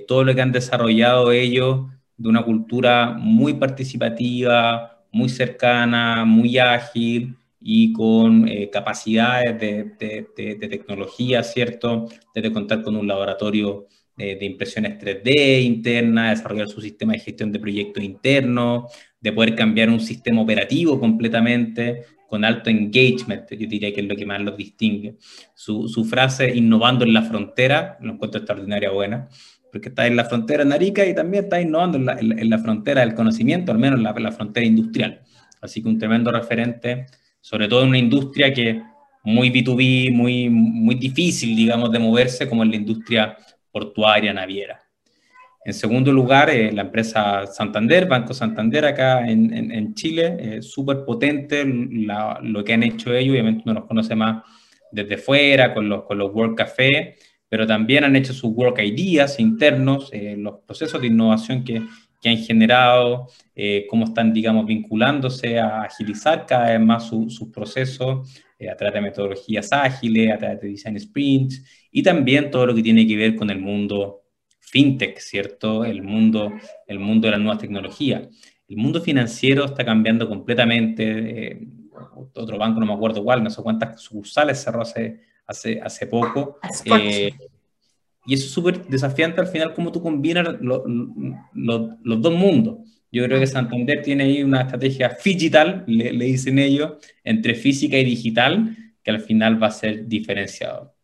todo 0.08 0.24
lo 0.24 0.34
que 0.36 0.42
han 0.42 0.52
desarrollado 0.52 1.32
ellos 1.32 1.88
de 2.18 2.30
una 2.30 2.44
cultura 2.44 3.16
muy 3.20 3.56
participativa, 3.56 5.04
muy 5.12 5.30
cercana, 5.30 6.26
muy 6.26 6.58
ágil 6.58 7.36
y 7.66 7.94
con 7.94 8.46
capacidades 8.72 9.60
de, 9.60 9.96
de, 9.98 10.56
de, 10.56 10.68
tecnología, 10.68 11.44
¿cierto? 11.44 12.10
Desde 12.36 12.52
contar 12.52 12.82
con 12.82 12.96
un 12.96 13.08
laboratorio 13.08 13.88
de, 14.18 14.46
impresiones 14.46 15.00
3D 15.00 15.64
interna, 15.64 16.32
desarrollar 16.32 16.68
su 16.68 16.82
sistema 16.82 17.14
de 17.14 17.20
gestión 17.20 17.52
de 17.52 17.60
proyectos 17.60 18.04
internos, 18.04 18.92
de 19.20 19.32
poder 19.32 19.56
cambiar 19.56 19.90
un 19.90 20.00
sistema 20.00 20.42
operativo 20.42 21.00
completamente 21.00 22.04
con 22.28 22.44
alto 22.44 22.70
engagement, 22.70 23.50
yo 23.52 23.68
diría 23.68 23.94
que 23.94 24.02
es 24.02 24.08
lo 24.08 24.16
que 24.16 24.26
más 24.26 24.42
los 24.42 24.58
distingue. 24.58 25.18
Su, 25.54 25.88
su 25.88 26.04
frase, 26.04 26.52
innovando 26.56 27.06
en 27.06 27.14
la 27.14 27.22
frontera, 27.22 27.98
lo 28.02 28.14
encuentro 28.14 28.40
extraordinaria 28.40 28.90
buena, 28.90 29.30
porque 29.72 29.90
está 29.90 30.08
en 30.08 30.16
la 30.16 30.26
frontera 30.26 30.64
en 30.64 30.74
Arica 30.74 31.06
y 31.06 31.14
también 31.14 31.44
está 31.44 31.62
innovando 31.62 31.98
en 31.98 32.06
la, 32.06 32.14
en 32.20 32.50
la 32.50 32.58
frontera 32.58 33.02
del 33.02 33.14
conocimiento, 33.14 33.72
al 33.72 33.78
menos 33.78 33.98
en 33.98 34.04
la, 34.04 34.14
la, 34.14 34.32
frontera 34.32 34.66
industrial. 34.66 35.22
Así 35.62 35.82
que 35.84 35.90
un 35.90 36.00
tremendo 36.00 36.32
referente, 36.32 37.06
sobre 37.44 37.68
todo 37.68 37.84
en 37.84 37.90
una 37.90 37.98
industria 37.98 38.54
que 38.54 38.82
muy 39.26 39.50
B2B, 39.50 40.14
muy, 40.14 40.50
muy 40.50 40.96
difícil, 40.96 41.54
digamos, 41.58 41.92
de 41.92 42.00
moverse, 42.00 42.48
como 42.48 42.64
en 42.64 42.70
la 42.70 42.78
industria 42.78 43.38
portuaria 43.70 44.32
naviera. 44.32 44.80
En 45.66 45.74
segundo 45.74 46.10
lugar, 46.14 46.50
eh, 46.50 46.72
la 46.72 46.84
empresa 46.84 47.46
Santander, 47.46 48.08
Banco 48.08 48.34
Santander 48.34 48.86
acá 48.86 49.28
en, 49.28 49.54
en, 49.54 49.94
Chile, 49.94 50.38
eh, 50.40 50.62
súper 50.62 51.04
potente 51.04 51.66
lo 51.66 52.64
que 52.64 52.74
han 52.74 52.84
hecho 52.84 53.14
ellos, 53.14 53.34
obviamente 53.34 53.64
uno 53.66 53.74
los 53.74 53.86
conoce 53.86 54.16
más 54.16 54.42
desde 54.90 55.18
fuera, 55.18 55.74
con 55.74 55.90
los, 55.90 56.04
con 56.04 56.18
los 56.18 56.34
World 56.34 56.56
Café, 56.56 57.18
pero 57.50 57.68
también 57.68 58.06
han 58.06 58.16
hecho 58.16 58.34
sus 58.34 58.54
Work 58.56 58.80
Ideas 58.82 59.38
internos, 59.38 60.10
eh, 60.14 60.36
los 60.38 60.60
procesos 60.66 61.02
de 61.02 61.08
innovación 61.08 61.66
que, 61.66 61.82
que 62.24 62.30
han 62.30 62.38
generado, 62.38 63.28
cómo 63.90 64.06
están, 64.06 64.34
digamos, 64.34 64.66
vinculándose 64.66 65.60
a 65.60 65.82
agilizar 65.82 66.46
cada 66.46 66.72
vez 66.72 66.80
más 66.80 67.10
sus 67.10 67.50
procesos 67.54 68.42
a 68.72 68.76
través 68.76 68.94
de 68.94 69.02
metodologías 69.02 69.72
ágiles, 69.74 70.32
a 70.32 70.38
través 70.38 70.62
de 70.62 70.70
design 70.70 71.00
sprints 71.00 71.64
y 71.92 72.02
también 72.02 72.50
todo 72.50 72.66
lo 72.66 72.74
que 72.74 72.82
tiene 72.82 73.06
que 73.06 73.16
ver 73.16 73.36
con 73.36 73.50
el 73.50 73.60
mundo 73.60 74.24
fintech, 74.74 75.20
¿cierto? 75.20 75.86
El 75.86 76.02
mundo, 76.02 76.52
el 76.88 77.00
mundo 77.00 77.28
de 77.28 77.32
las 77.32 77.40
nuevas 77.40 77.60
tecnologías. 77.60 78.24
El 78.68 78.78
mundo 78.78 79.02
financiero 79.02 79.66
está 79.66 79.86
cambiando 79.86 80.28
completamente. 80.28 81.52
Eh, 81.52 81.68
otro 82.34 82.58
banco, 82.58 82.80
no 82.80 82.88
me 82.88 82.94
acuerdo 82.94 83.24
cuál, 83.24 83.44
no 83.44 83.52
sé 83.52 83.62
cuántas 83.62 84.02
sucursales 84.02 84.64
cerró 84.64 84.82
hace, 84.82 85.22
hace, 85.46 85.80
hace 85.80 86.08
poco. 86.08 86.58
Eh, 86.86 87.34
y 88.26 88.34
eso 88.34 88.46
es 88.46 88.52
súper 88.52 88.86
desafiante 88.88 89.42
al 89.42 89.48
final 89.48 89.74
cómo 89.74 89.92
tú 89.92 90.02
combinas 90.02 90.48
los 90.62 92.22
dos 92.22 92.34
mundos. 92.34 92.78
Yo 93.12 93.24
creo 93.26 93.40
que 93.40 93.46
Santander 93.48 94.02
tiene 94.02 94.24
ahí 94.24 94.44
una 94.44 94.62
estrategia 94.62 95.16
digital, 95.24 95.84
le, 95.86 96.14
le, 96.14 96.26
dicen 96.26 96.58
ellos, 96.58 96.94
entre 97.24 97.54
física 97.54 97.98
y 97.98 98.06
digital, 98.06 98.76
que 99.04 99.12
al 99.12 99.22
final 99.22 99.62
va 99.62 99.68
a 99.68 99.72
ser 99.72 100.08
diferenciado. 100.08 100.96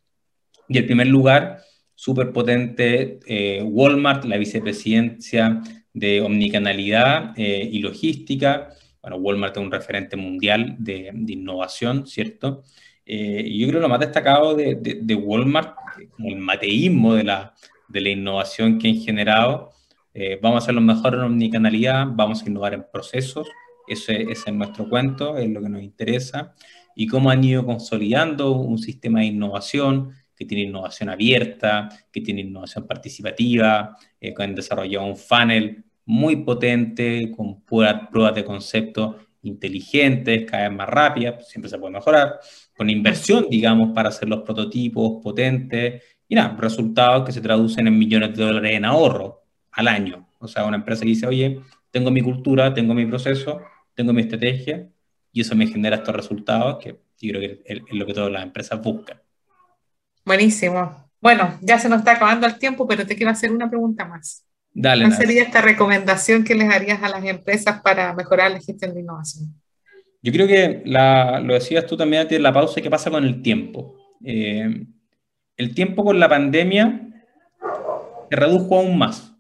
Y 0.68 0.78
el 0.78 0.86
primer 0.86 1.08
lugar, 1.08 1.62
súper 1.96 2.32
potente, 2.32 3.20
eh, 3.28 3.62
Walmart, 3.64 4.24
la 4.26 4.38
vicepresidencia 4.38 5.62
de 5.94 6.22
omnicanalidad 6.22 7.34
eh, 7.36 7.68
y 7.72 7.80
logística. 7.80 8.70
Bueno, 9.02 9.18
Walmart 9.18 9.58
es 9.58 9.64
un 9.64 9.72
referente 9.72 10.16
mundial 10.16 10.76
de, 10.80 11.12
innovación, 11.28 12.08
¿cierto? 12.08 12.64
Eh, 13.12 13.57
yo 13.57 13.68
creo 13.68 13.82
lo 13.82 13.89
más 13.89 13.99
destacado 13.99 14.53
de, 14.55 14.76
de, 14.76 15.16
Walmart, 15.16 15.76
como 16.12 16.30
el 16.30 16.38
mateísmo 16.38 17.16
de 17.16 17.24
la, 17.24 17.55
de 17.88 18.01
la 18.01 18.10
innovación 18.10 18.78
que 18.78 18.89
han 18.89 18.97
generado, 18.97 19.72
vamos 20.41 20.64
a 20.64 20.66
ser 20.66 20.76
los 20.76 20.84
mejores 20.84 21.18
en 21.18 21.26
omnicanalidad, 21.26 22.05
vamos 22.12 22.43
a 22.43 22.49
innovar 22.49 22.74
en 22.74 22.86
procesos, 22.91 23.47
ese, 23.88 24.24
ese, 24.24 24.49
es 24.49 24.53
nuestro 24.53 24.88
cuento, 24.88 25.38
es 25.38 25.49
lo 25.49 25.62
que 25.62 25.70
nos 25.70 25.82
interesa, 25.82 26.53
y 26.95 27.07
cómo 27.07 27.32
han 27.32 27.43
ido 27.43 27.66
consolidando 27.66 28.51
un 28.51 28.78
sistema 28.78 29.22
de 29.22 29.28
innovación 29.28 30.12
que 30.39 30.45
tiene 30.45 30.64
innovación 30.64 31.10
abierta, 31.10 31.89
que 32.14 32.22
tiene 32.22 32.41
innovación 32.41 32.88
participativa, 32.88 33.97
eh, 34.22 34.34
que 34.34 34.43
han 34.43 34.55
desarrollado 34.55 35.05
un 35.05 35.18
funnel 35.18 35.84
muy 36.05 36.38
potente, 36.38 37.30
con 37.36 37.62
pruebas 37.66 38.36
de 38.36 38.45
concepto 38.45 39.18
inteligentes, 39.41 40.49
cada 40.49 40.70
vez 40.70 40.78
más 40.78 40.88
rápidas, 40.88 41.47
siempre 41.49 41.70
se 41.70 41.78
puede 41.78 41.93
mejorar, 41.93 42.39
con 42.80 42.90
inversión, 42.90 43.48
digamos, 43.50 43.92
para 43.94 44.08
hacer 44.08 44.30
los 44.30 44.40
prototipos 44.44 45.22
potentes, 45.22 46.02
y 46.30 46.36
nada, 46.36 46.56
resultados 46.58 47.26
que 47.26 47.34
se 47.34 47.42
traducen 47.42 47.88
en 47.88 48.00
millones 48.00 48.38
de 48.38 48.42
dólares 48.42 48.72
en 48.78 48.86
ahorro 48.86 49.44
al 49.74 49.90
año. 49.90 50.30
O 50.40 50.48
sea, 50.48 50.64
una 50.64 50.78
empresa 50.78 51.02
que 51.02 51.10
dice, 51.10 51.28
oye, 51.28 51.60
tengo 51.92 52.10
mi 52.10 52.22
cultura, 52.22 52.74
tengo 52.74 52.94
mi 52.94 53.06
proceso, 53.06 53.60
tengo 53.94 54.14
mi 54.14 54.22
estrategia, 54.22 54.88
y 55.34 55.42
eso 55.42 55.58
me 55.58 55.68
genera 55.68 55.98
estos 55.98 56.16
resultados 56.16 56.82
que 56.82 57.02
yo 57.20 57.34
creo 57.34 57.42
que 57.42 57.62
es 57.66 57.82
lo 57.92 58.06
que 58.06 58.14
todas 58.14 58.32
las 58.32 58.44
empresas 58.44 58.82
buscan. 58.82 59.22
Buenísimo. 60.24 61.12
Bueno, 61.20 61.60
ya 61.60 61.80
se 61.80 61.90
nos 61.90 62.00
está 62.00 62.14
acabando 62.14 62.48
el 62.48 62.58
tiempo, 62.58 62.88
pero 62.88 63.06
te 63.06 63.18
quiero 63.18 63.34
hacer 63.34 63.52
una 63.52 63.70
pregunta 63.70 64.06
más. 64.06 64.46
Dale. 64.72 65.04
¿Cuál 65.04 65.18
sería 65.18 65.44
esta 65.44 65.60
recomendación 65.60 66.46
que 66.46 66.56
les 66.56 66.74
harías 66.74 67.04
a 67.04 67.10
las 67.10 67.26
empresas 67.26 67.82
para 67.82 68.14
mejorar 68.14 68.52
la 68.52 68.62
gestión 68.62 68.94
de 68.94 69.02
innovación? 69.02 69.54
Yo 70.22 70.32
creo 70.32 70.48
que 70.48 70.82
lo 70.86 71.54
decías 71.54 71.86
tú 71.86 71.96
también 71.96 72.24
antes, 72.24 72.40
la 72.42 72.54
pausa, 72.54 72.82
¿qué 72.82 72.90
pasa 72.90 73.10
con 73.10 73.24
el 73.24 73.42
tiempo? 73.42 73.96
Eh, 74.24 74.86
el 75.58 75.74
tiempo 75.74 76.04
con 76.04 76.20
la 76.20 76.28
pandemia 76.28 77.08
se 78.30 78.36
redujo 78.36 78.80
aún 78.80 78.98
más. 78.98 79.34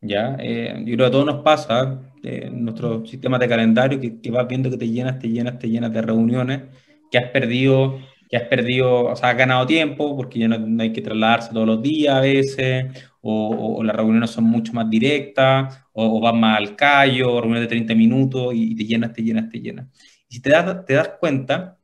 ¿ya? 0.00 0.36
Eh, 0.40 0.74
yo 0.78 0.94
creo 0.94 0.98
que 0.98 1.04
a 1.04 1.10
todos 1.10 1.26
nos 1.26 1.42
pasa, 1.42 2.00
eh, 2.22 2.50
nuestro 2.50 3.04
sistema 3.06 3.38
de 3.38 3.48
calendario, 3.48 4.00
que, 4.00 4.20
que 4.20 4.30
vas 4.30 4.48
viendo 4.48 4.70
que 4.70 4.78
te 4.78 4.88
llenas, 4.88 5.18
te 5.18 5.28
llenas, 5.28 5.58
te 5.58 5.68
llenas 5.68 5.92
de 5.92 6.02
reuniones, 6.02 6.62
que 7.10 7.18
has 7.18 7.30
perdido 7.30 7.98
que 8.32 8.38
has 8.38 8.44
perdido, 8.44 9.04
o 9.04 9.14
sea, 9.14 9.28
has 9.28 9.36
ganado 9.36 9.66
tiempo 9.66 10.16
porque 10.16 10.38
ya 10.38 10.48
no, 10.48 10.82
hay 10.82 10.90
que 10.90 11.02
trasladarse 11.02 11.52
todos 11.52 11.66
los 11.66 11.82
días 11.82 12.14
a 12.14 12.20
veces, 12.20 12.86
o, 13.22 13.82
las 13.84 13.96
reuniones 13.96 14.30
son 14.30 14.44
mucho 14.44 14.72
más 14.72 14.90
directas, 14.90 15.80
o, 15.92 16.20
vas 16.20 16.34
más 16.34 16.58
al 16.58 16.76
callo, 16.76 17.40
reuniones 17.40 17.62
de 17.62 17.68
30 17.68 17.94
minutos 17.94 18.52
y, 18.54 18.74
te 18.74 18.84
llenas, 18.84 19.12
te 19.12 19.22
llenas, 19.22 19.48
te 19.48 19.60
llenas. 19.60 19.86
Y 20.28 20.34
si 20.36 20.42
te 20.42 20.50
das, 20.50 20.84
te 20.84 20.94
das 20.94 21.10
cuenta, 21.20 21.78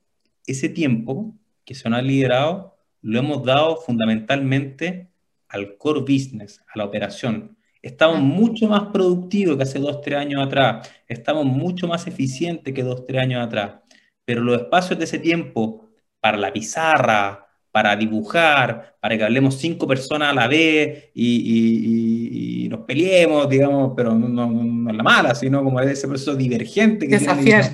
ese 0.47 0.69
tiempo 0.69 1.35
que 1.65 1.75
se 1.75 1.89
nos 1.89 1.99
ha 1.99 2.03
liderado 2.03 2.77
lo 3.03 3.19
hemos 3.19 3.45
dado 3.45 3.77
fundamentalmente 3.77 5.11
al 5.49 5.77
core 5.77 6.01
business, 6.01 6.61
a 6.75 6.79
la 6.79 6.85
operación. 6.85 7.57
Estamos 7.81 8.21
mucho 8.21 8.69
más 8.69 8.87
productivos 8.93 9.57
que 9.57 9.63
hace 9.63 9.79
dos, 9.79 10.01
tres 10.01 10.19
años 10.19 10.45
atrás. 10.45 10.91
Estamos 11.07 11.45
mucho 11.45 11.87
más 11.87 12.07
eficientes 12.07 12.75
que 12.75 12.83
dos, 12.83 13.07
tres 13.07 13.23
años 13.23 13.47
atrás. 13.47 13.77
Pero 14.25 14.43
los 14.43 14.61
espacios 14.61 14.99
de 14.99 15.05
ese 15.05 15.19
tiempo 15.19 15.89
para 16.21 16.37
la 16.37 16.53
pizarra, 16.53 17.48
para 17.71 17.95
dibujar, 17.97 18.97
para 19.01 19.17
que 19.17 19.25
hablemos 19.25 19.57
cinco 19.57 19.87
personas 19.87 20.31
a 20.31 20.35
la 20.35 20.49
vez 20.49 21.11
y, 21.15 22.67
nos 22.71 22.81
peleemos, 22.81 23.49
digamos, 23.49 23.93
pero 23.97 24.15
no, 24.15 24.91
es 24.91 24.97
la 24.97 25.03
mala, 25.03 25.35
sino 25.35 25.65
como 25.65 25.81
ese 25.81 26.07
proceso 26.07 26.35
divergente. 26.35 27.09
Que 27.09 27.19
Desafiar. 27.19 27.71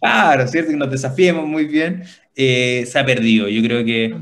claro, 0.00 0.46
¿cierto? 0.46 0.70
Que 0.70 0.76
nos 0.76 0.90
desafiemos 0.90 1.46
muy 1.46 1.64
bien, 1.64 2.02
eh, 2.34 2.84
se 2.86 2.98
ha 2.98 3.06
perdido. 3.06 3.48
Yo 3.48 3.62
creo 3.62 3.84
que 3.84 4.14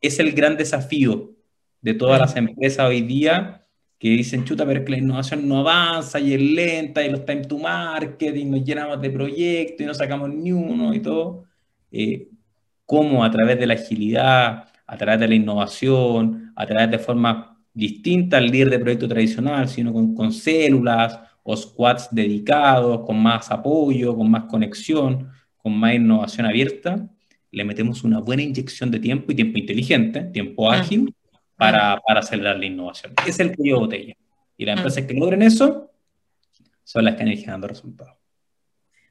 es 0.00 0.18
el 0.18 0.32
gran 0.32 0.56
desafío 0.56 1.32
de 1.80 1.94
todas 1.94 2.20
las 2.20 2.36
empresas 2.36 2.86
hoy 2.86 3.02
día 3.02 3.64
que 3.98 4.10
dicen, 4.10 4.44
chuta, 4.44 4.64
pero 4.64 4.80
es 4.80 4.86
que 4.86 4.92
la 4.92 4.98
innovación 4.98 5.48
no 5.48 5.58
avanza 5.58 6.20
y 6.20 6.32
es 6.32 6.40
lenta 6.40 7.04
y 7.04 7.10
los 7.10 7.24
time 7.24 7.42
to 7.42 7.58
market 7.58 8.36
y 8.36 8.44
nos 8.44 8.64
llenamos 8.64 9.00
de 9.00 9.10
proyectos 9.10 9.80
y 9.80 9.86
no 9.86 9.94
sacamos 9.94 10.30
ni 10.30 10.52
uno 10.52 10.94
y 10.94 11.00
todo. 11.00 11.44
Eh, 11.90 12.28
cómo 12.88 13.22
a 13.22 13.30
través 13.30 13.58
de 13.58 13.66
la 13.66 13.74
agilidad, 13.74 14.64
a 14.86 14.96
través 14.96 15.20
de 15.20 15.28
la 15.28 15.34
innovación, 15.34 16.54
a 16.56 16.64
través 16.64 16.90
de 16.90 16.98
formas 16.98 17.48
distinta 17.74 18.38
al 18.38 18.46
líder 18.46 18.70
de 18.70 18.78
proyecto 18.78 19.06
tradicional, 19.06 19.68
sino 19.68 19.92
con, 19.92 20.14
con 20.14 20.32
células 20.32 21.20
o 21.42 21.54
squads 21.54 22.08
dedicados, 22.10 23.04
con 23.04 23.22
más 23.22 23.50
apoyo, 23.50 24.16
con 24.16 24.30
más 24.30 24.44
conexión, 24.44 25.28
con 25.58 25.78
más 25.78 25.96
innovación 25.96 26.46
abierta, 26.46 27.06
le 27.50 27.62
metemos 27.62 28.04
una 28.04 28.20
buena 28.20 28.42
inyección 28.42 28.90
de 28.90 29.00
tiempo 29.00 29.32
y 29.32 29.34
tiempo 29.34 29.58
inteligente, 29.58 30.22
tiempo 30.24 30.70
ah. 30.70 30.78
ágil, 30.78 31.14
para, 31.56 31.92
ah. 31.92 32.00
para 32.06 32.20
acelerar 32.20 32.58
la 32.58 32.64
innovación. 32.64 33.12
Es 33.26 33.38
el 33.38 33.54
cuello 33.54 33.74
de 33.74 33.80
botella. 33.80 34.14
Y 34.56 34.64
las 34.64 34.76
ah. 34.76 34.78
empresas 34.78 35.04
que 35.04 35.12
logren 35.12 35.42
eso 35.42 35.90
son 36.84 37.04
las 37.04 37.16
que 37.16 37.22
han 37.22 37.36
generando 37.36 37.68
resultados. 37.68 38.17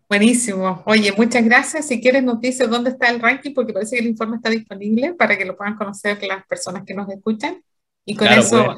Buenísimo. 0.09 0.83
Oye, 0.85 1.11
muchas 1.17 1.43
gracias. 1.43 1.87
Si 1.87 1.99
quieres 1.99 2.23
nos 2.23 2.39
dices 2.39 2.69
dónde 2.69 2.91
está 2.91 3.09
el 3.09 3.19
ranking, 3.19 3.53
porque 3.53 3.73
parece 3.73 3.97
que 3.97 4.03
el 4.03 4.07
informe 4.07 4.37
está 4.37 4.49
disponible 4.49 5.13
para 5.15 5.37
que 5.37 5.43
lo 5.43 5.57
puedan 5.57 5.75
conocer 5.75 6.17
las 6.23 6.45
personas 6.45 6.83
que 6.85 6.93
nos 6.93 7.09
escuchan. 7.09 7.61
Y 8.05 8.15
con 8.15 8.27
eso 8.29 8.75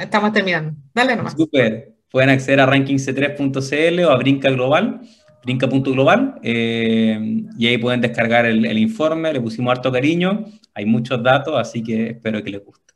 estamos 0.00 0.32
terminando. 0.32 0.74
Dale 0.92 1.14
nomás. 1.14 1.34
Súper. 1.34 1.94
Pueden 2.10 2.30
acceder 2.30 2.60
a 2.60 2.66
rankingc3.cl 2.66 4.04
o 4.04 4.10
a 4.10 4.16
Brinca 4.16 4.50
Global, 4.50 5.00
brinca.global, 5.44 6.40
eh, 6.42 7.18
y 7.56 7.66
ahí 7.66 7.78
pueden 7.78 8.00
descargar 8.00 8.44
el, 8.44 8.66
el 8.66 8.78
informe. 8.78 9.32
Le 9.32 9.40
pusimos 9.40 9.70
harto 9.70 9.92
cariño. 9.92 10.44
Hay 10.74 10.84
muchos 10.84 11.22
datos, 11.22 11.54
así 11.56 11.82
que 11.82 12.10
espero 12.10 12.42
que 12.42 12.50
les 12.50 12.64
guste. 12.64 12.92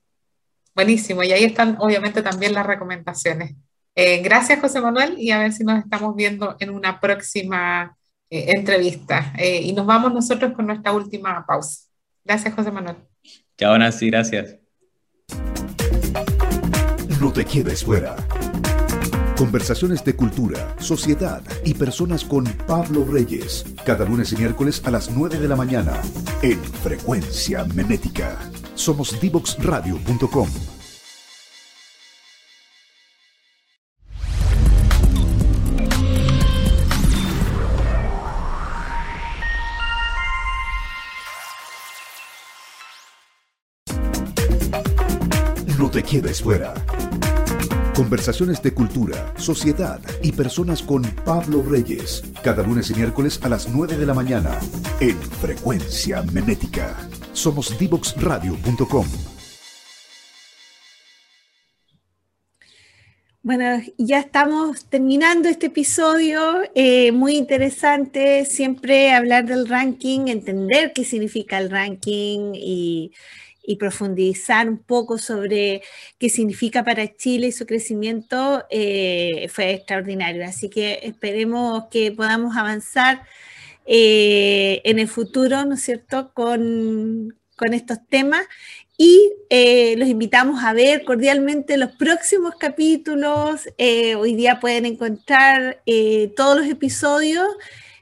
Buenísimo. 0.74 1.22
Y 1.22 1.32
ahí 1.32 1.44
están 1.44 1.76
obviamente 1.78 2.20
también 2.20 2.52
las 2.52 2.66
recomendaciones. 2.66 3.54
Eh, 3.98 4.20
gracias, 4.20 4.60
José 4.60 4.80
Manuel, 4.82 5.14
y 5.18 5.30
a 5.30 5.38
ver 5.38 5.52
si 5.54 5.64
nos 5.64 5.78
estamos 5.78 6.14
viendo 6.14 6.54
en 6.60 6.68
una 6.68 7.00
próxima 7.00 7.96
eh, 8.28 8.52
entrevista. 8.54 9.32
Eh, 9.38 9.62
y 9.62 9.72
nos 9.72 9.86
vamos 9.86 10.12
nosotros 10.12 10.52
con 10.52 10.66
nuestra 10.66 10.92
última 10.92 11.44
pausa. 11.46 11.88
Gracias, 12.22 12.54
José 12.54 12.70
Manuel. 12.70 12.96
Chao, 13.56 13.78
Nancy, 13.78 14.10
gracias. 14.10 14.56
No 17.18 17.32
te 17.32 17.46
quedes 17.46 17.82
fuera. 17.82 18.14
Conversaciones 19.38 20.04
de 20.04 20.14
cultura, 20.14 20.74
sociedad 20.78 21.42
y 21.64 21.72
personas 21.72 22.24
con 22.24 22.44
Pablo 22.66 23.06
Reyes. 23.10 23.64
Cada 23.84 24.04
lunes 24.04 24.32
y 24.32 24.36
miércoles 24.36 24.82
a 24.84 24.90
las 24.90 25.10
9 25.10 25.38
de 25.38 25.48
la 25.48 25.56
mañana 25.56 25.94
en 26.42 26.62
Frecuencia 26.62 27.64
Memética. 27.64 28.38
Somos 28.74 29.18
divoxradio.com. 29.20 30.75
quedes 46.08 46.40
fuera. 46.40 46.72
Conversaciones 47.94 48.62
de 48.62 48.72
cultura, 48.72 49.32
sociedad 49.36 50.00
y 50.22 50.32
personas 50.32 50.82
con 50.82 51.02
Pablo 51.24 51.64
Reyes. 51.68 52.22
Cada 52.44 52.62
lunes 52.62 52.90
y 52.90 52.94
miércoles 52.94 53.40
a 53.42 53.48
las 53.48 53.68
9 53.68 53.96
de 53.96 54.06
la 54.06 54.14
mañana 54.14 54.58
en 55.00 55.16
Frecuencia 55.16 56.22
Memética. 56.22 56.96
Somos 57.32 57.76
divoxradio.com. 57.78 59.06
Bueno, 63.42 63.80
ya 63.96 64.18
estamos 64.20 64.86
terminando 64.86 65.48
este 65.48 65.66
episodio, 65.66 66.62
eh, 66.74 67.12
muy 67.12 67.36
interesante, 67.36 68.44
siempre 68.44 69.12
hablar 69.12 69.46
del 69.46 69.68
ranking, 69.68 70.26
entender 70.26 70.92
qué 70.92 71.04
significa 71.04 71.58
el 71.58 71.70
ranking 71.70 72.54
y 72.54 73.12
y 73.66 73.76
profundizar 73.76 74.68
un 74.68 74.78
poco 74.78 75.18
sobre 75.18 75.82
qué 76.18 76.30
significa 76.30 76.84
para 76.84 77.16
Chile 77.16 77.48
y 77.48 77.52
su 77.52 77.66
crecimiento 77.66 78.64
eh, 78.70 79.48
fue 79.50 79.72
extraordinario. 79.72 80.44
Así 80.46 80.70
que 80.70 81.00
esperemos 81.02 81.84
que 81.90 82.12
podamos 82.12 82.56
avanzar 82.56 83.22
eh, 83.84 84.80
en 84.84 85.00
el 85.00 85.08
futuro, 85.08 85.64
¿no 85.64 85.74
es 85.74 85.82
cierto?, 85.82 86.32
con, 86.32 87.36
con 87.56 87.74
estos 87.74 87.98
temas. 88.08 88.46
Y 88.96 89.32
eh, 89.50 89.96
los 89.98 90.08
invitamos 90.08 90.62
a 90.64 90.72
ver 90.72 91.04
cordialmente 91.04 91.76
los 91.76 91.90
próximos 91.92 92.54
capítulos. 92.58 93.68
hoy 94.16 94.34
día 94.36 94.60
pueden 94.60 94.86
encontrar 94.86 95.82
todos 96.36 96.56
los 96.56 96.66
episodios 96.66 97.46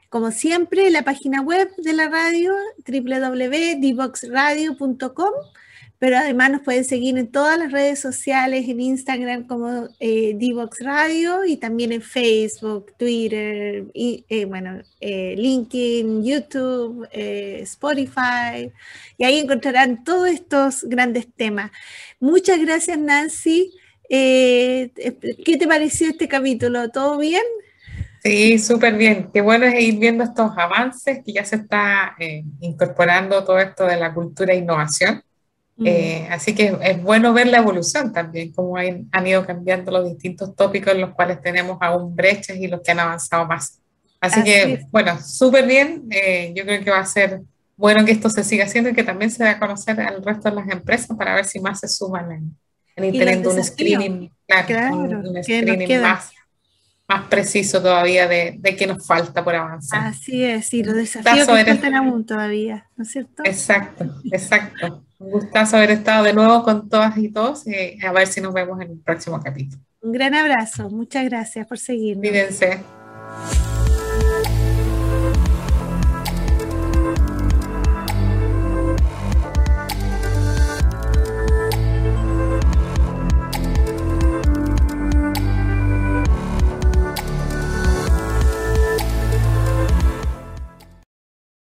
como 0.09 0.31
siempre, 0.31 0.89
la 0.89 1.03
página 1.03 1.41
web 1.41 1.69
de 1.77 1.93
la 1.93 2.09
radio, 2.09 2.53
www.divoxradio.com, 2.87 5.33
pero 5.97 6.17
además 6.17 6.51
nos 6.51 6.61
pueden 6.61 6.83
seguir 6.83 7.17
en 7.17 7.31
todas 7.31 7.57
las 7.57 7.71
redes 7.71 7.99
sociales, 7.99 8.67
en 8.67 8.81
Instagram 8.81 9.47
como 9.47 9.87
eh, 9.99 10.33
Divox 10.35 10.81
Radio 10.81 11.45
y 11.45 11.57
también 11.57 11.93
en 11.93 12.01
Facebook, 12.01 12.93
Twitter, 12.97 13.85
eh, 13.93 14.45
bueno, 14.45 14.81
eh, 14.99 15.35
LinkedIn, 15.37 16.23
YouTube, 16.23 17.07
eh, 17.11 17.59
Spotify, 17.63 18.71
y 19.17 19.23
ahí 19.23 19.39
encontrarán 19.39 20.03
todos 20.03 20.29
estos 20.29 20.83
grandes 20.83 21.27
temas. 21.33 21.71
Muchas 22.19 22.59
gracias, 22.59 22.97
Nancy. 22.97 23.73
¿Qué 24.07 24.91
te 25.59 25.67
pareció 25.67 26.09
este 26.09 26.27
capítulo? 26.27 26.89
¿Todo 26.89 27.17
bien? 27.17 27.41
Sí, 28.25 28.57
súper 28.57 28.97
bien. 28.97 29.29
Qué 29.31 29.41
bueno 29.41 29.67
es 29.67 29.79
ir 29.79 29.99
viendo 29.99 30.23
estos 30.23 30.51
avances 30.57 31.21
que 31.23 31.31
ya 31.31 31.45
se 31.45 31.57
está 31.57 32.15
eh, 32.17 32.43
incorporando 32.59 33.43
todo 33.43 33.59
esto 33.59 33.85
de 33.85 33.97
la 33.97 34.15
cultura 34.15 34.51
e 34.51 34.57
innovación. 34.57 35.21
Mm. 35.75 35.85
Eh, 35.85 36.27
así 36.31 36.55
que 36.55 36.75
es 36.81 37.03
bueno 37.03 37.33
ver 37.33 37.45
la 37.45 37.59
evolución 37.59 38.11
también, 38.11 38.51
cómo 38.51 38.77
han, 38.77 39.07
han, 39.11 39.27
ido 39.27 39.45
cambiando 39.45 39.91
los 39.91 40.09
distintos 40.09 40.55
tópicos 40.55 40.95
en 40.95 41.01
los 41.01 41.13
cuales 41.13 41.39
tenemos 41.39 41.77
aún 41.79 42.15
brechas 42.15 42.57
y 42.57 42.67
los 42.67 42.81
que 42.81 42.89
han 42.89 42.99
avanzado 42.99 43.45
más. 43.45 43.79
Así, 44.19 44.43
que, 44.43 44.87
bueno, 44.89 45.19
súper 45.21 45.67
bien. 45.67 46.07
Eh, 46.09 46.51
yo 46.55 46.65
creo 46.65 46.83
que 46.83 46.89
va 46.89 47.01
a 47.01 47.05
ser 47.05 47.41
bueno 47.77 48.03
que 48.05 48.11
esto 48.13 48.31
se 48.31 48.43
siga 48.43 48.65
haciendo 48.65 48.89
y 48.89 48.95
que 48.95 49.03
también 49.03 49.29
se 49.29 49.43
dé 49.43 49.51
a 49.51 49.59
conocer 49.59 50.01
al 50.01 50.23
resto 50.23 50.49
de 50.49 50.55
las 50.55 50.67
empresas 50.69 51.15
para 51.15 51.35
ver 51.35 51.45
si 51.45 51.59
más 51.59 51.79
se 51.79 51.87
suman 51.87 52.31
en, 52.31 52.57
en 52.95 53.03
ir 53.03 53.19
teniendo 53.19 53.51
un 53.51 53.63
screening, 53.63 54.31
claro, 54.47 54.95
un, 54.95 55.43
screening 55.43 56.01
más 56.01 56.34
más 57.07 57.27
preciso 57.27 57.81
todavía 57.81 58.27
de, 58.27 58.55
de 58.59 58.75
qué 58.75 58.87
nos 58.87 59.05
falta 59.05 59.43
por 59.43 59.55
avanzar. 59.55 60.07
Así 60.07 60.43
es, 60.43 60.67
sí, 60.67 60.83
los 60.83 60.95
desafíos 60.95 61.47
que 61.47 61.65
faltan 61.65 61.95
aún 61.95 62.25
todavía, 62.25 62.87
¿no 62.95 63.03
es 63.03 63.11
cierto? 63.11 63.43
Exacto, 63.45 64.05
exacto. 64.31 65.03
Un 65.19 65.31
gustazo 65.31 65.77
haber 65.77 65.91
estado 65.91 66.23
de 66.23 66.33
nuevo 66.33 66.63
con 66.63 66.89
todas 66.89 67.17
y 67.17 67.29
todos 67.29 67.65
y 67.67 68.03
a 68.03 68.11
ver 68.11 68.27
si 68.27 68.41
nos 68.41 68.53
vemos 68.53 68.81
en 68.81 68.91
el 68.91 68.99
próximo 68.99 69.39
capítulo. 69.41 69.81
Un 70.01 70.11
gran 70.11 70.33
abrazo, 70.33 70.89
muchas 70.89 71.25
gracias 71.25 71.65
por 71.67 71.77
seguirnos. 71.77 72.27
Cuídense. 72.27 72.83